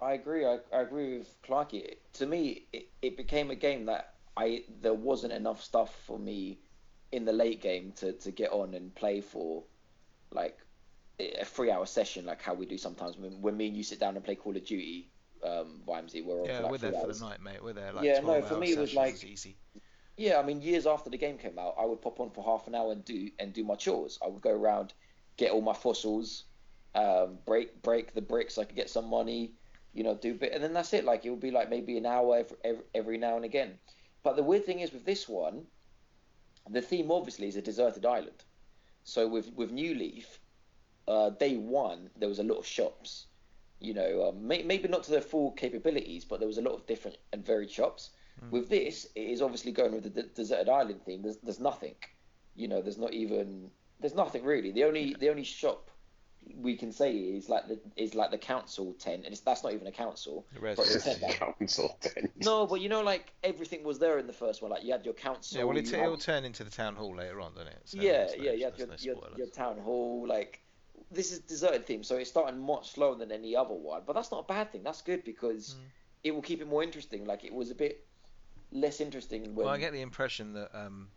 I 0.00 0.14
agree. 0.14 0.46
I, 0.46 0.58
I 0.72 0.80
agree 0.80 1.18
with 1.18 1.42
Clarky. 1.42 1.96
To 2.14 2.26
me, 2.26 2.66
it, 2.72 2.88
it 3.02 3.16
became 3.18 3.50
a 3.50 3.54
game 3.54 3.84
that 3.86 4.14
I 4.34 4.64
there 4.80 4.94
wasn't 4.94 5.34
enough 5.34 5.62
stuff 5.62 5.94
for 6.06 6.18
me 6.18 6.58
in 7.12 7.24
the 7.24 7.32
late 7.32 7.60
game 7.60 7.92
to, 7.96 8.12
to 8.12 8.30
get 8.30 8.52
on 8.52 8.74
and 8.74 8.94
play 8.94 9.20
for 9.20 9.64
like 10.32 10.58
a 11.18 11.44
three 11.44 11.70
hour 11.70 11.84
session 11.86 12.24
like 12.24 12.40
how 12.40 12.54
we 12.54 12.64
do 12.66 12.78
sometimes 12.78 13.18
when, 13.18 13.42
when 13.42 13.56
me 13.56 13.66
and 13.68 13.76
you 13.76 13.82
sit 13.82 14.00
down 14.00 14.16
and 14.16 14.24
play 14.24 14.34
Call 14.34 14.56
of 14.56 14.64
Duty. 14.64 15.10
Um, 15.44 15.80
we're 15.86 15.94
on 15.94 16.04
Yeah, 16.14 16.56
for 16.58 16.62
like 16.64 16.70
we're 16.72 16.78
there 16.78 16.92
for 16.92 17.12
the 17.12 17.24
night, 17.24 17.42
mate. 17.42 17.64
We're 17.64 17.72
there 17.72 17.92
like 17.92 18.04
Yeah, 18.04 18.20
no, 18.20 18.42
for 18.42 18.58
me 18.58 18.72
it 18.72 18.78
was 18.78 18.94
like- 18.94 19.22
easy. 19.24 19.56
Yeah, 20.16 20.38
I 20.38 20.42
mean, 20.42 20.60
years 20.60 20.86
after 20.86 21.08
the 21.08 21.16
game 21.16 21.38
came 21.38 21.58
out, 21.58 21.76
I 21.80 21.86
would 21.86 22.02
pop 22.02 22.20
on 22.20 22.30
for 22.30 22.44
half 22.44 22.66
an 22.66 22.74
hour 22.74 22.92
and 22.92 23.02
do 23.02 23.30
and 23.38 23.54
do 23.54 23.64
my 23.64 23.74
chores. 23.74 24.18
I 24.22 24.28
would 24.28 24.42
go 24.42 24.50
around, 24.50 24.92
get 25.38 25.50
all 25.50 25.62
my 25.62 25.72
fossils, 25.72 26.44
um, 26.94 27.38
break 27.46 27.80
break 27.80 28.12
the 28.12 28.20
bricks. 28.20 28.54
so 28.56 28.62
I 28.62 28.66
could 28.66 28.76
get 28.76 28.90
some 28.90 29.08
money, 29.08 29.52
you 29.94 30.04
know, 30.04 30.14
do 30.14 30.34
bit, 30.34 30.52
and 30.52 30.62
then 30.62 30.74
that's 30.74 30.92
it. 30.92 31.06
Like 31.06 31.24
it 31.24 31.30
would 31.30 31.40
be 31.40 31.50
like 31.50 31.70
maybe 31.70 31.96
an 31.96 32.04
hour 32.04 32.36
every, 32.40 32.56
every, 32.64 32.84
every 32.94 33.18
now 33.18 33.36
and 33.36 33.46
again. 33.46 33.78
But 34.22 34.36
the 34.36 34.42
weird 34.42 34.66
thing 34.66 34.80
is 34.80 34.92
with 34.92 35.06
this 35.06 35.26
one, 35.26 35.64
the 36.70 36.80
theme 36.80 37.10
obviously 37.10 37.48
is 37.48 37.56
a 37.56 37.62
deserted 37.62 38.06
island. 38.06 38.44
So 39.04 39.26
with 39.26 39.52
with 39.54 39.72
New 39.72 39.94
Leaf, 39.94 40.38
uh, 41.08 41.30
day 41.30 41.56
one 41.56 42.10
there 42.16 42.28
was 42.28 42.38
a 42.38 42.44
lot 42.44 42.58
of 42.58 42.66
shops. 42.66 43.26
You 43.80 43.94
know, 43.94 44.28
um, 44.28 44.46
may, 44.46 44.62
maybe 44.62 44.88
not 44.88 45.04
to 45.04 45.10
their 45.10 45.22
full 45.22 45.52
capabilities, 45.52 46.24
but 46.24 46.38
there 46.38 46.46
was 46.46 46.58
a 46.58 46.62
lot 46.62 46.74
of 46.74 46.86
different 46.86 47.16
and 47.32 47.44
varied 47.44 47.70
shops. 47.70 48.10
Mm. 48.44 48.50
With 48.50 48.68
this, 48.68 49.06
it 49.14 49.22
is 49.22 49.40
obviously 49.40 49.72
going 49.72 49.92
with 49.92 50.02
the 50.02 50.10
de- 50.10 50.28
deserted 50.28 50.68
island 50.68 51.02
theme. 51.04 51.22
There's 51.22 51.38
there's 51.38 51.60
nothing, 51.60 51.94
you 52.54 52.68
know. 52.68 52.82
There's 52.82 52.98
not 52.98 53.14
even 53.14 53.70
there's 54.00 54.14
nothing 54.14 54.44
really. 54.44 54.70
The 54.70 54.84
only 54.84 55.16
the 55.18 55.30
only 55.30 55.44
shop 55.44 55.89
we 56.56 56.76
can 56.76 56.90
say 56.92 57.14
is 57.14 57.48
like 57.48 57.68
the 57.68 57.78
is 57.96 58.14
like 58.14 58.30
the 58.30 58.38
council 58.38 58.94
tent, 58.98 59.22
and 59.24 59.32
it's, 59.32 59.40
that's 59.40 59.62
not 59.62 59.72
even 59.72 59.86
a 59.86 59.92
council. 59.92 60.46
The 60.54 60.60
But 60.60 60.78
it's 60.78 60.94
It's 61.06 61.18
ten- 61.18 61.32
council 61.32 61.96
tent. 62.00 62.30
No, 62.44 62.66
but 62.66 62.80
you 62.80 62.88
know, 62.88 63.02
like 63.02 63.32
everything 63.44 63.84
was 63.84 63.98
there 63.98 64.18
in 64.18 64.26
the 64.26 64.32
first 64.32 64.62
one. 64.62 64.70
Like 64.70 64.84
you 64.84 64.92
had 64.92 65.04
your 65.04 65.14
council. 65.14 65.58
yeah, 65.58 65.64
well, 65.64 65.76
it 65.76 65.92
it'll 65.92 66.10
had- 66.12 66.20
turn 66.20 66.44
into 66.44 66.64
the 66.64 66.70
town 66.70 66.96
hall 66.96 67.14
later 67.14 67.40
on, 67.40 67.52
doesn't 67.54 67.68
it? 67.68 67.80
So 67.84 67.98
yeah, 68.00 68.12
there's 68.26 68.36
no- 68.38 68.44
yeah. 68.44 68.52
You 68.52 68.64
had 68.64 68.78
your, 68.78 68.86
no 68.88 68.94
your 69.00 69.16
your 69.36 69.46
town 69.48 69.78
hall. 69.78 70.26
Like 70.26 70.60
this 71.10 71.32
is 71.32 71.40
deserted 71.40 71.86
theme, 71.86 72.02
so 72.04 72.16
it's 72.16 72.30
starting 72.30 72.58
much 72.60 72.90
slower 72.92 73.14
than 73.16 73.32
any 73.32 73.54
other 73.56 73.74
one. 73.74 74.02
But 74.06 74.14
that's 74.14 74.30
not 74.30 74.40
a 74.40 74.46
bad 74.52 74.72
thing. 74.72 74.82
That's 74.82 75.02
good 75.02 75.24
because 75.24 75.74
Mm. 75.74 75.84
it 76.24 76.30
will 76.34 76.42
keep 76.42 76.60
it 76.60 76.68
more 76.68 76.82
interesting. 76.82 77.24
Like 77.24 77.44
it 77.44 77.52
was 77.54 77.70
a 77.70 77.74
bit 77.74 78.04
less 78.72 79.00
interesting 79.00 79.54
when. 79.54 79.66
Well, 79.66 79.74
I 79.74 79.78
get 79.78 79.92
the 79.92 80.02
impression 80.02 80.52
that 80.54 80.70
um, 80.74 81.08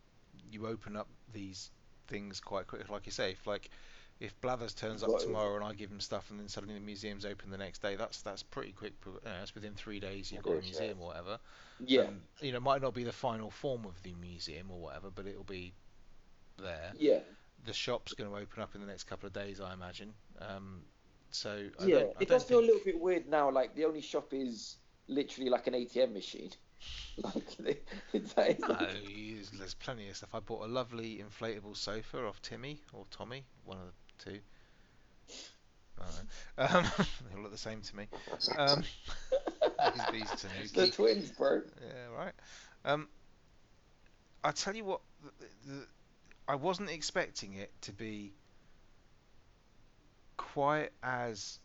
you 0.52 0.68
open 0.68 0.96
up 0.96 1.08
these 1.32 1.72
things 2.08 2.40
quite 2.40 2.68
quick, 2.68 2.90
like 2.90 3.06
you 3.06 3.12
say. 3.12 3.32
If 3.32 3.46
like 3.48 3.70
if 4.19 4.39
Blathers 4.41 4.73
turns 4.73 5.04
up 5.04 5.19
tomorrow 5.19 5.56
and 5.56 5.63
I 5.63 5.73
give 5.73 5.91
him 5.91 5.99
stuff, 5.99 6.30
and 6.32 6.39
then 6.39 6.47
suddenly 6.47 6.76
the 6.76 6.82
museum's 6.82 7.26
open 7.26 7.49
the 7.49 7.58
next 7.58 7.82
day, 7.82 7.95
that's 7.95 8.21
that's 8.21 8.43
pretty 8.43 8.71
quick. 8.71 8.93
You 9.06 9.19
know, 9.26 9.32
it's 9.41 9.54
within 9.54 9.73
three 9.73 9.99
days 9.99 10.32
you've 10.32 10.43
got 10.43 10.54
a 10.54 10.58
is, 10.60 10.65
yeah. 10.65 10.80
museum 10.80 11.02
or 11.02 11.08
whatever. 11.08 11.39
yeah, 11.80 12.02
Um, 12.04 12.21
you 12.41 12.52
know, 12.52 12.58
it 12.58 12.63
might 12.63 12.82
not 12.82 12.93
be 12.93 13.04
the 13.04 13.12
final 13.12 13.49
form 13.52 13.86
of 13.86 14.02
the 14.04 14.13
museum 14.15 14.71
or 14.71 14.80
whatever, 14.80 15.10
but 15.10 15.28
it'll 15.28 15.43
be 15.43 15.73
there. 16.58 16.93
yeah. 16.97 17.19
The 17.65 17.73
shop's 17.73 18.13
going 18.13 18.30
to 18.30 18.36
open 18.36 18.62
up 18.62 18.76
in 18.76 18.82
the 18.82 18.88
next 18.88 19.06
couple 19.06 19.26
of 19.26 19.34
days, 19.34 19.62
I 19.62 19.73
imagine. 19.73 20.13
Um, 20.39 20.82
so 21.32 21.69
I 21.80 21.86
yeah, 21.86 22.04
it 22.19 22.28
does 22.28 22.43
feel 22.43 22.60
a 22.60 22.62
little 22.62 22.82
bit 22.84 22.99
weird 22.99 23.28
now. 23.28 23.49
Like 23.49 23.73
the 23.76 23.86
only 23.86 24.02
shop 24.02 24.34
is 24.34 24.78
literally 25.08 25.49
like 25.49 25.67
an 25.67 25.73
ATM 25.73 26.13
machine. 26.13 26.52
Like 27.17 27.45
like, 28.38 28.60
No, 28.60 28.88
there's 29.58 29.73
plenty 29.76 30.10
of 30.10 30.17
stuff. 30.17 30.34
I 30.34 30.39
bought 30.39 30.65
a 30.65 30.67
lovely 30.67 31.23
inflatable 31.23 31.78
sofa 31.78 32.26
off 32.26 32.41
Timmy 32.41 32.82
or 32.91 33.06
Tommy, 33.10 33.45
one 33.63 33.78
of 33.78 33.86
the 33.86 33.93
two. 34.24 34.40
I 36.00 36.04
don't 36.04 36.74
know. 36.74 36.80
Um, 36.80 36.92
they 37.30 37.36
all 37.36 37.42
look 37.44 37.52
the 37.52 37.58
same 37.58 37.82
to 37.82 37.96
me. 37.96 38.08
Um, 38.56 38.84
these, 40.12 40.30
the 40.74 40.88
twins, 40.88 41.32
bro. 41.32 41.62
Yeah, 41.82 42.16
right. 42.16 42.34
Um, 42.86 43.08
I 44.44 44.52
tell 44.52 44.76
you 44.76 44.86
what, 44.86 45.02
the, 45.24 45.48
the, 45.72 45.88
I 46.48 46.56
wasn't 46.56 46.90
expecting 46.90 47.54
it 47.54 47.72
to 47.82 47.94
be 47.94 48.34
quite 50.38 50.92
as 51.02 51.60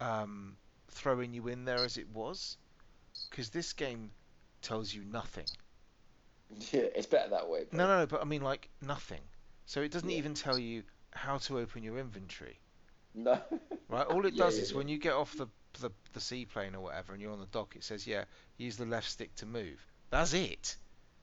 um, 0.00 0.56
throwing 0.88 1.34
you 1.34 1.48
in 1.48 1.64
there 1.64 1.84
as 1.84 1.96
it 1.96 2.08
was, 2.10 2.56
because 3.30 3.50
this 3.50 3.72
game 3.72 4.10
tells 4.62 4.92
you 4.92 5.04
nothing. 5.04 5.46
Yeah, 6.72 6.80
it's 6.94 7.06
better 7.06 7.30
that 7.30 7.48
way. 7.48 7.64
Bro. 7.64 7.78
No, 7.78 7.86
no, 7.86 7.98
no, 8.00 8.06
but 8.06 8.20
I 8.20 8.24
mean 8.24 8.42
like 8.42 8.68
nothing. 8.80 9.22
So 9.66 9.82
it 9.82 9.90
doesn't 9.92 10.10
Yeah. 10.10 10.18
even 10.18 10.34
tell 10.34 10.58
you 10.58 10.82
how 11.12 11.38
to 11.38 11.58
open 11.58 11.82
your 11.82 11.98
inventory, 11.98 12.58
no. 13.14 13.38
right? 13.88 14.06
All 14.06 14.24
it 14.26 14.34
Yeah, 14.34 14.44
does 14.44 14.56
yeah, 14.56 14.62
is 14.62 14.70
yeah. 14.72 14.78
when 14.78 14.88
you 14.88 14.98
get 14.98 15.12
off 15.14 15.36
the, 15.36 15.48
the 15.80 15.90
the 16.12 16.20
seaplane 16.20 16.74
or 16.74 16.80
whatever, 16.80 17.12
and 17.12 17.20
you're 17.22 17.32
on 17.32 17.40
the 17.40 17.46
dock, 17.46 17.74
it 17.76 17.84
says, 17.84 18.06
yeah, 18.06 18.24
use 18.58 18.76
the 18.76 18.86
left 18.86 19.08
stick 19.10 19.34
to 19.36 19.46
move. 19.46 19.84
That's 20.10 20.32
it. 20.34 20.76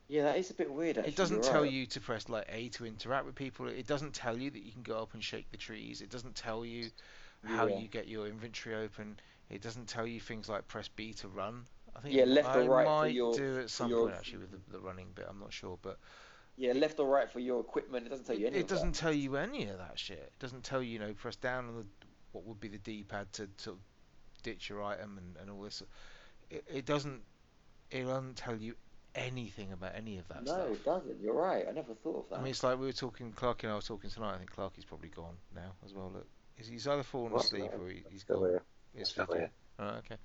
Yeah, 0.10 0.24
that 0.24 0.38
is 0.38 0.50
a 0.52 0.54
bit 0.54 0.72
weird. 0.72 0.98
Actually. 0.98 1.12
It 1.12 1.16
doesn't 1.18 1.44
tell 1.44 1.64
right. 1.64 1.72
you 1.72 1.86
to 1.88 2.00
press 2.00 2.30
like 2.30 2.46
A 2.50 2.70
to 2.70 2.86
interact 2.86 3.26
with 3.26 3.36
people. 3.36 3.68
It 3.68 3.88
doesn't 3.88 4.14
tell 4.14 4.38
you 4.38 4.50
that 4.52 4.62
you 4.64 4.72
can 4.72 4.84
go 4.84 5.00
up 5.00 5.14
and 5.14 5.22
shake 5.24 5.52
the 5.52 5.58
trees. 5.58 6.02
It 6.02 6.10
doesn't 6.10 6.36
tell 6.36 6.64
you 6.66 6.88
how 7.44 7.68
you 7.68 7.88
get 7.90 8.08
your 8.08 8.26
inventory 8.28 8.76
open. 8.76 9.20
It 9.50 9.62
doesn't 9.62 9.88
tell 9.88 10.08
you 10.08 10.20
things 10.22 10.48
like 10.48 10.68
press 10.68 10.88
B 10.88 11.12
to 11.16 11.28
run. 11.28 11.66
I 11.96 12.00
think 12.00 12.16
Yeah, 12.16 12.24
left 12.26 12.56
or 12.56 12.62
I 12.62 12.68
right 12.68 12.86
for 12.86 12.90
might 13.02 13.14
your- 13.14 13.34
do 13.36 13.60
at 13.60 13.70
some 13.70 13.90
your- 13.90 14.06
point 14.06 14.16
actually 14.18 14.40
with 14.40 14.52
the, 14.52 14.72
the 14.74 14.80
running 14.80 15.08
bit. 15.14 15.26
I'm 15.30 15.40
not 15.40 15.52
sure, 15.52 15.78
but 15.82 15.98
Yeah, 16.58 16.74
left 16.74 17.00
or 17.00 17.08
right 17.08 17.30
for 17.30 17.40
your 17.40 17.60
equipment. 17.60 18.08
It 18.08 18.10
doesn't 18.10 18.26
tell 18.26 18.38
you 18.38 18.48
any 18.48 18.58
it 18.58 18.62
of 18.62 18.68
doesn't 18.68 18.96
tell 18.96 19.14
you 19.14 19.36
any 19.36 19.68
of 19.68 19.78
that 19.78 20.00
shit. 20.00 20.18
It 20.18 20.40
doesn't 20.40 20.64
tell 20.64 20.82
you, 20.82 20.94
you 20.94 21.00
know, 21.00 21.14
press 21.14 21.36
down 21.36 21.68
on 21.68 21.76
the 21.76 21.86
what 22.32 22.46
would 22.46 22.60
be 22.60 22.68
the 22.68 22.80
D-pad 22.80 23.32
to 23.34 23.48
sort 23.58 23.78
of 23.78 23.82
ditch 24.44 24.70
your 24.70 24.84
item 24.84 25.18
and, 25.18 25.38
and 25.42 25.50
all 25.52 25.62
this. 25.62 25.84
It, 26.50 26.64
it 26.68 26.86
doesn't. 26.86 27.22
It 27.92 28.04
doesn't 28.06 28.36
tell 28.38 28.56
you 28.56 28.76
anything 29.16 29.72
about 29.72 29.94
any 29.96 30.18
of 30.18 30.28
that 30.30 30.46
that. 30.46 30.46
No, 30.46 30.54
stuff. 30.54 30.70
it 30.72 30.86
doesn't. 30.86 31.22
You're 31.22 31.34
right. 31.34 31.66
I 31.68 31.72
never 31.72 31.94
thought 31.94 32.26
of 32.26 32.30
that. 32.30 32.40
I 32.40 32.42
mean, 32.42 32.52
it's 32.52 32.64
like 32.64 32.80
we 32.80 32.88
were 32.88 32.92
talking. 32.92 33.32
Clark 33.34 33.64
and 33.64 33.72
I 33.72 33.76
were 33.76 33.82
talking 33.82 34.10
tonight. 34.10 34.34
I 34.34 34.38
think 34.38 34.52
Clarky's 34.52 34.86
probably 34.86 35.10
gone 35.10 35.36
now 35.56 35.74
as 35.86 35.94
well. 35.94 36.12
Look, 36.14 36.28
he's, 36.56 36.68
he's 36.68 36.88
either 36.88 37.04
fallen 37.04 37.34
asleep 37.36 37.72
or 37.80 37.90
he, 37.90 38.04
he's 38.10 38.22
Still 38.22 38.40
gone. 38.42 38.50
here. 38.50 38.64
He's 38.96 39.10
Still 39.10 39.28
here. 39.32 39.52
Right, 39.80 39.98
okay. 39.98 40.18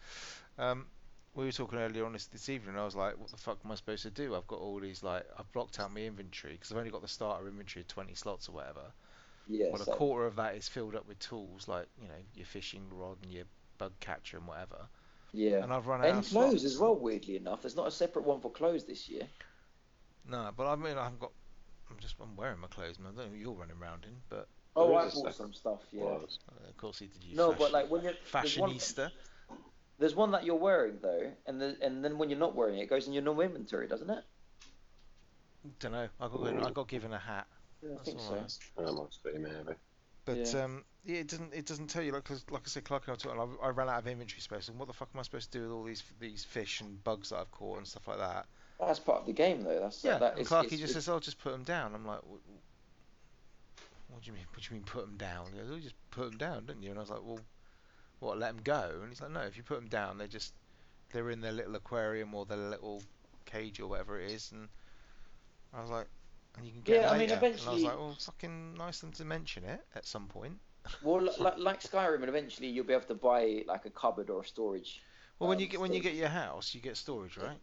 Um, 0.58 0.86
we 1.34 1.44
were 1.46 1.52
talking 1.52 1.78
earlier 1.78 2.04
on 2.04 2.12
this, 2.12 2.26
this 2.26 2.48
evening, 2.48 2.70
and 2.70 2.80
I 2.80 2.84
was 2.84 2.94
like, 2.94 3.18
what 3.18 3.30
the 3.30 3.36
fuck 3.36 3.58
am 3.64 3.72
I 3.72 3.74
supposed 3.74 4.02
to 4.02 4.10
do? 4.10 4.34
I've 4.34 4.46
got 4.46 4.58
all 4.58 4.78
these 4.80 5.02
like 5.02 5.24
I've 5.38 5.50
blocked 5.52 5.80
out 5.80 5.92
my 5.94 6.00
inventory 6.02 6.54
because 6.54 6.70
I've 6.72 6.78
only 6.78 6.90
got 6.90 7.02
the 7.02 7.08
starter 7.08 7.46
inventory 7.48 7.82
of 7.82 7.88
20 7.88 8.14
slots 8.14 8.48
or 8.48 8.52
whatever. 8.52 8.92
Yeah. 9.48 9.66
well, 9.72 9.82
a 9.82 9.86
quarter 9.86 10.26
of 10.26 10.36
that 10.36 10.54
is 10.54 10.68
filled 10.68 10.94
up 10.94 11.08
with 11.08 11.18
tools 11.18 11.66
like 11.66 11.86
you 12.00 12.06
know 12.06 12.14
your 12.34 12.46
fishing 12.46 12.82
rod 12.92 13.16
and 13.22 13.32
your 13.32 13.44
bug 13.78 13.92
catcher 14.00 14.36
and 14.36 14.46
whatever. 14.46 14.86
yeah. 15.32 15.62
And 15.64 15.72
I've 15.72 15.86
run 15.86 16.00
out 16.00 16.06
And 16.08 16.18
of 16.18 16.26
clothes 16.28 16.60
slots. 16.60 16.64
as 16.64 16.78
well. 16.78 16.94
Weirdly 16.94 17.36
enough, 17.36 17.62
there's 17.62 17.76
not 17.76 17.86
a 17.88 17.90
separate 17.90 18.24
one 18.24 18.40
for 18.40 18.50
clothes 18.50 18.84
this 18.84 19.08
year. 19.08 19.26
No, 20.28 20.50
but 20.56 20.66
I 20.68 20.76
mean 20.76 20.96
I 20.98 21.04
haven't 21.04 21.20
got. 21.20 21.32
I'm 21.90 21.98
just 21.98 22.14
I'm 22.22 22.36
wearing 22.36 22.60
my 22.60 22.68
clothes, 22.68 22.98
man. 22.98 23.12
I 23.14 23.16
don't 23.22 23.26
know 23.26 23.30
what 23.32 23.40
you're 23.40 23.52
running 23.52 23.76
around 23.80 24.04
in, 24.04 24.12
but 24.28 24.48
Oh, 24.76 24.94
I 24.94 25.06
is 25.06 25.12
a 25.12 25.16
bought 25.16 25.34
separate 25.34 25.34
some 25.36 25.52
stuff. 25.52 25.80
Yeah. 25.92 26.02
Clothes. 26.02 26.38
uh, 26.48 26.68
of 26.68 26.76
course 26.76 26.98
he 27.00 27.06
did 27.06 27.24
you. 27.24 27.36
No, 27.36 27.50
fashion, 27.52 27.58
but 27.58 27.72
like 27.72 27.90
when 27.90 28.02
you're 28.04 28.12
there's 28.32 28.58
one- 28.58 28.70
fashionista. 28.70 29.10
There's 30.02 30.16
one 30.16 30.32
that 30.32 30.44
you're 30.44 30.56
wearing 30.56 30.98
though, 31.00 31.30
and 31.46 31.60
the, 31.60 31.76
and 31.80 32.04
then 32.04 32.18
when 32.18 32.28
you're 32.28 32.36
not 32.38 32.56
wearing 32.56 32.76
it, 32.78 32.82
it 32.82 32.90
goes 32.90 33.06
in 33.06 33.12
your 33.12 33.22
normal 33.22 33.44
inventory, 33.44 33.86
doesn't 33.86 34.10
it? 34.10 34.24
Don't 35.78 35.92
know. 35.92 36.08
I 36.20 36.26
got 36.26 36.38
given, 36.42 36.58
I 36.64 36.70
got 36.72 36.88
given 36.88 37.12
a 37.12 37.18
hat. 37.20 37.46
Yeah, 37.80 37.90
I 37.90 37.92
That's 37.92 38.04
think 38.08 38.20
so. 38.20 38.34
right. 38.34 38.58
That 38.86 38.92
must 38.94 39.22
be 39.22 39.38
maybe. 39.38 39.78
But 40.24 40.38
Yeah. 40.52 40.64
um, 40.64 40.84
yeah, 41.04 41.18
it 41.18 41.28
doesn't 41.28 41.54
it 41.54 41.66
doesn't 41.66 41.86
tell 41.86 42.02
you 42.02 42.10
like 42.10 42.24
'cause 42.24 42.44
like 42.50 42.62
I 42.64 42.68
said, 42.68 42.82
Clark 42.84 43.06
and 43.06 43.12
I 43.12 43.16
talking. 43.16 43.56
I, 43.62 43.66
I 43.66 43.70
ran 43.70 43.88
out 43.88 44.00
of 44.00 44.08
inventory 44.08 44.40
space, 44.40 44.68
and 44.68 44.76
what 44.76 44.88
the 44.88 44.92
fuck 44.92 45.08
am 45.14 45.20
I 45.20 45.22
supposed 45.22 45.52
to 45.52 45.58
do 45.58 45.64
with 45.66 45.72
all 45.72 45.84
these 45.84 46.02
these 46.18 46.44
fish 46.44 46.80
and 46.80 47.02
bugs 47.04 47.28
that 47.28 47.36
I've 47.38 47.52
caught 47.52 47.78
and 47.78 47.86
stuff 47.86 48.08
like 48.08 48.18
that? 48.18 48.46
That's 48.80 48.98
part 48.98 49.20
of 49.20 49.26
the 49.26 49.32
game 49.32 49.62
though. 49.62 49.78
That's 49.78 50.02
Yeah, 50.02 50.18
that 50.18 50.36
and. 50.36 50.44
Clarky 50.44 50.70
just 50.70 50.82
it's- 50.82 50.92
says, 50.94 51.08
"I'll 51.08 51.20
just 51.20 51.38
put 51.38 51.52
them 51.52 51.62
down." 51.62 51.94
I'm 51.94 52.04
like, 52.04 52.22
"What, 52.26 52.40
what 54.08 54.20
do 54.22 54.26
you 54.26 54.32
mean? 54.32 54.46
What 54.52 54.62
do 54.62 54.68
you 54.68 54.74
mean 54.80 54.84
put 54.84 55.02
them 55.06 55.16
down?" 55.16 55.46
He 55.52 55.58
goes, 55.58 55.70
"Oh, 55.70 55.76
you 55.76 55.82
just 55.82 55.94
put 56.10 56.28
them 56.28 56.38
down, 56.38 56.66
didn't 56.66 56.82
you?" 56.82 56.90
And 56.90 56.98
I 56.98 57.02
was 57.02 57.10
like, 57.10 57.22
"Well, 57.22 57.38
what? 58.22 58.38
Let 58.38 58.54
them 58.54 58.62
go?" 58.62 58.98
And 59.00 59.08
he's 59.08 59.20
like, 59.20 59.30
"No, 59.30 59.40
if 59.40 59.56
you 59.56 59.62
put 59.62 59.76
them 59.76 59.88
down, 59.88 60.18
they 60.18 60.28
just 60.28 60.54
they're 61.12 61.30
in 61.30 61.40
their 61.40 61.52
little 61.52 61.74
aquarium 61.76 62.34
or 62.34 62.46
their 62.46 62.56
little 62.56 63.02
cage 63.44 63.80
or 63.80 63.88
whatever 63.88 64.20
it 64.20 64.30
is." 64.30 64.52
And 64.52 64.68
I 65.74 65.80
was 65.80 65.90
like, 65.90 66.06
"And 66.56 66.66
you 66.66 66.72
can 66.72 66.82
get 66.82 67.02
Yeah, 67.02 67.10
I 67.10 67.18
mean, 67.18 67.28
later." 67.28 67.34
And 67.34 67.44
I 67.44 67.48
was 67.48 67.60
eventually- 67.60 67.82
like, 67.84 67.98
"Well, 67.98 68.16
fucking 68.18 68.74
nice 68.74 69.00
them 69.00 69.12
to 69.12 69.24
mention 69.24 69.64
it 69.64 69.84
at 69.94 70.06
some 70.06 70.26
point." 70.28 70.58
Well, 71.02 71.28
like, 71.38 71.54
like 71.58 71.80
Skyrim, 71.80 72.20
and 72.20 72.28
eventually 72.28 72.68
you'll 72.68 72.86
be 72.86 72.94
able 72.94 73.06
to 73.06 73.14
buy 73.14 73.64
like 73.66 73.84
a 73.86 73.90
cupboard 73.90 74.30
or 74.30 74.42
a 74.42 74.46
storage. 74.46 75.02
Well, 75.38 75.48
when 75.48 75.56
um, 75.56 75.62
you 75.62 75.68
get 75.68 75.80
when 75.80 75.92
you 75.92 76.00
get 76.00 76.14
your 76.14 76.28
house, 76.28 76.74
you 76.74 76.80
get 76.80 76.96
storage, 76.96 77.36
right? 77.36 77.58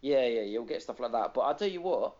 Yeah, 0.00 0.26
yeah, 0.26 0.42
you'll 0.42 0.64
get 0.64 0.82
stuff 0.82 1.00
like 1.00 1.12
that. 1.12 1.32
But 1.34 1.40
I'll 1.42 1.54
tell 1.54 1.68
you 1.68 1.80
what, 1.80 2.14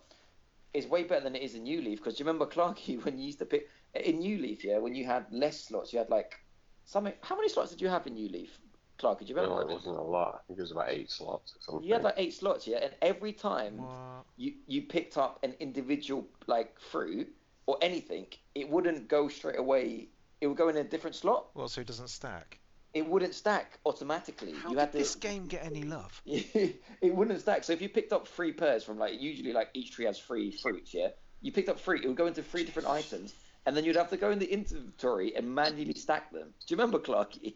it's 0.73 0.87
way 0.87 1.05
better 1.05 1.23
than 1.23 1.37
it 1.37 1.43
is 1.43 1.55
in 1.55 1.65
New 1.65 1.83
Leaf 1.83 1.99
because 1.99 2.19
you 2.19 2.27
remember 2.27 2.47
Clarky 2.47 2.97
when 3.05 3.19
you 3.19 3.27
used 3.27 3.39
to 3.39 3.47
pick 3.47 3.69
in 3.95 4.19
New 4.19 4.39
Leaf, 4.39 4.65
yeah, 4.65 4.79
when 4.79 4.95
you 4.95 5.05
had 5.05 5.27
less 5.31 5.61
slots, 5.61 5.93
you 5.93 5.99
had 5.99 6.11
like 6.11 6.44
something. 6.85 7.13
How 7.23 7.37
many 7.37 7.49
slots 7.49 7.71
did 7.71 7.81
you 7.81 7.89
have 7.89 8.07
in 8.07 8.15
New 8.15 8.29
Leaf, 8.29 8.59
Clark? 8.99 9.19
Did 9.19 9.29
you 9.29 9.35
No, 9.35 9.43
oh, 9.43 9.49
remember? 9.51 9.71
it 9.73 9.75
wasn't 9.75 9.97
a 9.97 10.03
lot. 10.03 10.35
I 10.35 10.47
think 10.47 10.59
it 10.59 10.63
was 10.63 10.73
about 10.73 10.91
eight 10.91 11.11
slots 11.11 11.55
or 11.57 11.61
something. 11.61 11.87
you 11.87 11.95
had 11.95 12.03
like 12.03 12.15
eight 12.17 12.35
slots, 12.35 12.67
yeah, 12.67 12.79
and 12.83 12.93
every 13.03 13.33
time 13.33 13.79
What? 13.79 14.25
you 14.37 14.55
you 14.67 14.83
picked 14.83 15.17
up 15.19 15.39
an 15.43 15.55
individual 15.61 16.27
like 16.47 16.79
fruit 16.81 17.29
or 17.67 17.79
anything, 17.83 18.27
it 18.55 18.69
wouldn't 18.69 19.09
go 19.09 19.29
straight 19.29 19.59
away. 19.59 20.09
It 20.41 20.47
would 20.49 20.57
go 20.59 20.69
in 20.69 20.77
a 20.77 20.85
different 20.85 21.17
slot. 21.17 21.47
Well, 21.55 21.69
so 21.69 21.81
it 21.81 21.87
doesn't 21.87 22.09
stack. 22.11 22.59
It 22.93 23.05
wouldn't 23.09 23.35
stack 23.35 23.79
automatically. 23.87 24.53
How 24.53 24.69
you 24.69 24.75
did 24.77 24.81
had 24.81 24.93
to. 24.93 24.99
this 24.99 25.15
game 25.17 25.47
get 25.47 25.65
any 25.65 25.83
love? 25.83 26.21
it 26.27 26.77
wouldn't 27.15 27.41
stack. 27.41 27.65
So 27.65 27.73
if 27.73 27.81
you 27.83 27.89
picked 27.89 28.13
up 28.13 28.29
three 28.29 28.53
pears 28.53 28.85
from 28.85 28.99
like 28.99 29.21
usually 29.21 29.53
like 29.53 29.71
each 29.75 29.91
tree 29.93 30.05
has 30.05 30.19
three 30.19 30.51
fruits, 30.53 30.95
yeah. 30.95 31.09
You 31.41 31.51
picked 31.53 31.69
up 31.69 31.81
three, 31.81 32.01
it 32.03 32.07
would 32.07 32.17
go 32.17 32.27
into 32.27 32.43
three 32.43 32.65
different 32.65 32.89
items, 32.89 33.35
and 33.67 33.77
then 33.77 33.85
you'd 33.85 33.97
have 33.97 34.11
to 34.11 34.17
go 34.17 34.31
in 34.31 34.39
the 34.39 34.51
inventory 34.53 35.35
and 35.37 35.55
manually 35.55 35.95
stack 35.95 36.31
them. 36.33 36.53
Do 36.67 36.75
you 36.75 36.77
remember 36.77 36.99
Clarky? 36.99 37.55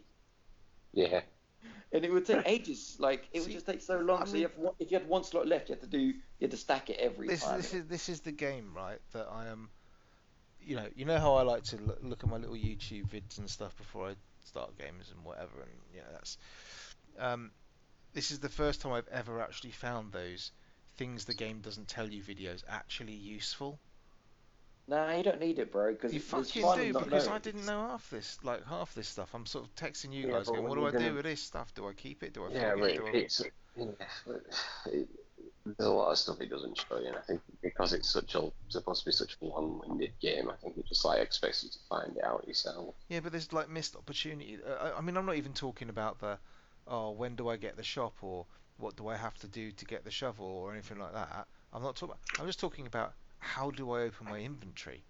Yeah. 0.92 1.20
And 1.92 2.04
it 2.04 2.12
would 2.12 2.26
take 2.26 2.42
ages. 2.46 2.96
Like 2.98 3.28
it 3.32 3.40
would 3.40 3.50
just 3.50 3.66
take 3.66 3.80
so 3.80 3.98
long. 3.98 4.22
I 4.22 4.24
so 4.26 4.32
mean- 4.32 4.42
you 4.42 4.48
have 4.48 4.58
one, 4.58 4.74
if 4.78 4.90
you 4.90 4.98
had 4.98 5.08
one 5.08 5.24
slot 5.24 5.46
left, 5.46 5.68
you 5.68 5.74
had 5.74 5.82
to 5.82 5.88
do 5.88 5.98
you 5.98 6.14
had 6.42 6.50
to 6.50 6.56
stack 6.56 6.90
it 6.90 6.98
every 6.98 7.28
This, 7.28 7.42
time. 7.44 7.56
this 7.56 7.74
is 7.74 7.84
this 7.86 8.08
is 8.08 8.20
the 8.20 8.32
game, 8.32 8.72
right? 8.74 8.98
That 9.12 9.28
I 9.30 9.46
am. 9.48 9.70
You 10.60 10.76
know, 10.76 10.86
you 10.94 11.06
know 11.06 11.18
how 11.18 11.34
I 11.36 11.42
like 11.42 11.62
to 11.64 11.76
look, 11.76 11.98
look 12.02 12.24
at 12.24 12.28
my 12.28 12.36
little 12.36 12.56
YouTube 12.56 13.08
vids 13.08 13.38
and 13.38 13.48
stuff 13.48 13.74
before 13.78 14.10
I 14.10 14.14
start 14.44 14.76
games 14.76 15.10
and 15.14 15.24
whatever, 15.24 15.62
and 15.62 15.70
yeah, 15.94 16.02
that's. 16.12 16.36
Um, 17.18 17.50
this 18.12 18.30
is 18.30 18.38
the 18.40 18.48
first 18.48 18.80
time 18.82 18.92
I've 18.92 19.08
ever 19.08 19.40
actually 19.40 19.70
found 19.70 20.12
those 20.12 20.52
things 20.96 21.24
the 21.24 21.34
game 21.34 21.60
doesn't 21.60 21.88
tell 21.88 22.06
you 22.08 22.22
videos 22.22 22.64
actually 22.68 23.14
useful. 23.14 23.78
Nah, 24.88 25.14
you 25.14 25.22
don't 25.22 25.38
need 25.40 25.58
it, 25.58 25.70
bro. 25.70 25.92
Because 25.92 26.14
You 26.14 26.20
fucking 26.20 26.62
do 26.74 26.94
because 26.94 27.28
I 27.28 27.38
didn't 27.38 27.66
know 27.66 27.88
half 27.88 28.08
this, 28.08 28.38
like 28.42 28.64
half 28.66 28.94
this 28.94 29.06
stuff. 29.08 29.34
I'm 29.34 29.44
sort 29.44 29.66
of 29.66 29.74
texting 29.74 30.12
you 30.12 30.26
Yeah, 30.26 30.32
guys, 30.32 30.46
going, 30.46 30.62
"What 30.62 30.76
do 30.76 30.86
I 30.86 30.90
you're 30.90 31.00
do 31.10 31.14
with 31.16 31.24
this 31.24 31.42
stuff? 31.42 31.74
Do 31.74 31.86
I 31.86 31.92
keep 31.92 32.22
it? 32.22 32.32
Do 32.32 32.44
I 32.44 32.48
Yeah, 32.52 32.74
flog 32.74 32.90
it? 32.90 32.96
Do 32.96 33.06
I... 33.06 33.16
it's 33.18 33.42
yeah, 33.76 33.84
it, 34.86 35.08
there's 35.76 35.88
a 35.88 35.92
lot 35.92 36.10
of 36.10 36.18
stuff 36.18 36.40
it 36.40 36.48
doesn't 36.48 36.78
show 36.78 36.98
you, 36.98 37.08
and 37.08 37.16
I 37.16 37.20
think 37.20 37.42
because 37.62 37.92
it's 37.92 38.08
such 38.08 38.34
a 38.34 38.50
supposed 38.68 39.00
to 39.02 39.06
be 39.06 39.12
such 39.12 39.36
a 39.42 39.44
long-winded 39.44 40.12
game, 40.20 40.48
I 40.50 40.56
think 40.56 40.78
it 40.78 40.86
just 40.88 41.04
like 41.04 41.20
expects 41.20 41.62
you 41.64 41.70
to 41.70 41.78
find 41.88 42.16
it 42.16 42.24
out 42.24 42.48
yourself. 42.48 42.94
Yeah, 43.08 43.20
but 43.20 43.32
there's 43.32 43.52
like 43.52 43.68
missed 43.68 43.94
opportunity. 43.94 44.58
Uh, 44.66 44.72
I- 44.72 44.98
I 44.98 45.00
mean, 45.02 45.16
I'm 45.18 45.26
not 45.26 45.36
even 45.36 45.52
talking 45.52 45.90
about 45.90 46.18
the, 46.20 46.38
oh, 46.86 47.10
when 47.10 47.36
do 47.36 47.48
I 47.48 47.56
get 47.56 47.76
the 47.76 47.82
shop 47.82 48.14
or 48.22 48.46
what 48.78 48.96
do 48.96 49.08
I 49.08 49.16
have 49.16 49.36
to 49.40 49.48
do 49.48 49.70
to 49.72 49.84
get 49.84 50.04
the 50.04 50.10
shovel 50.10 50.46
or 50.46 50.72
anything 50.72 50.98
like 50.98 51.12
that. 51.12 51.46
I'm 51.72 51.82
not 51.82 51.96
talking. 51.96 52.14
I'm 52.40 52.46
just 52.46 52.60
talking 52.60 52.86
about 52.86 53.12
how 53.38 53.70
do 53.70 53.90
I 53.92 54.02
open 54.02 54.26
my 54.26 54.38
inventory. 54.40 55.02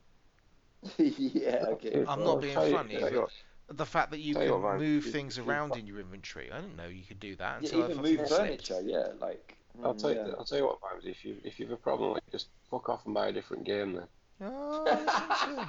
yeah, 0.99 1.64
okay. 1.68 2.05
I'm 2.07 2.20
Well, 2.20 2.35
not 2.35 2.41
being 2.43 2.55
tell 2.55 2.66
you- 2.68 2.74
funny, 2.76 2.97
tell 2.99 3.12
you 3.12 3.20
what- 3.22 3.33
The 3.76 3.87
fact 3.87 4.11
that 4.12 4.18
you 4.20 4.35
can 4.35 4.45
you 4.45 4.57
what, 4.57 4.79
move 4.79 5.05
things 5.05 5.39
around 5.39 5.76
in 5.76 5.87
your 5.87 6.01
inventory. 6.01 6.51
I 6.53 6.61
didn't 6.61 6.76
know 6.76 6.87
you 6.87 7.05
could 7.05 7.20
do 7.20 7.37
that 7.37 7.62
Yeah, 7.62 7.66
until 7.68 7.81
I 7.81 7.85
even 7.85 7.97
fucking 7.97 8.11
move 8.16 8.26
slipped. 8.29 8.43
furniture, 8.68 8.81
yeah, 8.83 9.09
like. 9.20 9.57
I'll 9.85 9.95
mm, 9.95 10.01
tell 10.01 10.12
you. 10.12 10.20
I'll 10.39 10.45
tell 10.45 10.59
you 10.59 10.64
what, 10.66 10.81
Vibes, 10.81 11.05
if 11.07 11.24
you 11.24 11.37
if 11.45 11.59
you 11.61 11.66
have 11.66 11.72
a 11.72 11.76
problem, 11.81 12.14
with 12.14 12.18
it, 12.26 12.33
just 12.33 12.49
fuck 12.70 12.89
off 12.89 13.05
and 13.07 13.14
buy 13.14 13.29
a 13.29 13.33
different 13.33 13.64
game 13.64 13.93
then. 13.93 14.07
Oh, 14.41 14.85
that's 14.87 15.05
what 15.05 15.31
I'm 15.49 15.57
saying. 15.57 15.68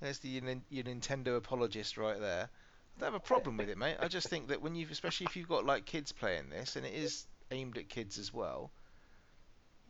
There's 0.00 0.18
the 0.20 0.28
your, 0.28 0.44
your 0.70 0.84
Nintendo 0.84 1.36
apologist 1.36 1.98
right 1.98 2.18
there. 2.18 2.48
I 2.96 3.00
don't 3.00 3.12
have 3.12 3.14
a 3.14 3.20
problem 3.20 3.56
with 3.56 3.68
it, 3.68 3.76
mate. 3.76 3.96
I 4.00 4.08
just 4.08 4.28
think 4.28 4.48
that 4.48 4.62
when 4.62 4.74
you've, 4.74 4.90
especially 4.90 5.26
if 5.26 5.36
you've 5.36 5.48
got 5.48 5.66
like 5.66 5.84
kids 5.84 6.12
playing 6.12 6.48
this, 6.50 6.76
and 6.76 6.86
it 6.86 6.94
is 6.94 7.26
aimed 7.50 7.76
at 7.76 7.88
kids 7.88 8.18
as 8.18 8.32
well, 8.32 8.70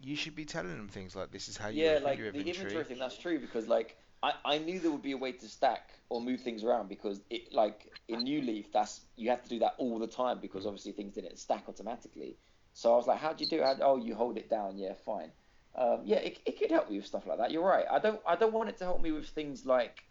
you 0.03 0.17
should 0.17 0.35
be 0.35 0.45
telling 0.45 0.77
them 0.77 0.89
things 0.89 1.15
like 1.15 1.31
this 1.31 1.49
is 1.49 1.57
how 1.57 1.69
you 1.69 1.85
yeah, 1.85 1.99
like 2.03 2.19
your 2.19 2.33
the 2.33 2.39
inventory. 2.39 2.65
inventory 2.65 2.85
thing. 2.85 2.99
That's 2.99 3.17
true 3.17 3.39
because 3.39 3.69
like 3.69 3.97
I, 4.23 4.33
I 4.45 4.59
knew 4.59 4.81
there 4.81 4.91
would 4.91 5.03
be 5.03 5.13
a 5.13 5.17
way 5.17 5.33
to 5.33 5.49
stack 5.49 5.91
or 6.09 6.21
move 6.21 6.41
things 6.41 6.65
around 6.65 6.89
because 6.89 7.21
it 7.31 7.53
like 7.53 7.93
in 8.09 8.23
New 8.25 8.43
Leaf 8.43 8.73
that's 8.73 9.01
you 9.17 9.31
have 9.31 9.43
to 9.43 9.49
do 9.49 9.59
that 9.61 9.75
all 9.79 9.99
the 9.99 10.07
time 10.07 10.39
because 10.41 10.67
obviously 10.67 10.93
things 10.93 11.15
didn't 11.15 11.39
stack 11.39 11.65
automatically. 11.69 12.37
So 12.73 12.93
I 12.93 12.97
was 12.97 13.07
like, 13.07 13.19
how 13.19 13.33
do 13.33 13.45
you 13.45 13.51
do 13.51 13.61
it? 13.61 13.65
How, 13.65 13.77
oh, 13.83 13.97
you 13.97 14.15
hold 14.15 14.37
it 14.39 14.49
down. 14.49 14.79
Yeah, 14.79 14.95
fine. 15.05 15.33
Um, 15.75 16.01
yeah, 16.05 16.19
it, 16.19 16.39
it 16.47 16.59
could 16.59 16.71
help 16.71 16.91
me 16.91 16.97
with 16.97 17.07
stuff 17.07 17.27
like 17.27 17.39
that. 17.39 17.51
You're 17.51 17.65
right. 17.65 17.85
I 17.91 17.99
don't 17.99 18.21
I 18.27 18.37
don't 18.37 18.53
want 18.53 18.69
it 18.69 18.79
to 18.79 18.85
help 18.85 19.01
me 19.01 19.13
with 19.13 19.27
things 19.27 19.67
like, 19.67 20.05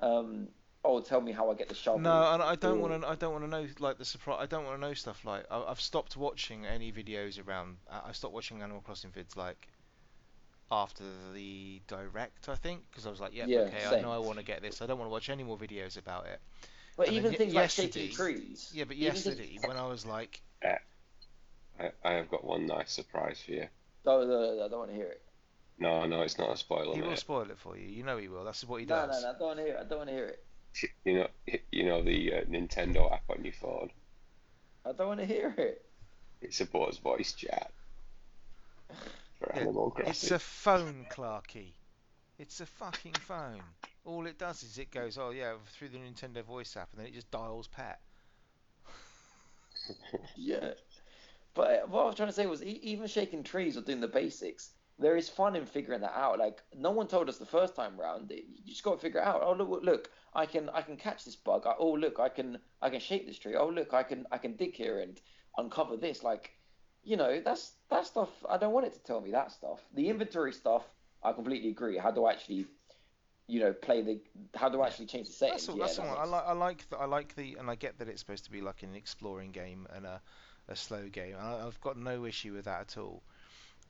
um, 0.00 0.48
oh, 0.86 1.00
tell 1.00 1.20
me 1.20 1.32
how 1.32 1.50
I 1.50 1.54
get 1.54 1.68
the 1.68 1.74
shovel. 1.74 2.00
No, 2.00 2.32
and 2.32 2.42
I 2.42 2.54
don't 2.54 2.80
want 2.80 3.00
to. 3.02 3.08
I 3.08 3.14
don't 3.16 3.32
want 3.32 3.44
to 3.44 3.50
know 3.50 3.66
like 3.80 3.98
the 3.98 4.04
surprise. 4.04 4.38
I 4.40 4.46
don't 4.46 4.64
want 4.64 4.80
to 4.80 4.80
know 4.86 4.94
stuff 4.94 5.24
like. 5.24 5.44
I, 5.50 5.62
I've 5.62 5.80
stopped 5.80 6.16
watching 6.16 6.64
any 6.66 6.92
videos 6.92 7.44
around. 7.46 7.76
I 7.90 8.08
I 8.08 8.12
stopped 8.12 8.34
watching 8.34 8.62
Animal 8.62 8.80
Crossing 8.82 9.10
vids 9.10 9.36
like 9.36 9.68
after 10.70 11.04
the 11.34 11.80
direct. 11.86 12.48
I 12.48 12.54
think 12.56 12.82
because 12.90 13.06
I 13.06 13.10
was 13.10 13.20
like, 13.20 13.34
yeah, 13.34 13.46
Yeah, 13.46 13.58
okay, 13.60 13.84
I 13.96 14.00
know 14.00 14.12
I 14.12 14.18
want 14.18 14.38
to 14.38 14.44
get 14.44 14.62
this. 14.62 14.82
I 14.82 14.86
don't 14.86 14.98
want 14.98 15.08
to 15.08 15.12
watch 15.12 15.28
any 15.28 15.44
more 15.44 15.56
videos 15.58 15.96
about 15.98 16.26
it. 16.26 16.40
But 16.96 17.08
and 17.08 17.16
even 17.16 17.32
ye- 17.32 17.38
things 17.38 17.54
like 17.54 17.62
yesterday- 17.64 17.90
shaking 18.08 18.16
trees. 18.16 18.70
Yeah, 18.74 18.84
but 18.84 18.96
even 18.96 19.12
things- 19.12 19.26
yesterday 19.26 19.58
when 19.66 19.76
I 19.76 19.86
was 19.86 20.06
like, 20.06 20.40
uh, 20.64 20.74
I, 21.78 21.90
I 22.04 22.12
have 22.14 22.30
got 22.30 22.42
one 22.44 22.66
nice 22.66 22.92
surprise 22.92 23.40
for 23.44 23.52
you. 23.52 23.66
No, 24.04 24.20
no, 24.22 24.26
no, 24.26 24.56
no, 24.56 24.64
I 24.64 24.68
don't 24.68 24.78
want 24.78 24.90
to 24.90 24.96
hear 24.96 25.06
it. 25.06 25.22
No, 25.78 26.06
no, 26.06 26.22
it's 26.22 26.38
not 26.38 26.50
a 26.52 26.56
spoiler, 26.56 26.94
he 26.94 27.02
will 27.02 27.10
mate. 27.10 27.18
spoil 27.18 27.50
it 27.50 27.58
for 27.58 27.76
you. 27.76 27.86
You 27.86 28.02
know 28.02 28.16
he 28.16 28.28
will. 28.28 28.44
That's 28.44 28.64
what 28.64 28.80
he 28.80 28.86
No, 28.86 29.06
does. 29.06 29.22
no, 29.22 29.28
no, 29.30 29.34
I 29.34 29.38
don't 29.38 29.46
want 29.48 29.58
to 29.58 29.64
hear 29.64 29.74
it. 29.74 29.80
I 29.80 29.84
don't 29.84 29.98
want 29.98 30.08
to 30.08 30.14
hear 30.14 30.24
it. 30.26 30.45
You 31.04 31.14
know, 31.14 31.28
you 31.72 31.84
know 31.84 32.02
the 32.02 32.34
uh, 32.34 32.40
Nintendo 32.42 33.12
app 33.12 33.22
on 33.30 33.44
your 33.44 33.52
phone. 33.52 33.90
I 34.84 34.92
don't 34.92 35.08
want 35.08 35.20
to 35.20 35.26
hear 35.26 35.54
it. 35.56 35.82
It 36.42 36.54
supports 36.54 36.98
voice 36.98 37.32
chat 37.32 37.70
for 39.38 39.52
Yeah, 39.54 39.62
Animal 39.62 39.94
It's 39.98 40.30
a 40.30 40.38
phone, 40.38 41.06
Clarky. 41.10 41.72
It's 42.38 42.60
a 42.60 42.66
fucking 42.66 43.14
phone. 43.14 43.62
All 44.04 44.26
it 44.26 44.38
does 44.38 44.62
is 44.62 44.78
it 44.78 44.90
goes, 44.90 45.18
oh 45.18 45.30
yeah, 45.30 45.54
through 45.78 45.88
the 45.88 45.98
Nintendo 45.98 46.44
voice 46.44 46.76
app, 46.76 46.88
and 46.92 47.00
then 47.00 47.06
it 47.06 47.14
just 47.14 47.30
dials 47.30 47.68
pet. 47.68 48.00
Yeah. 50.36 50.72
But 51.54 51.84
uh, 51.84 51.86
what 51.86 52.02
I 52.02 52.06
was 52.06 52.14
trying 52.14 52.28
to 52.28 52.34
say 52.34 52.46
was, 52.46 52.62
e- 52.62 52.80
even 52.82 53.06
shaking 53.06 53.42
trees 53.42 53.76
or 53.76 53.80
doing 53.80 54.00
the 54.00 54.08
basics, 54.08 54.70
there 54.98 55.16
is 55.16 55.28
fun 55.28 55.56
in 55.56 55.64
figuring 55.64 56.02
that 56.02 56.16
out. 56.16 56.38
Like 56.38 56.62
no 56.76 56.90
one 56.90 57.06
told 57.08 57.28
us 57.28 57.38
the 57.38 57.46
first 57.46 57.74
time 57.74 57.98
round. 57.98 58.30
You 58.30 58.42
just 58.66 58.82
got 58.82 58.92
to 58.92 58.98
figure 58.98 59.20
it 59.20 59.26
out. 59.26 59.40
Oh 59.42 59.54
look, 59.54 59.82
look, 59.82 60.10
I 60.36 60.44
can 60.46 60.68
I 60.68 60.82
can 60.82 60.96
catch 60.96 61.24
this 61.24 61.34
bug. 61.34 61.66
I, 61.66 61.72
oh 61.78 61.92
look, 61.92 62.20
I 62.20 62.28
can 62.28 62.58
I 62.82 62.90
can 62.90 63.00
shape 63.00 63.26
this 63.26 63.38
tree. 63.38 63.56
Oh 63.56 63.68
look, 63.68 63.94
I 63.94 64.02
can 64.02 64.26
I 64.30 64.38
can 64.38 64.54
dig 64.54 64.74
here 64.74 65.00
and 65.00 65.18
uncover 65.56 65.96
this. 65.96 66.22
Like, 66.22 66.50
you 67.02 67.16
know, 67.16 67.40
that's 67.42 67.72
that 67.90 68.06
stuff. 68.06 68.28
I 68.48 68.58
don't 68.58 68.72
want 68.74 68.86
it 68.86 68.92
to 68.92 69.00
tell 69.00 69.20
me 69.20 69.30
that 69.32 69.50
stuff. 69.50 69.80
The 69.94 70.10
inventory 70.10 70.52
stuff, 70.52 70.82
I 71.22 71.32
completely 71.32 71.70
agree. 71.70 71.96
How 71.96 72.10
do 72.10 72.26
I 72.26 72.32
actually, 72.32 72.66
you 73.48 73.60
know, 73.60 73.72
play 73.72 74.02
the? 74.02 74.20
How 74.54 74.68
do 74.68 74.82
I 74.82 74.88
actually 74.88 75.06
change 75.06 75.28
the 75.28 75.32
settings? 75.32 75.66
That's 75.66 75.68
all. 75.70 75.78
yeah, 75.78 75.84
That's 75.84 75.96
that 75.96 76.06
all. 76.06 76.18
I 76.18 76.24
like. 76.24 76.44
I 76.46 76.52
like. 76.52 76.90
The, 76.90 76.96
I 76.98 77.04
like 77.06 77.34
the, 77.34 77.56
and 77.58 77.70
I 77.70 77.74
get 77.74 77.98
that 77.98 78.08
it's 78.08 78.20
supposed 78.20 78.44
to 78.44 78.50
be 78.50 78.60
like 78.60 78.82
an 78.82 78.94
exploring 78.94 79.52
game 79.52 79.88
and 79.96 80.04
a 80.04 80.20
a 80.68 80.76
slow 80.76 81.08
game. 81.08 81.36
I, 81.40 81.66
I've 81.66 81.80
got 81.80 81.96
no 81.96 82.26
issue 82.26 82.52
with 82.52 82.66
that 82.66 82.80
at 82.82 82.98
all. 82.98 83.22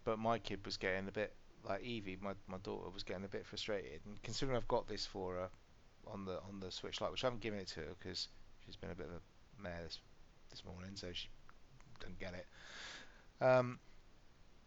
But 0.05 0.21
my 0.21 0.39
kid 0.39 0.65
was 0.65 0.77
getting 0.77 1.09
a 1.09 1.13
bit 1.13 1.35
like 1.65 1.83
Evie, 1.83 2.17
my, 2.21 2.35
my 2.47 2.59
daughter 2.59 2.89
was 2.91 3.03
getting 3.03 3.25
a 3.25 3.29
bit 3.29 3.45
frustrated. 3.45 4.01
And 4.05 4.23
considering 4.23 4.57
I've 4.57 4.69
got 4.69 4.87
this 4.87 5.05
for 5.05 5.35
her 5.35 5.49
on 6.07 6.25
the 6.25 6.39
on 6.49 6.61
the 6.61 6.71
Switch 6.71 7.01
Lite, 7.01 7.11
which 7.13 7.25
I 7.25 7.29
haven't 7.29 7.43
given 7.43 7.59
it 7.59 7.69
to 7.69 7.81
her 7.81 7.95
because 7.99 8.29
she's 8.65 8.77
been 8.77 8.91
a 8.91 8.95
bit 8.95 9.07
of 9.07 9.13
a 9.13 9.63
mare 9.63 9.81
this 9.85 9.99
this 10.51 10.65
morning, 10.65 10.93
so 10.95 11.09
she 11.13 11.29
doesn't 12.01 12.19
get 12.19 12.35
it. 12.35 13.45
Um, 13.45 13.79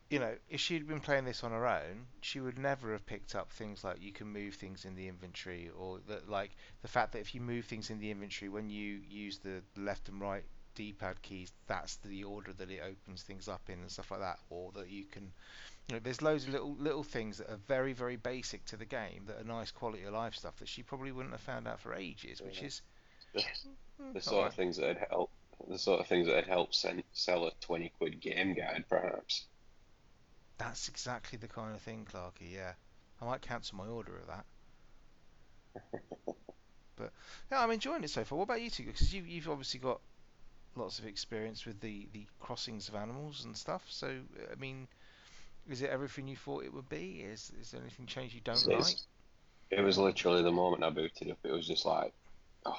you 0.09 0.19
know, 0.19 0.33
if 0.49 0.59
she'd 0.59 0.87
been 0.87 0.99
playing 0.99 1.25
this 1.25 1.43
on 1.43 1.51
her 1.51 1.67
own, 1.67 2.07
she 2.21 2.39
would 2.39 2.57
never 2.57 2.91
have 2.93 3.05
picked 3.05 3.35
up 3.35 3.51
things 3.51 3.83
like 3.83 4.01
you 4.01 4.11
can 4.11 4.27
move 4.27 4.55
things 4.55 4.85
in 4.85 4.95
the 4.95 5.07
inventory, 5.07 5.69
or 5.77 5.99
that 6.07 6.29
like 6.29 6.51
the 6.81 6.87
fact 6.87 7.13
that 7.13 7.19
if 7.19 7.35
you 7.35 7.41
move 7.41 7.65
things 7.65 7.89
in 7.89 7.99
the 7.99 8.09
inventory 8.11 8.49
when 8.49 8.69
you 8.69 9.01
use 9.07 9.37
the 9.37 9.61
left 9.77 10.09
and 10.09 10.19
right 10.19 10.43
D-pad 10.75 11.21
keys, 11.21 11.51
that's 11.67 11.97
the 11.97 12.23
order 12.23 12.53
that 12.53 12.71
it 12.71 12.81
opens 12.81 13.21
things 13.23 13.47
up 13.47 13.61
in 13.67 13.79
and 13.79 13.91
stuff 13.91 14.11
like 14.11 14.21
that, 14.21 14.39
or 14.49 14.71
that 14.75 14.89
you 14.89 15.03
can, 15.05 15.31
you 15.89 15.95
know, 15.95 15.99
there's 15.99 16.21
loads 16.21 16.45
of 16.45 16.51
little 16.51 16.73
little 16.75 17.03
things 17.03 17.39
that 17.39 17.49
are 17.51 17.57
very 17.57 17.91
very 17.91 18.15
basic 18.15 18.63
to 18.67 18.77
the 18.77 18.85
game 18.85 19.25
that 19.25 19.41
are 19.41 19.43
nice 19.43 19.71
quality 19.71 20.03
of 20.05 20.13
life 20.13 20.35
stuff 20.35 20.55
that 20.59 20.69
she 20.69 20.83
probably 20.83 21.11
wouldn't 21.11 21.33
have 21.33 21.41
found 21.41 21.67
out 21.67 21.81
for 21.81 21.93
ages, 21.93 22.41
which 22.41 22.61
Yeah. 22.61 22.63
is 22.63 22.81
The, 24.13 24.21
sort 24.21 24.45
bad. 24.45 24.47
of 24.47 24.53
things 24.55 24.77
that 24.77 24.87
would 24.87 25.07
help. 25.09 25.31
The 25.67 25.79
sort 25.79 25.99
of 25.99 26.07
things 26.07 26.27
that 26.27 26.35
would 26.35 26.47
help 26.47 26.75
sen- 26.75 27.03
sell 27.11 27.47
a 27.47 27.51
twenty 27.55 27.89
quid 27.89 28.19
game 28.21 28.53
guide, 28.53 28.85
perhaps. 28.87 29.47
That's 30.59 30.87
exactly 30.87 31.39
the 31.39 31.47
kind 31.47 31.73
of 31.73 31.81
thing, 31.81 32.05
Clarky. 32.05 32.51
Yeah, 32.51 32.75
I 33.19 33.25
might 33.25 33.41
cancel 33.41 33.79
my 33.79 33.87
order 33.87 34.15
of 34.17 34.27
that. 34.27 34.45
But 36.95 37.13
yeah, 37.51 37.61
I'm 37.63 37.71
enjoying 37.71 38.03
it 38.03 38.11
so 38.11 38.23
far. 38.23 38.37
What 38.37 38.43
about 38.43 38.61
you 38.61 38.69
two? 38.69 38.85
Because 38.85 39.11
you, 39.13 39.23
you've 39.23 39.49
obviously 39.49 39.79
got 39.79 40.01
lots 40.75 40.99
of 40.99 41.05
experience 41.05 41.65
with 41.65 41.79
the, 41.81 42.09
the 42.13 42.27
crossings 42.39 42.89
of 42.89 42.95
animals 42.95 43.45
and 43.45 43.57
stuff. 43.57 43.85
So 43.89 44.25
I 44.51 44.55
mean, 44.55 44.87
is 45.67 45.81
it 45.81 45.89
everything 45.89 46.27
you 46.27 46.35
thought 46.35 46.63
it 46.63 46.73
would 46.73 46.89
be? 46.89 47.21
Is 47.21 47.51
is 47.59 47.71
there 47.71 47.81
anything 47.81 48.05
changed 48.05 48.35
you 48.35 48.41
don't 48.41 48.57
It's- 48.67 48.89
like? 48.89 48.97
It 49.71 49.83
was 49.83 49.99
literally 49.99 50.41
the 50.41 50.51
moment 50.51 50.83
I 50.83 50.89
booted 50.89 51.29
up. 51.29 51.37
It 51.43 51.51
was 51.51 51.67
just 51.67 51.85
like, 51.85 52.11
oh, 52.65 52.75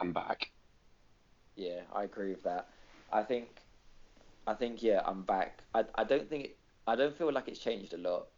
I'm 0.00 0.12
back. 0.12 0.50
Yeah, 1.56 1.80
I 1.92 2.04
agree 2.04 2.30
with 2.30 2.44
that. 2.44 2.68
I 3.12 3.24
think, 3.24 3.48
I 4.46 4.54
think 4.54 4.80
yeah, 4.80 5.02
I'm 5.04 5.22
back. 5.22 5.58
I, 5.74 5.84
I 5.96 6.04
don't 6.04 6.28
think 6.30 6.44
it, 6.44 6.58
I 6.86 6.94
don't 6.94 7.16
feel 7.18 7.32
like 7.32 7.48
it's 7.48 7.58
changed 7.58 7.94
a 7.94 7.98
lot. 7.98 8.28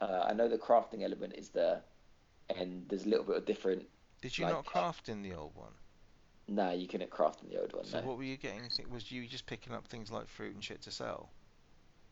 Uh, 0.00 0.26
I 0.28 0.32
know 0.32 0.48
the 0.48 0.58
crafting 0.58 1.02
element 1.02 1.34
is 1.36 1.48
there, 1.48 1.80
and 2.56 2.88
there's 2.88 3.04
a 3.04 3.08
little 3.08 3.24
bit 3.24 3.36
of 3.36 3.46
different. 3.46 3.84
Did 4.22 4.38
you 4.38 4.44
like- 4.44 4.54
not 4.54 4.64
craft 4.64 5.08
in 5.08 5.22
the 5.22 5.34
old 5.34 5.56
one? 5.56 5.72
Nah, 6.46 6.70
you 6.70 6.86
couldn't 6.86 7.10
craft 7.10 7.42
in 7.42 7.48
the 7.48 7.60
old 7.60 7.72
one. 7.72 7.84
So 7.84 8.00
no. 8.00 8.06
what 8.06 8.16
were 8.16 8.24
you 8.24 8.36
getting? 8.36 8.60
Was 8.90 9.10
you 9.10 9.26
just 9.26 9.46
picking 9.46 9.72
up 9.72 9.88
things 9.88 10.12
like 10.12 10.28
fruit 10.28 10.54
and 10.54 10.62
shit 10.62 10.82
to 10.82 10.90
sell? 10.90 11.30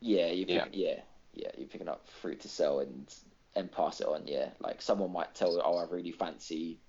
Yeah, 0.03 0.27
you 0.27 0.45
Yeah. 0.47 0.65
pick, 0.65 0.75
yeah, 0.75 1.01
yeah, 1.33 1.51
you're 1.57 1.67
picking 1.67 1.87
up 1.87 2.07
fruit 2.09 2.41
to 2.41 2.49
sell 2.49 2.79
and 2.79 3.13
and 3.55 3.71
pass 3.71 4.01
it 4.01 4.07
on. 4.07 4.27
Yeah, 4.27 4.49
like 4.59 4.81
someone 4.81 5.11
might 5.11 5.33
tell, 5.33 5.61
oh, 5.63 5.77
I 5.77 5.85
really 5.85 6.11
fancy 6.11 6.79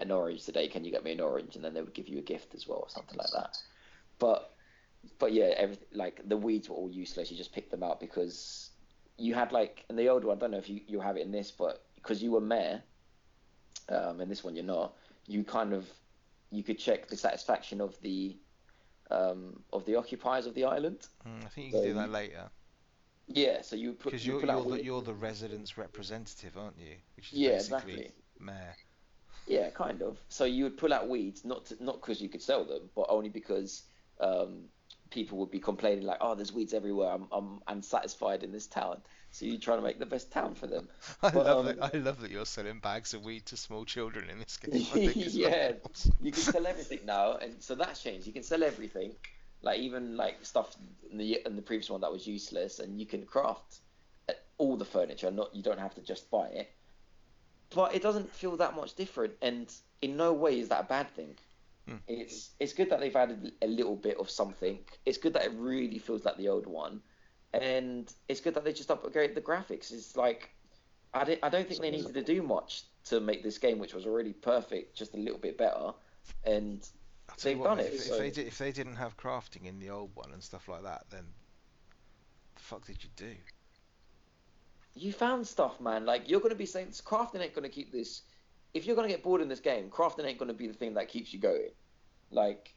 an 0.00 0.10
orange 0.10 0.44
today. 0.44 0.68
Can 0.68 0.84
you 0.84 0.90
get 0.90 1.04
me 1.04 1.12
an 1.12 1.20
orange? 1.20 1.56
And 1.56 1.64
then 1.64 1.74
they 1.74 1.82
would 1.82 1.94
give 1.94 2.08
you 2.08 2.18
a 2.18 2.22
gift 2.22 2.54
as 2.54 2.66
well, 2.66 2.78
or 2.78 2.88
something 2.88 3.18
like 3.18 3.30
that. 3.32 3.56
But 4.18 4.54
but 5.18 5.32
yeah, 5.32 5.52
everything 5.56 5.88
like 5.92 6.26
the 6.28 6.36
weeds 6.36 6.68
were 6.68 6.76
all 6.76 6.90
useless. 6.90 7.30
You 7.30 7.36
just 7.36 7.52
picked 7.52 7.70
them 7.70 7.82
out 7.82 8.00
because 8.00 8.70
you 9.18 9.34
had 9.34 9.52
like 9.52 9.84
in 9.90 9.96
the 9.96 10.08
old 10.08 10.24
one. 10.24 10.38
I 10.38 10.40
don't 10.40 10.52
know 10.52 10.58
if 10.58 10.68
you 10.70 10.80
you 10.86 11.00
have 11.00 11.16
it 11.18 11.22
in 11.22 11.32
this, 11.32 11.50
but 11.50 11.84
because 11.96 12.22
you 12.22 12.32
were 12.32 12.40
mayor, 12.40 12.82
um, 13.90 14.20
in 14.20 14.28
this 14.30 14.42
one 14.42 14.54
you're 14.54 14.64
not. 14.64 14.96
You 15.26 15.44
kind 15.44 15.74
of 15.74 15.86
you 16.50 16.62
could 16.62 16.78
check 16.78 17.08
the 17.08 17.16
satisfaction 17.16 17.80
of 17.82 18.00
the 18.00 18.36
um, 19.10 19.64
of 19.72 19.84
the 19.86 19.96
occupiers 19.96 20.46
of 20.46 20.54
the 20.54 20.64
island. 20.64 21.06
Mm, 21.26 21.44
I 21.44 21.48
think 21.48 21.66
you 21.66 21.72
can 21.72 21.80
do 21.82 21.94
that 21.94 22.10
later 22.10 22.50
Yeah, 23.26 23.62
so 23.62 23.76
you 23.76 23.94
put 23.94 24.12
because 24.12 24.26
you 24.26 24.42
you're 24.42 24.50
out 24.50 24.66
you're 24.66 24.66
the, 24.66 24.82
you're 24.82 25.02
the 25.02 25.14
residents' 25.14 25.78
representative, 25.78 26.56
aren't 26.56 26.78
you? 26.78 26.96
Which 27.16 27.32
is 27.32 27.38
Yeah, 27.38 27.40
basically 27.40 28.02
exactly. 28.02 28.14
mayor. 28.38 28.76
Yeah, 29.46 29.70
kind 29.70 30.02
of. 30.02 30.18
So 30.28 30.44
you 30.44 30.64
would 30.64 30.76
pull 30.76 30.92
out 30.92 31.08
weeds, 31.08 31.44
not 31.44 31.66
to, 31.66 31.82
not 31.82 32.00
because 32.00 32.20
you 32.20 32.28
could 32.28 32.42
sell 32.42 32.64
them, 32.64 32.90
but 32.94 33.06
only 33.08 33.28
because 33.28 33.84
um, 34.20 34.68
people 35.10 35.38
would 35.38 35.50
be 35.50 35.60
complaining 35.60 36.04
like, 36.04 36.18
"Oh, 36.20 36.34
there's 36.34 36.52
weeds 36.52 36.74
everywhere. 36.74 37.10
I'm 37.12 37.28
I'm 37.32 37.60
unsatisfied 37.66 38.42
in 38.44 38.52
this 38.52 38.68
town." 38.68 39.02
So 39.30 39.46
you're 39.46 39.58
trying 39.60 39.78
to 39.78 39.84
make 39.84 39.98
the 39.98 40.06
best 40.06 40.30
town 40.32 40.54
for 40.54 40.66
them. 40.66 40.88
I 41.22 41.30
But, 41.30 41.44
love 41.44 41.58
um, 41.58 41.66
that. 41.66 41.78
I 41.80 41.96
love 41.98 42.20
that 42.20 42.30
you're 42.30 42.46
selling 42.46 42.80
bags 42.80 43.14
of 43.14 43.22
weed 43.22 43.46
to 43.46 43.56
small 43.56 43.84
children 43.84 44.28
in 44.30 44.38
this 44.38 44.56
game. 44.56 44.86
Yeah. 45.14 45.72
You 46.20 46.32
can 46.32 46.42
sell 46.42 46.66
everything 46.66 47.00
now, 47.04 47.34
and 47.36 47.62
so 47.62 47.74
that's 47.74 48.02
changed. 48.02 48.26
You 48.26 48.32
can 48.32 48.42
sell 48.42 48.62
everything, 48.62 49.14
like 49.62 49.78
even 49.80 50.16
like 50.16 50.44
stuff 50.44 50.74
in 51.10 51.18
the 51.18 51.40
in 51.46 51.56
the 51.56 51.62
previous 51.62 51.90
one 51.90 52.00
that 52.02 52.12
was 52.12 52.26
useless, 52.26 52.78
and 52.78 52.98
you 52.98 53.06
can 53.06 53.24
craft 53.26 53.80
uh, 54.28 54.32
all 54.58 54.76
the 54.76 54.84
furniture. 54.84 55.30
Not 55.30 55.54
you 55.54 55.62
don't 55.62 55.78
have 55.80 55.94
to 55.94 56.02
just 56.02 56.30
buy 56.30 56.48
it, 56.48 56.70
but 57.74 57.94
it 57.94 58.02
doesn't 58.02 58.32
feel 58.34 58.56
that 58.56 58.74
much 58.74 58.94
different, 58.94 59.34
and 59.42 59.72
in 60.02 60.16
no 60.16 60.32
way 60.32 60.58
is 60.58 60.68
that 60.68 60.80
a 60.80 60.86
bad 60.86 61.10
thing. 61.10 61.36
Hmm. 61.86 61.96
It's 62.08 62.50
it's 62.60 62.72
good 62.72 62.90
that 62.90 63.00
they've 63.00 63.14
added 63.16 63.52
a 63.62 63.66
little 63.66 63.96
bit 63.96 64.18
of 64.18 64.30
something. 64.30 64.78
It's 65.06 65.18
good 65.18 65.34
that 65.34 65.44
it 65.44 65.52
really 65.54 65.98
feels 65.98 66.24
like 66.24 66.36
the 66.36 66.48
old 66.48 66.66
one, 66.66 67.02
and 67.52 68.12
it's 68.28 68.40
good 68.40 68.54
that 68.54 68.64
they 68.64 68.72
just 68.72 68.90
upgrade 68.90 69.34
the 69.34 69.40
graphics. 69.40 69.92
It's 69.92 70.16
like 70.16 70.50
I 71.12 71.24
don't, 71.24 71.38
I 71.42 71.48
don't 71.48 71.68
think 71.68 71.80
they 71.80 71.90
needed 71.90 72.14
to 72.14 72.22
do 72.22 72.42
much 72.42 72.84
to 73.06 73.20
make 73.20 73.42
this 73.42 73.58
game, 73.58 73.78
which 73.78 73.94
was 73.94 74.06
already 74.06 74.32
perfect, 74.32 74.94
just 74.96 75.14
a 75.14 75.16
little 75.16 75.38
bit 75.38 75.58
better. 75.58 75.92
And 76.44 76.86
I'll 77.28 77.36
tell 77.36 77.52
you 77.52 77.56
They've 77.56 77.58
what, 77.58 77.68
done 77.68 77.76
mate, 77.78 77.86
it, 77.86 77.94
If, 77.94 78.00
so- 78.02 78.18
they 78.18 78.30
did, 78.30 78.46
if 78.46 78.58
they 78.58 78.70
didn't 78.72 78.96
have 78.96 79.16
crafting 79.16 79.66
in 79.66 79.78
the 79.80 79.90
old 79.90 80.10
one 80.14 80.32
and 80.32 80.42
stuff 80.42 80.68
like 80.68 80.82
that, 80.84 81.06
then 81.10 81.24
the 82.54 82.60
fuck 82.60 82.86
did 82.86 83.02
you 83.02 83.10
do? 83.16 83.34
you 84.94 85.12
found 85.12 85.46
stuff, 85.46 85.80
man. 85.80 86.04
Like 86.04 86.28
you're 86.28 86.40
gonna 86.40 86.54
be 86.54 86.66
saying, 86.66 86.88
crafting 86.88 87.40
ain't 87.40 87.54
gonna 87.54 87.68
keep 87.68 87.92
this. 87.92 88.22
If 88.74 88.86
you're 88.86 88.96
gonna 88.96 89.08
get 89.08 89.22
bored 89.22 89.40
in 89.40 89.48
this 89.48 89.60
game, 89.60 89.88
crafting 89.88 90.24
ain't 90.24 90.38
gonna 90.38 90.52
be 90.52 90.66
the 90.66 90.74
thing 90.74 90.94
that 90.94 91.08
keeps 91.08 91.32
you 91.32 91.38
going. 91.38 91.70
Like 92.30 92.74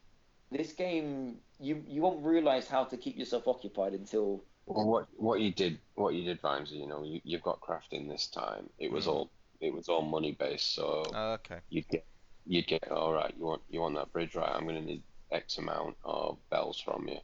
this 0.52 0.72
game, 0.74 1.38
you 1.60 1.84
you 1.88 2.02
won't 2.02 2.24
realize 2.24 2.68
how 2.68 2.84
to 2.86 2.98
keep 2.98 3.18
yourself 3.18 3.48
occupied 3.48 3.94
until 3.94 4.44
Well, 4.66 4.86
what 4.88 5.08
what 5.18 5.40
you 5.42 5.52
did, 5.54 5.80
what 5.96 6.14
you 6.16 6.24
did, 6.24 6.42
Vimesy, 6.42 6.80
you 6.80 6.88
know, 6.88 7.04
you, 7.04 7.22
you've 7.24 7.42
got 7.44 7.62
crafting 7.62 8.08
this 8.10 8.28
time. 8.28 8.70
It 8.78 8.92
was 8.92 9.08
Hmm. 9.08 9.08
all 9.08 9.32
it 9.62 9.74
was 9.74 9.90
all 9.90 10.02
money 10.02 10.34
based, 10.34 10.74
so 10.74 11.04
Oh, 11.14 11.34
okay. 11.34 11.62
you'd 11.70 11.88
get 11.90 12.08
you'd 12.46 12.68
get 12.68 12.90
all 12.92 13.14
right. 13.14 13.36
You 13.38 13.44
want 13.46 13.64
you 13.70 13.82
want 13.82 13.96
that 13.96 14.12
bridge, 14.14 14.36
right? 14.36 14.50
I'm 14.54 14.64
going 14.64 14.76
to 14.76 14.82
need 14.82 15.04
X 15.32 15.58
amount 15.58 15.98
of 16.04 16.40
bells 16.50 16.80
from 16.80 17.08
you, 17.08 17.20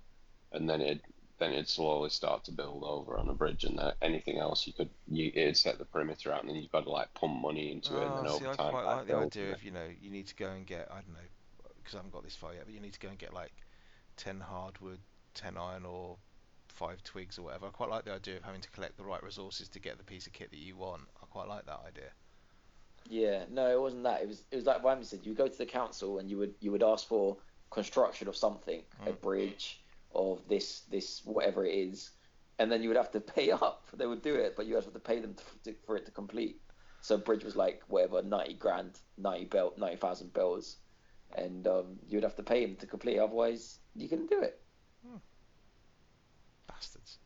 and 0.51 0.69
then 0.69 0.81
it 0.81 1.01
then 1.39 1.53
it'd 1.53 1.69
slowly 1.69 2.09
start 2.09 2.43
to 2.45 2.51
build 2.51 2.83
over 2.83 3.17
on 3.17 3.29
a 3.29 3.33
bridge, 3.33 3.63
and 3.63 3.79
that 3.79 3.97
anything 4.01 4.37
else 4.39 4.67
you 4.67 4.73
could 4.73 4.89
you 5.07 5.31
it'd 5.33 5.57
set 5.57 5.77
the 5.77 5.85
perimeter 5.85 6.31
out, 6.33 6.41
and 6.41 6.49
then 6.49 6.57
you've 6.57 6.71
got 6.71 6.83
to 6.85 6.91
like 6.91 7.13
pump 7.15 7.41
money 7.41 7.71
into 7.71 7.97
it, 7.97 8.07
and 8.07 8.17
then 8.17 8.25
Oh, 8.25 8.27
over 8.27 8.45
see, 8.45 8.45
I 8.45 8.55
time 8.55 8.77
quite 8.77 8.85
like 8.85 9.05
the 9.05 9.13
idea 9.13 9.51
of 9.51 9.63
you 9.63 9.71
know 9.71 9.87
you 9.87 10.09
need 10.09 10.27
to 10.27 10.35
go 10.35 10.49
and 10.51 10.65
get 10.65 10.89
I 10.91 10.95
don't 11.01 11.13
know 11.13 11.29
because 11.77 11.93
I 11.95 11.97
haven't 11.97 12.11
got 12.11 12.23
this 12.23 12.35
far 12.35 12.53
yet, 12.53 12.65
but 12.65 12.73
you 12.73 12.79
need 12.79 12.93
to 12.93 12.99
go 12.99 13.09
and 13.09 13.17
get 13.17 13.33
like 13.33 13.53
ten 14.17 14.41
hardwood, 14.41 15.01
ten 15.33 15.57
iron, 15.57 15.85
or 15.85 16.19
five 16.71 17.03
twigs 17.03 17.37
or 17.37 17.43
whatever. 17.43 17.67
I 17.67 17.71
quite 17.71 17.89
like 17.89 18.05
the 18.05 18.13
idea 18.13 18.37
of 18.37 18.43
having 18.43 18.61
to 18.61 18.69
collect 18.71 18.97
the 18.97 19.03
right 19.03 19.23
resources 19.23 19.69
to 19.69 19.79
get 19.79 19.97
the 19.97 20.03
piece 20.03 20.27
of 20.27 20.33
kit 20.33 20.51
that 20.51 20.57
you 20.59 20.77
want. 20.77 21.03
I 21.21 21.25
quite 21.27 21.47
like 21.47 21.65
that 21.65 21.81
idea. 21.87 22.11
Yeah, 23.05 23.45
no, 23.49 23.71
it 23.71 23.81
wasn't 23.81 24.03
that. 24.03 24.21
It 24.21 24.27
was 24.27 24.45
it 24.51 24.55
was 24.55 24.65
like 24.65 24.83
Wyman 24.83 25.03
said. 25.03 25.25
You 25.25 25.31
would 25.31 25.37
go 25.37 25.47
to 25.47 25.57
the 25.57 25.65
council 25.65 26.19
and 26.19 26.29
you 26.29 26.37
would 26.37 26.55
you 26.59 26.71
would 26.71 26.83
ask 26.83 27.07
for 27.07 27.37
construction 27.71 28.27
of 28.27 28.35
something, 28.35 28.83
a 29.05 29.11
Mm. 29.11 29.21
bridge 29.21 29.83
of 30.11 30.47
this 30.47 30.81
this 30.81 31.23
whatever 31.25 31.65
it 31.65 31.73
is, 31.73 32.11
and 32.59 32.71
then 32.71 32.81
you 32.83 32.89
would 32.89 32.97
have 32.97 33.11
to 33.11 33.21
pay 33.21 33.51
up. 33.67 33.87
They 33.93 34.05
would 34.07 34.21
do 34.21 34.35
it, 34.35 34.55
but 34.55 34.65
you 34.67 34.75
have 34.75 34.91
to 34.93 34.99
pay 34.99 35.19
them 35.19 35.35
to, 35.35 35.43
to, 35.65 35.75
for 35.85 35.97
it 35.97 36.05
to 36.05 36.11
complete. 36.11 36.61
So 37.01 37.17
bridge 37.17 37.43
was 37.43 37.55
like 37.55 37.83
whatever 37.87 38.21
ninety 38.21 38.53
grand, 38.55 38.99
ninety 39.17 39.45
bell, 39.45 39.73
ninety 39.77 39.97
thousand 39.97 40.33
bells, 40.33 40.77
and 41.31 41.67
um, 41.67 41.99
you 42.07 42.17
would 42.17 42.23
have 42.23 42.35
to 42.37 42.43
pay 42.43 42.63
him 42.63 42.75
to 42.77 42.87
complete. 42.87 43.19
Otherwise, 43.19 43.79
you 43.95 44.07
couldn't 44.09 44.29
do 44.29 44.41
it. 44.41 44.61
Bastards. 46.79 47.19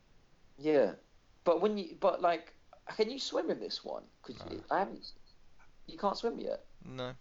Yeah, 0.58 0.95
but 1.43 1.62
when 1.62 1.78
you 1.78 1.95
but 1.99 2.22
like, 2.22 2.54
can 2.97 3.10
you 3.10 3.20
swim 3.20 3.49
in 3.51 3.60
this 3.60 3.84
one? 3.84 4.04
Because 4.26 4.43
No. 4.45 4.64
I 4.72 4.80
haven't. 4.80 5.06
You 5.88 5.97
can't 5.97 6.18
swim 6.18 6.39
yet. 6.39 6.66
No, 6.86 7.16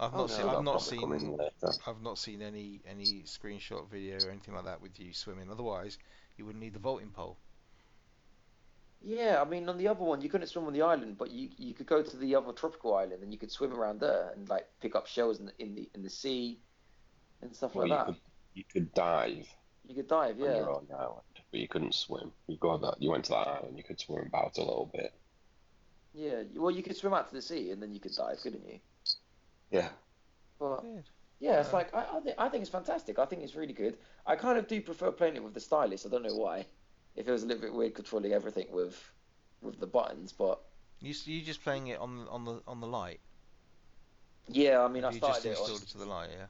I've 0.00 0.14
Oh, 0.14 0.18
not 0.18 0.28
no, 0.28 0.34
seen. 0.36 0.46
that'll 0.46 0.50
I've 0.50 0.62
not 0.62 0.80
probably 0.80 0.98
come 0.98 1.12
in 1.12 1.20
seen. 1.20 1.38
I've 1.86 2.02
not 2.02 2.18
seen 2.18 2.42
any 2.42 2.82
any 2.84 3.22
screenshot 3.24 3.88
video 3.88 4.20
or 4.22 4.30
anything 4.30 4.54
like 4.54 4.64
that 4.64 4.80
with 4.80 4.98
you 5.00 5.12
swimming. 5.12 5.50
Otherwise, 5.50 5.98
you 6.36 6.44
wouldn't 6.46 6.62
need 6.62 6.74
the 6.74 6.78
vaulting 6.80 7.10
pole. 7.12 7.38
Yeah, 9.00 9.40
I 9.40 9.44
mean, 9.48 9.68
on 9.68 9.78
the 9.78 9.88
other 9.88 10.02
one, 10.04 10.20
you 10.22 10.28
couldn't 10.28 10.48
swim 10.48 10.66
on 10.66 10.72
the 10.72 10.82
island, 10.82 11.18
but 11.18 11.30
you 11.30 11.50
you 11.56 11.74
could 11.74 11.86
go 11.86 12.02
to 12.02 12.16
the 12.16 12.34
other 12.34 12.52
tropical 12.52 12.94
island 12.96 13.22
and 13.22 13.32
you 13.32 13.38
could 13.38 13.50
swim 13.52 13.72
around 13.72 14.00
there 14.00 14.30
and 14.34 14.48
like 14.48 14.66
pick 14.80 14.96
up 14.96 15.06
shells 15.06 15.38
in 15.40 15.46
the 15.46 15.52
in 15.62 15.74
the, 15.74 15.90
in 15.94 16.02
the 16.02 16.10
sea 16.10 16.60
and 17.42 17.54
stuff 17.54 17.74
Well, 17.74 17.86
like 17.86 17.90
you 17.90 17.96
that. 17.96 18.06
could 18.06 18.20
you 18.54 18.64
could 18.64 18.94
dive 18.94 19.46
You 19.84 19.94
could 19.94 20.08
dive, 20.08 20.40
on 20.40 20.50
yeah. 20.50 20.56
your 20.56 20.70
own 20.70 20.86
island, 20.92 21.22
but 21.50 21.60
you 21.60 21.68
couldn't 21.68 21.94
swim. 21.94 22.32
You 22.46 22.56
go 22.56 22.76
that 22.78 23.00
you 23.00 23.10
went 23.10 23.24
to 23.26 23.30
that 23.32 23.48
island, 23.48 23.76
you 23.78 23.84
could 23.84 24.00
swim 24.00 24.26
about 24.26 24.56
a 24.58 24.62
little 24.62 24.86
bit. 24.92 25.12
Yeah, 26.12 26.42
well, 26.54 26.70
you 26.70 26.82
could 26.82 26.96
swim 26.96 27.14
out 27.14 27.28
to 27.28 27.34
the 27.34 27.42
sea 27.42 27.70
and 27.70 27.82
then 27.82 27.92
you 27.92 28.00
could 28.00 28.14
dive, 28.14 28.40
couldn't 28.42 28.66
you? 28.66 28.80
Yeah. 29.70 29.88
But 30.58 30.84
Weird. 30.84 31.10
Yeah, 31.40 31.60
it's 31.60 31.72
Uh, 31.72 31.72
like 31.72 31.94
I, 31.94 32.16
I 32.16 32.20
think 32.20 32.36
I 32.38 32.48
think 32.48 32.62
it's 32.62 32.70
fantastic. 32.70 33.18
I 33.18 33.24
think 33.26 33.42
it's 33.42 33.54
really 33.54 33.72
good. 33.72 33.98
I 34.26 34.36
kind 34.36 34.58
of 34.58 34.66
do 34.66 34.80
prefer 34.80 35.12
playing 35.12 35.36
it 35.36 35.42
with 35.44 35.54
the 35.54 35.60
stylus. 35.60 36.04
I 36.06 36.08
don't 36.08 36.22
know 36.22 36.34
why. 36.34 36.66
If 37.16 37.28
it 37.28 37.30
was 37.32 37.42
a 37.42 37.46
little 37.46 37.62
bit 37.62 37.72
weird 37.74 37.94
controlling 37.94 38.32
everything 38.32 38.70
with 38.72 39.12
with 39.60 39.78
the 39.80 39.86
buttons, 39.86 40.32
but 40.32 40.60
you 41.00 41.14
you 41.24 41.42
just 41.42 41.62
playing 41.62 41.88
it 41.88 41.98
on 41.98 42.16
the 42.24 42.30
on 42.30 42.44
the 42.44 42.62
on 42.66 42.80
the 42.80 42.86
light? 42.86 43.20
yeah, 44.48 44.82
I 44.82 44.88
mean, 44.88 45.02
Have 45.02 45.12
I 45.12 45.12
you 45.12 45.20
just 45.20 45.40
started 45.40 45.52
it 45.52 45.56
on. 45.56 45.60
installed 45.60 45.82
it 45.82 45.88
to 45.88 45.98
the 45.98 46.06
light? 46.06 46.30
Yeah. 46.32 46.46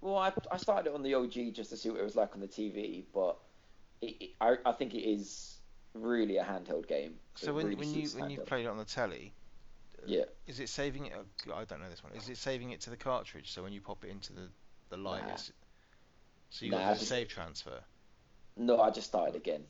Well, 0.00 0.16
I, 0.16 0.32
I 0.50 0.56
started 0.56 0.90
it 0.90 0.94
on 0.94 1.02
the 1.02 1.14
OG 1.14 1.52
just 1.54 1.70
to 1.70 1.76
see 1.76 1.90
what 1.90 2.00
it 2.00 2.04
was 2.04 2.16
like 2.16 2.34
on 2.34 2.40
the 2.40 2.48
TV, 2.48 3.04
but 3.12 3.38
it, 4.00 4.06
it, 4.20 4.30
I 4.40 4.56
I 4.64 4.72
think 4.72 4.94
it 4.94 5.02
is 5.02 5.58
really 5.94 6.36
a 6.38 6.44
handheld 6.44 6.86
game. 6.88 7.14
So 7.34 7.52
It 7.52 7.54
when 7.54 7.66
really 7.66 7.76
when 7.76 7.94
you 7.94 8.02
suits 8.02 8.14
when 8.14 8.30
you've 8.30 8.46
played 8.46 8.64
it 8.64 8.68
on 8.68 8.78
the 8.78 8.84
telly, 8.84 9.32
uh, 9.98 10.06
Yeah. 10.06 10.24
is 10.46 10.60
it 10.60 10.68
saving 10.68 11.06
it? 11.06 11.12
oh, 11.16 11.54
I 11.54 11.64
don't 11.64 11.80
know 11.80 11.90
this 11.90 12.02
one. 12.02 12.12
Is 12.14 12.28
it 12.28 12.36
saving 12.36 12.70
it 12.70 12.80
to 12.82 12.90
the 12.90 12.96
cartridge? 12.96 13.52
So 13.52 13.62
when 13.62 13.72
you 13.72 13.80
pop 13.80 14.04
it 14.04 14.10
into 14.10 14.32
the 14.32 14.48
the 14.90 14.96
light, 14.96 15.24
Nah. 15.26 15.32
it's, 15.32 15.52
so 16.50 16.64
you 16.64 16.70
Nah, 16.70 16.78
got 16.78 16.90
I 16.92 16.94
save 16.96 17.28
transfer. 17.28 17.80
No, 18.56 18.80
I 18.80 18.90
just 18.90 19.06
started 19.06 19.36
again. 19.36 19.64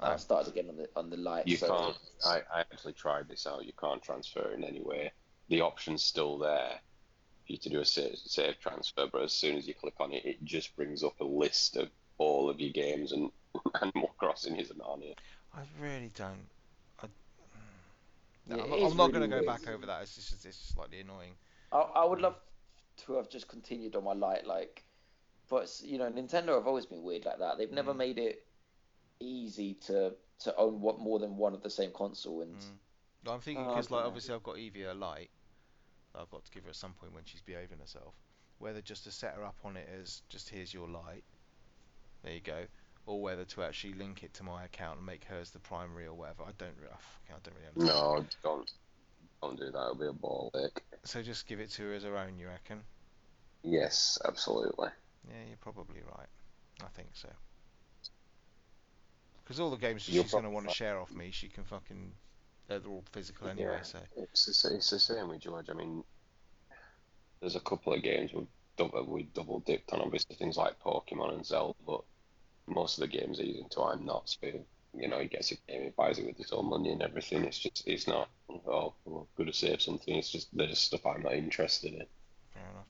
Oh. 0.00 0.06
I 0.12 0.16
started 0.16 0.50
again 0.52 0.68
on 0.68 0.76
the 0.76 0.88
on 0.96 1.10
the 1.10 1.16
light. 1.16 1.46
You 1.46 1.56
so 1.56 1.66
can't. 1.68 1.96
I, 2.24 2.42
I 2.52 2.60
actually 2.60 2.94
tried 2.94 3.28
this 3.28 3.46
out. 3.46 3.64
You 3.64 3.72
can't 3.78 4.02
transfer 4.02 4.52
in 4.52 4.64
any 4.64 4.80
way. 4.80 5.12
The 5.48 5.60
option's 5.60 6.02
still 6.04 6.38
there 6.38 6.80
for 7.46 7.52
you 7.52 7.58
to 7.58 7.68
do 7.68 7.80
a 7.80 7.84
save, 7.84 8.16
save 8.16 8.58
transfer, 8.60 9.06
but 9.12 9.22
as 9.22 9.32
soon 9.32 9.56
as 9.56 9.66
you 9.68 9.74
click 9.74 9.94
on 10.00 10.12
it, 10.12 10.24
it 10.24 10.44
just 10.44 10.74
brings 10.76 11.02
up 11.04 11.20
a 11.20 11.24
list 11.24 11.76
of 11.76 11.90
all 12.18 12.48
of 12.50 12.60
your 12.60 12.70
games, 12.72 13.12
and 13.12 13.30
Animal 13.82 14.14
Crossing 14.18 14.56
isn't 14.56 14.80
on 14.80 15.02
it. 15.02 15.18
I 15.54 15.60
really 15.80 16.10
don't. 16.14 16.46
I, 17.02 17.06
no, 18.48 18.56
Yeah, 18.56 18.62
I'm 18.64 18.70
not, 18.70 18.78
I'm 18.90 18.96
not 18.96 19.06
really 19.06 19.12
going 19.12 19.22
to 19.22 19.28
go 19.28 19.36
weird. 19.36 19.46
back 19.46 19.68
over 19.68 19.86
that. 19.86 20.02
It's 20.02 20.14
just 20.14 20.44
it's 20.44 20.56
slightly 20.74 21.00
annoying. 21.00 21.32
I, 21.72 21.78
I 21.78 22.04
would 22.04 22.20
love 22.20 22.36
to 23.06 23.14
have 23.14 23.28
just 23.28 23.48
continued 23.48 23.96
on 23.96 24.04
my 24.04 24.12
light, 24.12 24.46
like, 24.46 24.84
but 25.48 25.70
you 25.82 25.98
know, 25.98 26.10
Nintendo 26.10 26.54
have 26.56 26.66
always 26.66 26.86
been 26.86 27.02
weird 27.02 27.24
like 27.24 27.38
that. 27.38 27.58
They've 27.58 27.70
never 27.70 27.92
Mm. 27.94 27.98
made 27.98 28.18
it 28.18 28.46
easy 29.20 29.74
to 29.86 30.14
to 30.40 30.54
own 30.56 30.80
what 30.80 30.98
more 30.98 31.18
than 31.20 31.36
one 31.36 31.54
of 31.54 31.62
the 31.62 31.70
same 31.70 31.90
console, 31.92 32.42
and 32.42 32.56
Mm. 32.56 32.78
No, 33.24 33.32
I'm 33.32 33.40
thinking 33.40 33.64
Oh, 33.64 33.68
because 33.68 33.90
like 33.90 34.00
dunno. 34.00 34.08
obviously 34.08 34.34
I've 34.34 34.42
got 34.42 34.58
Evie 34.58 34.82
a 34.82 34.92
light. 34.94 35.30
that 36.12 36.20
I've 36.20 36.30
got 36.30 36.44
to 36.44 36.50
give 36.52 36.64
her 36.64 36.70
at 36.70 36.76
some 36.76 36.92
point 36.92 37.12
when 37.14 37.24
she's 37.24 37.40
behaving 37.40 37.78
herself. 37.78 38.14
Whether 38.58 38.80
just 38.82 39.04
to 39.04 39.10
set 39.10 39.34
her 39.34 39.44
up 39.44 39.56
on 39.64 39.76
it 39.76 39.88
as 39.88 40.22
just 40.28 40.48
here's 40.50 40.72
your 40.74 40.88
light, 40.88 41.24
there 42.24 42.32
you 42.34 42.40
go, 42.40 42.64
or 43.06 43.20
whether 43.20 43.44
to 43.44 43.62
actually 43.62 43.94
link 43.94 44.22
it 44.22 44.32
to 44.34 44.42
my 44.42 44.64
account 44.64 44.96
and 44.98 45.06
make 45.06 45.24
hers 45.24 45.50
the 45.50 45.58
primary 45.58 46.06
or 46.06 46.14
whatever. 46.14 46.42
I 46.42 46.52
don't. 46.58 46.74
re- 46.80 46.88
I 46.90 47.38
don't 47.42 47.54
really 47.54 47.68
understand. 47.68 48.26
No, 48.42 48.50
don't 48.50 48.70
don't 49.42 49.58
do 49.58 49.70
that. 49.70 49.78
It'll 49.78 49.94
be 49.94 50.06
a 50.06 50.12
ball 50.12 50.50
ache. 50.64 50.82
So 51.04 51.22
just 51.22 51.46
give 51.46 51.60
it 51.60 51.70
to 51.72 51.82
her 51.82 51.94
as 51.94 52.02
her 52.04 52.16
own, 52.16 52.38
you 52.38 52.48
reckon? 52.48 52.80
Yes, 53.62 54.18
absolutely. 54.24 54.88
Yeah, 55.28 55.36
you're 55.48 55.56
probably 55.58 56.00
right. 56.16 56.28
I 56.82 56.88
think 56.94 57.08
so. 57.12 57.28
Because 59.42 59.60
all 59.60 59.70
the 59.70 59.76
games 59.76 60.08
You're 60.08 60.22
she's 60.24 60.32
going 60.32 60.44
to 60.44 60.50
want 60.50 60.68
to 60.68 60.74
share 60.74 60.98
off 60.98 61.12
me, 61.12 61.30
she 61.30 61.48
can 61.48 61.64
fucking. 61.64 62.12
They're 62.68 62.80
all 62.88 63.04
physical 63.12 63.48
anyway, 63.48 63.72
Yeah. 63.76 63.82
so. 63.82 63.98
It's 64.16 64.62
the, 64.62 64.74
it's 64.74 64.88
the 64.88 64.98
same 64.98 65.28
with 65.28 65.40
George. 65.40 65.66
I 65.68 65.74
mean, 65.74 66.02
there's 67.40 67.56
a 67.56 67.60
couple 67.60 67.92
of 67.92 68.02
games 68.02 68.32
we've 68.32 68.46
double, 68.78 69.04
we 69.04 69.24
double 69.34 69.60
dipped 69.60 69.92
on, 69.92 70.00
obviously 70.00 70.36
things 70.36 70.56
like 70.56 70.80
Pokemon 70.80 71.34
and 71.34 71.46
Zelda, 71.46 71.74
but 71.86 72.02
most 72.66 72.98
of 72.98 73.02
the 73.02 73.18
games 73.18 73.38
he's 73.38 73.58
into, 73.58 73.80
I'm 73.82 74.04
not. 74.04 74.28
So, 74.28 74.48
you 74.96 75.08
know, 75.08 75.18
he 75.18 75.26
gets 75.26 75.50
a 75.50 75.56
game, 75.68 75.84
he 75.84 75.90
buys 75.90 76.18
it 76.18 76.26
with 76.26 76.36
his 76.36 76.52
own 76.52 76.70
money 76.70 76.92
and 76.92 77.02
everything. 77.02 77.44
It's 77.44 77.58
just, 77.58 77.82
it's 77.86 78.06
not, 78.06 78.28
oh, 78.48 78.94
well, 79.04 79.26
good 79.36 79.48
to 79.48 79.52
save 79.52 79.82
something. 79.82 80.14
It's 80.14 80.30
just, 80.30 80.48
there's 80.56 80.78
stuff 80.78 81.06
I'm 81.06 81.22
not 81.22 81.34
interested 81.34 81.94
in. 81.94 82.06
Fair 82.52 82.70
enough. 82.70 82.86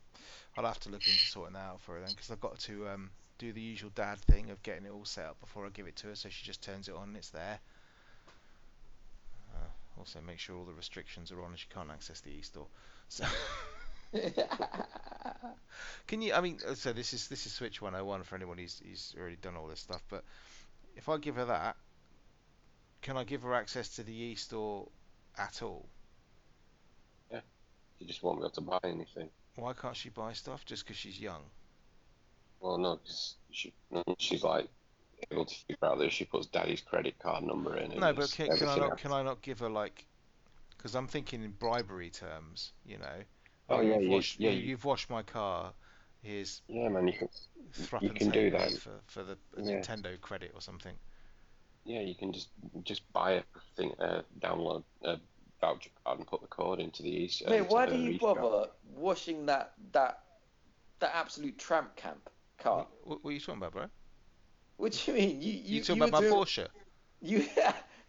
I'll 0.57 0.67
have 0.67 0.81
to 0.81 0.89
look 0.91 1.01
into 1.01 1.27
sorting 1.27 1.55
that 1.55 1.61
out 1.61 1.81
for 1.81 1.95
her 1.95 2.01
then, 2.01 2.11
because 2.11 2.31
I've 2.31 2.41
got 2.41 2.59
to 2.61 2.89
um, 2.89 3.11
do 3.39 3.53
the 3.53 3.61
usual 3.61 3.91
dad 3.95 4.19
thing 4.19 4.51
of 4.51 4.63
getting 4.63 4.87
it 4.87 4.93
all 4.93 5.05
set 5.05 5.27
up 5.27 5.41
before 5.41 5.67
I 5.67 5.71
give 5.71 5.87
it 5.87 5.97
to 5.97 6.09
her, 6.09 6.15
so 6.15 6.29
she 6.29 6.45
just 6.45 6.63
turns 6.63 6.89
it 6.89 6.95
on 6.95 7.09
and 7.09 7.17
it's 7.17 7.31
there. 7.31 7.59
Uh, 9.55 9.67
also, 9.99 10.21
make 10.21 10.39
sure 10.39 10.57
all 10.57 10.65
the 10.65 10.73
restrictions 10.73 11.33
are 11.33 11.43
on 11.43 11.51
and 11.51 11.59
she 11.59 11.67
can't 11.75 11.91
access 11.91 12.21
the 12.21 12.31
e-store. 12.31 12.67
So, 13.09 13.25
can 16.07 16.23
you? 16.23 16.35
I 16.35 16.41
mean, 16.41 16.59
so 16.75 16.93
this 16.93 17.13
is 17.13 17.29
this 17.29 17.47
is 17.47 17.53
Switch 17.53 17.81
101 17.83 18.23
for 18.25 18.35
anyone 18.37 18.59
who's 18.59 18.81
who's 18.85 19.15
already 19.19 19.37
done 19.37 19.57
all 19.57 19.67
this 19.67 19.81
stuff. 19.81 20.03
But 20.09 20.25
if 20.97 21.09
I 21.09 21.19
give 21.19 21.37
her 21.37 21.47
that, 21.47 21.77
can 23.03 23.17
I 23.17 23.25
give 23.25 23.43
her 23.43 23.55
access 23.55 23.89
to 23.97 24.03
the 24.03 24.13
e-store 24.13 24.89
at 25.39 25.63
all? 25.63 25.89
Yeah, 27.31 27.41
you 27.99 28.07
just 28.07 28.23
won't 28.23 28.39
be 28.41 28.45
able 28.45 28.51
to 28.51 28.61
buy 28.61 28.79
anything. 28.85 29.31
Why 29.57 29.73
can't 29.73 29.97
she 29.97 30.09
buy 30.09 30.33
stuff 30.33 30.65
just 30.65 30.85
because 30.85 30.97
she's 30.97 31.21
young? 31.21 31.43
Well, 32.61 32.79
no, 32.79 32.97
'cause 32.97 33.37
she, 33.51 33.73
she's 34.19 34.43
like 34.43 34.69
able 35.31 35.45
to 35.45 35.55
figure 35.55 35.77
out 35.85 35.99
that 35.99 36.13
she 36.13 36.25
puts 36.25 36.47
daddy's 36.47 36.81
credit 36.81 37.19
card 37.19 37.45
number 37.45 37.77
in. 37.77 38.01
No, 38.01 38.13
but 38.13 38.31
can, 38.33 38.49
can 38.57 38.69
I 38.69 38.77
not 38.77 38.91
else. 38.93 39.01
can 39.01 39.13
I 39.13 39.23
not 39.23 39.43
give 39.43 39.61
her 39.61 39.69
like? 39.69 40.07
Because 40.77 40.95
I'm 40.95 41.07
thinking 41.07 41.43
in 41.43 41.53
bribery 41.53 42.11
terms, 42.11 42.73
you 42.85 42.99
know. 42.99 43.25
Oh, 43.69 43.81
yeah, 43.81 43.95
you've 43.95 44.03
you- 44.03 44.11
washed, 44.11 44.41
yeah, 44.41 44.51
you, 44.51 44.57
you- 44.59 44.69
you've 44.71 44.85
washed 44.85 45.11
my 45.11 45.23
car. 45.23 45.73
Here's 46.23 46.63
Yeah, 46.69 46.89
man, 46.89 47.07
you 47.09 47.15
can. 47.15 47.29
threepence 47.73 48.19
can 48.19 48.31
do 48.31 48.51
that. 48.51 48.73
for 48.73 49.01
for 49.07 49.23
the 49.25 49.37
Yeah. 49.57 49.63
Nintendo 49.81 50.21
credit 50.21 50.53
or 50.55 50.61
something. 50.61 50.95
Yeah, 51.85 52.01
you 52.01 52.15
can 52.15 52.33
just 52.33 52.49
just 52.83 53.11
buy 53.13 53.33
a 53.33 53.43
thing, 53.77 53.93
uh, 54.01 54.23
download 54.41 54.85
a 55.03 55.19
voucher 55.61 55.91
card 56.05 56.19
and 56.19 56.27
put 56.27 56.41
the 56.41 56.47
code 56.49 56.81
into 56.81 57.03
the 57.03 57.11
e. 57.11 57.31
uh, 57.47 57.51
Mate, 57.51 57.69
why 57.69 57.87
do 57.87 57.97
you 57.99 58.19
eShop. 58.19 58.37
bother 58.37 58.71
washing 58.97 59.47
that 59.47 59.73
that 59.93 60.21
that 61.01 61.15
absolute 61.15 61.59
tramp 61.59 61.95
camp 61.97 62.31
car? 62.59 62.87
What, 63.03 63.23
what 63.23 63.31
are 63.31 63.35
you 63.35 63.41
talking 63.41 63.59
about, 63.61 63.73
bro? 63.73 63.87
What 64.77 64.93
do 64.93 65.13
you 65.13 65.19
mean? 65.19 65.43
You 65.43 65.53
You, 65.53 65.61
you, 65.77 65.81
talking 65.81 65.97
you 65.97 66.03
about 66.09 66.23
my 66.23 66.29
were 66.31 66.31
too, 66.31 66.35
Porsche? 66.35 66.69
You 67.21 67.45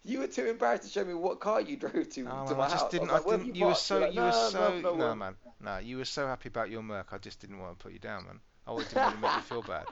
you 0.06 0.20
were 0.20 0.26
too 0.26 0.46
embarrassed 0.46 0.84
to 0.84 0.88
show 0.88 1.04
me 1.04 1.14
what 1.14 1.40
car 1.40 1.60
you 1.60 1.76
drove 1.84 1.92
to, 2.10 2.20
Oh, 2.30 2.46
to 2.46 2.54
man, 2.54 2.56
my 2.56 2.64
I 2.64 2.68
just 2.70 2.82
house. 2.84 2.90
didn't. 2.90 3.10
I 3.10 3.12
I 3.12 3.16
like, 3.16 3.26
"Where 3.26 3.36
didn't. 3.38 3.48
have 3.48 3.56
You 3.56 3.66
were 3.66 3.74
so. 3.74 3.98
You're 3.98 4.06
like, 4.06 4.14
You 4.14 4.20
were 4.22 4.26
"No, 4.30 4.48
so. 4.50 4.58
no, 4.60 4.80
no, 4.80 4.94
No, 4.96 5.08
no." 5.08 5.14
man. 5.14 5.36
No, 5.60 5.78
you 5.78 5.96
were 5.98 6.04
so 6.04 6.26
happy 6.26 6.48
about 6.48 6.70
your 6.70 6.82
Merc. 6.82 7.12
I 7.12 7.18
just 7.18 7.40
didn't 7.40 7.58
want 7.58 7.78
to 7.78 7.82
put 7.82 7.92
you 7.92 7.98
down, 7.98 8.24
man. 8.26 8.40
I 8.66 8.76
didn't 8.76 8.94
want 8.96 9.14
to 9.14 9.20
make 9.20 9.34
you 9.36 9.40
feel 9.42 9.62
bad. 9.62 9.86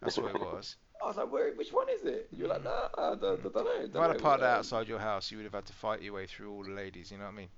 That's 0.00 0.18
what 0.18 0.34
it 0.34 0.40
was. 0.40 0.76
I 1.02 1.06
was 1.08 1.16
like, 1.16 1.30
Where, 1.32 1.52
which 1.54 1.72
one 1.72 1.88
is 1.90 2.04
it? 2.04 2.28
You're 2.36 2.48
like, 2.48 2.60
mm. 2.60 2.64
no, 2.64 2.88
I 2.96 3.14
don't, 3.14 3.20
mm. 3.42 3.50
I 3.50 3.52
don't 3.52 3.54
know. 3.54 3.84
If 3.84 3.92
don't 3.92 4.02
I'd 4.02 4.06
know." 4.06 4.12
have 4.14 4.22
parked 4.22 4.42
it 4.42 4.46
outside 4.48 4.88
your 4.88 4.98
house, 4.98 5.30
you 5.30 5.38
would 5.38 5.44
have 5.44 5.54
had 5.54 5.66
to 5.66 5.72
fight 5.72 6.02
your 6.02 6.14
way 6.14 6.26
through 6.26 6.50
all 6.52 6.64
the 6.64 6.70
ladies. 6.72 7.10
You 7.10 7.18
know 7.18 7.24
what 7.24 7.34
I 7.34 7.36
mean? 7.36 7.48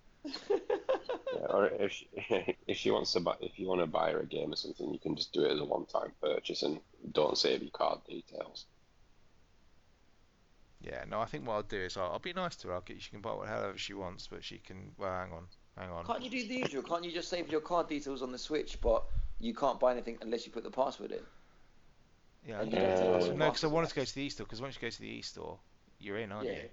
Yeah, 1.35 1.47
or 1.51 1.67
if 1.67 1.93
she, 1.93 2.09
if 2.67 2.77
she 2.77 2.91
wants 2.91 3.13
to 3.13 3.21
buy, 3.21 3.35
if 3.41 3.59
you 3.59 3.67
want 3.69 3.81
to 3.81 3.87
buy 3.87 4.11
her 4.13 4.21
a 4.21 4.27
game 4.27 4.53
or 4.53 4.57
something, 4.57 4.93
you 4.93 4.99
can 4.99 5.17
just 5.17 5.33
do 5.33 5.45
it 5.45 5.53
as 5.53 5.61
a 5.61 5.65
one-time 5.65 6.13
purchase 6.21 6.63
and 6.63 6.81
don't 7.13 7.37
save 7.39 7.63
your 7.63 7.71
card 7.71 8.01
details. 8.09 8.65
Yeah. 10.87 11.05
No, 11.09 11.21
I 11.21 11.25
think 11.25 11.47
what 11.47 11.55
I'll 11.55 11.63
do 11.63 11.79
is 11.79 11.97
I'll, 11.97 12.13
I'll 12.13 12.19
be 12.19 12.33
nice 12.33 12.57
to 12.57 12.69
her. 12.69 12.75
I'll 12.75 12.81
get 12.81 13.03
she 13.03 13.11
can 13.11 13.21
buy 13.21 13.33
whatever 13.33 13.77
she 13.77 13.95
wants, 13.95 14.27
but 14.29 14.45
she 14.45 14.59
can. 14.59 14.93
Well, 14.99 15.11
hang 15.11 15.33
on, 15.33 15.47
hang 15.77 15.91
on. 15.91 16.07
Can't 16.07 16.23
you 16.23 16.31
do 16.31 16.47
the 16.47 16.55
usual? 16.57 16.83
Can't 16.83 17.05
you 17.05 17.13
just 17.13 17.29
save 17.29 17.51
your 17.51 17.61
card 17.61 17.89
details 17.89 18.23
on 18.23 18.31
the 18.33 18.39
Switch, 18.39 18.81
but 18.81 19.05
you 19.41 19.55
can't 19.55 19.81
buy 19.81 19.93
anything 19.93 20.19
unless 20.23 20.47
you 20.47 20.53
put 20.53 20.63
the 20.63 20.71
password 20.71 21.13
in? 21.13 21.21
Yeah. 22.47 22.61
And 22.61 22.73
I 22.75 22.79
you 22.79 22.87
don't 22.87 22.97
do 22.97 23.03
take 23.21 23.29
the 23.33 23.35
no, 23.35 23.47
because 23.47 23.65
I 23.65 23.67
password 23.67 23.73
wanted 23.73 23.89
to 23.91 23.95
go 23.97 24.05
to 24.05 24.15
the 24.15 24.23
e-store. 24.23 24.47
Because 24.47 24.63
once 24.63 24.77
you 24.77 24.81
go 24.83 24.91
to 24.91 25.01
the 25.01 25.09
e-store, 25.09 25.59
you're 25.99 26.19
in, 26.19 26.31
aren't 26.31 26.47
Yeah. 26.47 26.55
you? 26.55 26.69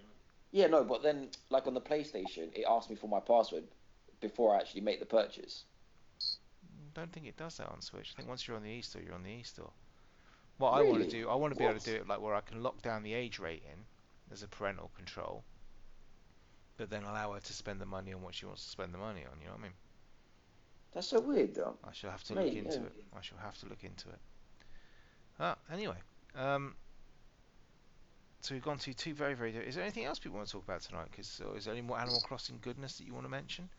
Yeah, 0.51 0.67
no, 0.67 0.83
but 0.83 1.01
then 1.01 1.29
like 1.49 1.65
on 1.65 1.73
the 1.73 1.81
PlayStation, 1.81 2.53
it 2.53 2.65
asked 2.69 2.89
me 2.91 2.95
for 2.95 3.07
my 3.07 3.19
password 3.19 3.63
before 4.21 4.55
I 4.55 4.59
actually 4.59 4.81
make 4.81 4.99
the 4.99 5.05
purchase. 5.05 5.63
don't 6.93 7.11
think 7.11 7.25
it 7.25 7.35
does 7.37 7.57
that 7.57 7.67
on 7.69 7.81
Switch. 7.81 8.13
I 8.13 8.17
think 8.17 8.29
once 8.29 8.47
you're 8.47 8.55
on 8.55 8.61
the 8.61 8.69
e-store, 8.69 9.01
you're 9.01 9.15
on 9.15 9.23
the 9.23 9.31
e-store. 9.31 9.71
What 10.59 10.73
I 10.73 10.83
want 10.83 10.99
to 10.99 10.99
Really? 10.99 11.09
do, 11.09 11.29
I 11.29 11.33
want 11.33 11.51
to 11.53 11.57
be 11.57 11.65
able 11.65 11.79
to 11.79 11.85
do 11.85 11.95
it 11.95 12.07
like 12.07 12.21
where 12.21 12.35
I 12.35 12.41
can 12.41 12.61
lock 12.61 12.83
down 12.83 13.01
the 13.01 13.15
age 13.15 13.39
rating 13.39 13.87
as 14.31 14.43
a 14.43 14.47
parental 14.47 14.91
control, 14.95 15.43
but 16.77 16.89
then 16.89 17.03
allow 17.03 17.33
her 17.33 17.39
to 17.39 17.53
spend 17.53 17.79
the 17.79 17.85
money 17.85 18.13
on 18.13 18.21
what 18.21 18.33
she 18.35 18.45
wants 18.45 18.63
to 18.63 18.69
spend 18.69 18.93
the 18.93 18.97
money 18.97 19.21
on. 19.21 19.39
You 19.39 19.47
know 19.47 19.53
what 19.53 19.59
I 19.59 19.63
mean? 19.63 19.73
That's 20.93 21.07
so 21.07 21.19
weird, 21.19 21.55
though. 21.55 21.75
I 21.83 21.91
shall 21.91 22.11
have 22.11 22.23
to 22.25 22.35
look 22.35 22.53
into 22.53 22.79
yeah. 22.79 22.85
it. 22.85 22.93
I 23.17 23.21
shall 23.21 23.39
have 23.39 23.57
to 23.59 23.67
look 23.67 23.83
into 23.83 24.09
it. 24.09 24.19
Ah, 25.39 25.57
anyway, 25.71 25.97
um, 26.35 26.75
so 28.41 28.53
we've 28.53 28.63
gone 28.63 28.77
to 28.77 28.93
two 28.93 29.13
very, 29.13 29.33
very. 29.33 29.55
Is 29.55 29.75
there 29.75 29.83
anything 29.83 30.05
else 30.05 30.19
people 30.19 30.37
want 30.37 30.47
to 30.47 30.53
talk 30.53 30.63
about 30.63 30.81
tonight? 30.81 31.07
Because 31.09 31.41
is 31.55 31.65
there 31.65 31.73
any 31.73 31.81
more 31.81 31.99
Animal 31.99 32.21
Crossing 32.21 32.59
goodness 32.61 32.97
that 32.97 33.05
you 33.05 33.13
want 33.13 33.25
to 33.25 33.31
mention? 33.31 33.69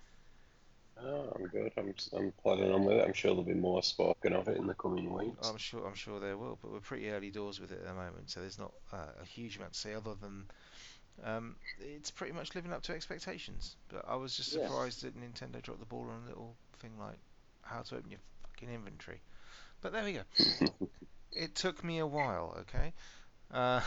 Oh, 1.03 1.33
I'm 1.35 1.47
good. 1.49 1.73
I'm 1.77 1.95
I'm 2.13 2.33
plodding 2.43 2.73
on 2.73 2.85
with 2.85 2.97
it. 2.97 3.05
I'm 3.07 3.13
sure 3.13 3.31
there'll 3.33 3.45
be 3.45 3.55
more 3.55 3.83
spoken 3.83 4.33
of 4.33 4.49
it 4.49 4.57
in 4.57 4.67
the 4.67 4.75
coming 4.75 5.13
weeks. 5.13 5.51
I'm 5.51 5.57
sure, 5.57 5.87
I'm 5.87 5.95
sure 5.95 6.21
there 6.21 6.37
will, 6.37 6.59
but 6.61 6.71
we're 6.73 6.81
pretty 6.81 7.11
early 7.11 7.31
doors 7.31 7.61
with 7.61 7.73
it 7.73 7.81
at 7.81 7.87
the 7.87 7.95
moment, 7.95 8.31
so 8.31 8.41
there's 8.41 8.59
not 8.59 8.73
uh, 8.93 9.13
a 9.21 9.25
huge 9.25 9.57
amount 9.57 9.73
to 9.75 9.79
say 9.79 9.95
other 9.95 10.15
than 10.15 10.45
um, 11.25 11.57
it's 11.81 12.11
pretty 12.11 12.33
much 12.33 12.55
living 12.55 12.73
up 12.73 12.83
to 12.85 12.93
expectations. 12.95 13.77
But 13.89 14.05
I 14.09 14.17
was 14.17 14.37
just 14.37 14.53
Yeah. 14.53 14.67
surprised 14.67 15.03
that 15.03 15.17
Nintendo 15.17 15.61
dropped 15.63 15.81
the 15.81 15.87
ball 15.87 16.09
on 16.11 16.23
a 16.25 16.29
little 16.29 16.57
thing 16.79 16.93
like 16.99 17.19
how 17.63 17.83
to 17.83 17.97
open 17.97 18.11
your 18.11 18.21
fucking 18.43 18.71
inventory. 18.71 19.21
But 19.81 19.93
there 19.93 20.05
we 20.05 20.13
go. 20.15 20.23
It 21.33 21.55
took 21.55 21.83
me 21.85 21.99
a 21.99 22.07
while, 22.07 22.57
okay. 22.61 22.93
Uh, 23.53 23.81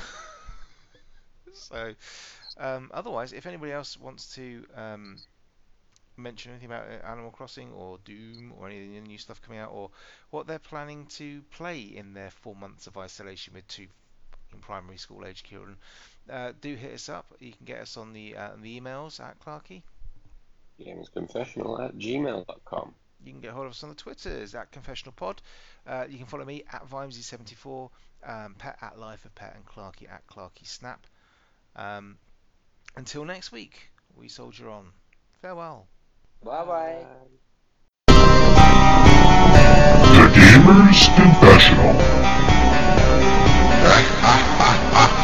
so, 1.54 1.94
um, 2.58 2.92
otherwise, 2.94 3.34
if 3.34 3.46
anybody 3.46 3.72
else 3.72 3.98
wants 3.98 4.36
to 4.36 4.66
um, 4.76 5.18
mention 6.18 6.52
anything 6.52 6.68
about 6.68 6.86
uh, 6.88 7.06
Animal 7.06 7.32
Crossing 7.32 7.72
or 7.72 8.00
Doom 8.04 8.54
or 8.58 8.68
any 8.68 8.84
of 8.84 9.04
the 9.04 9.08
new 9.08 9.18
stuff 9.18 9.42
coming 9.42 9.60
out, 9.60 9.72
or 9.72 9.90
what 10.30 10.48
they're 10.48 10.60
planning 10.60 11.06
to 11.18 11.42
play 11.52 11.80
in 11.80 12.14
their 12.14 12.32
four 12.32 12.56
months 12.56 12.88
of 12.88 12.98
isolation 12.98 13.54
with 13.54 13.68
two 13.68 13.88
in 14.54 14.60
primary 14.60 14.98
school 14.98 15.26
age 15.26 15.44
children, 15.44 15.78
uh, 16.30 16.54
do 16.62 16.76
hit 16.76 16.94
us 16.94 17.10
up. 17.10 17.26
You 17.40 17.52
can 17.52 17.66
get 17.66 17.82
us 17.82 17.98
on 17.98 18.14
the 18.14 18.36
uh, 18.36 18.52
the 18.62 18.80
emails 18.80 19.20
at 19.20 19.40
Clarky. 19.40 19.84
Gamesconfessional 20.80 21.84
at 21.84 21.98
gmail.com. 21.98 22.94
You 23.26 23.32
can 23.32 23.42
get 23.42 23.52
hold 23.52 23.66
of 23.66 23.72
us 23.72 23.84
on 23.84 23.90
the 23.90 23.96
Twitters 23.96 24.54
at 24.54 24.72
Confessional 24.72 25.14
Pod. 25.14 25.42
Uh, 25.88 26.06
you 26.08 26.18
can 26.18 26.28
follow 26.28 26.46
me 26.46 26.64
at 26.72 26.88
Vimesy74, 26.88 27.90
um, 28.24 28.56
Pet 28.58 28.78
at 28.82 29.00
Life 29.00 29.26
of 29.26 29.34
Pet, 29.34 29.56
and 29.56 29.66
Clarky 29.66 30.10
at 30.10 30.26
Clarky 30.28 30.68
Snap. 30.68 31.08
Um, 31.76 32.18
until 32.96 33.26
next 33.26 33.52
week, 33.52 33.90
we 34.16 34.28
soldier 34.28 34.70
on. 34.70 34.92
Farewell. 35.42 35.88
Bye 36.44 36.66
bye. 36.66 37.06
The 40.16 40.26
Gamer's 40.34 41.10
Confessional. 41.16 41.94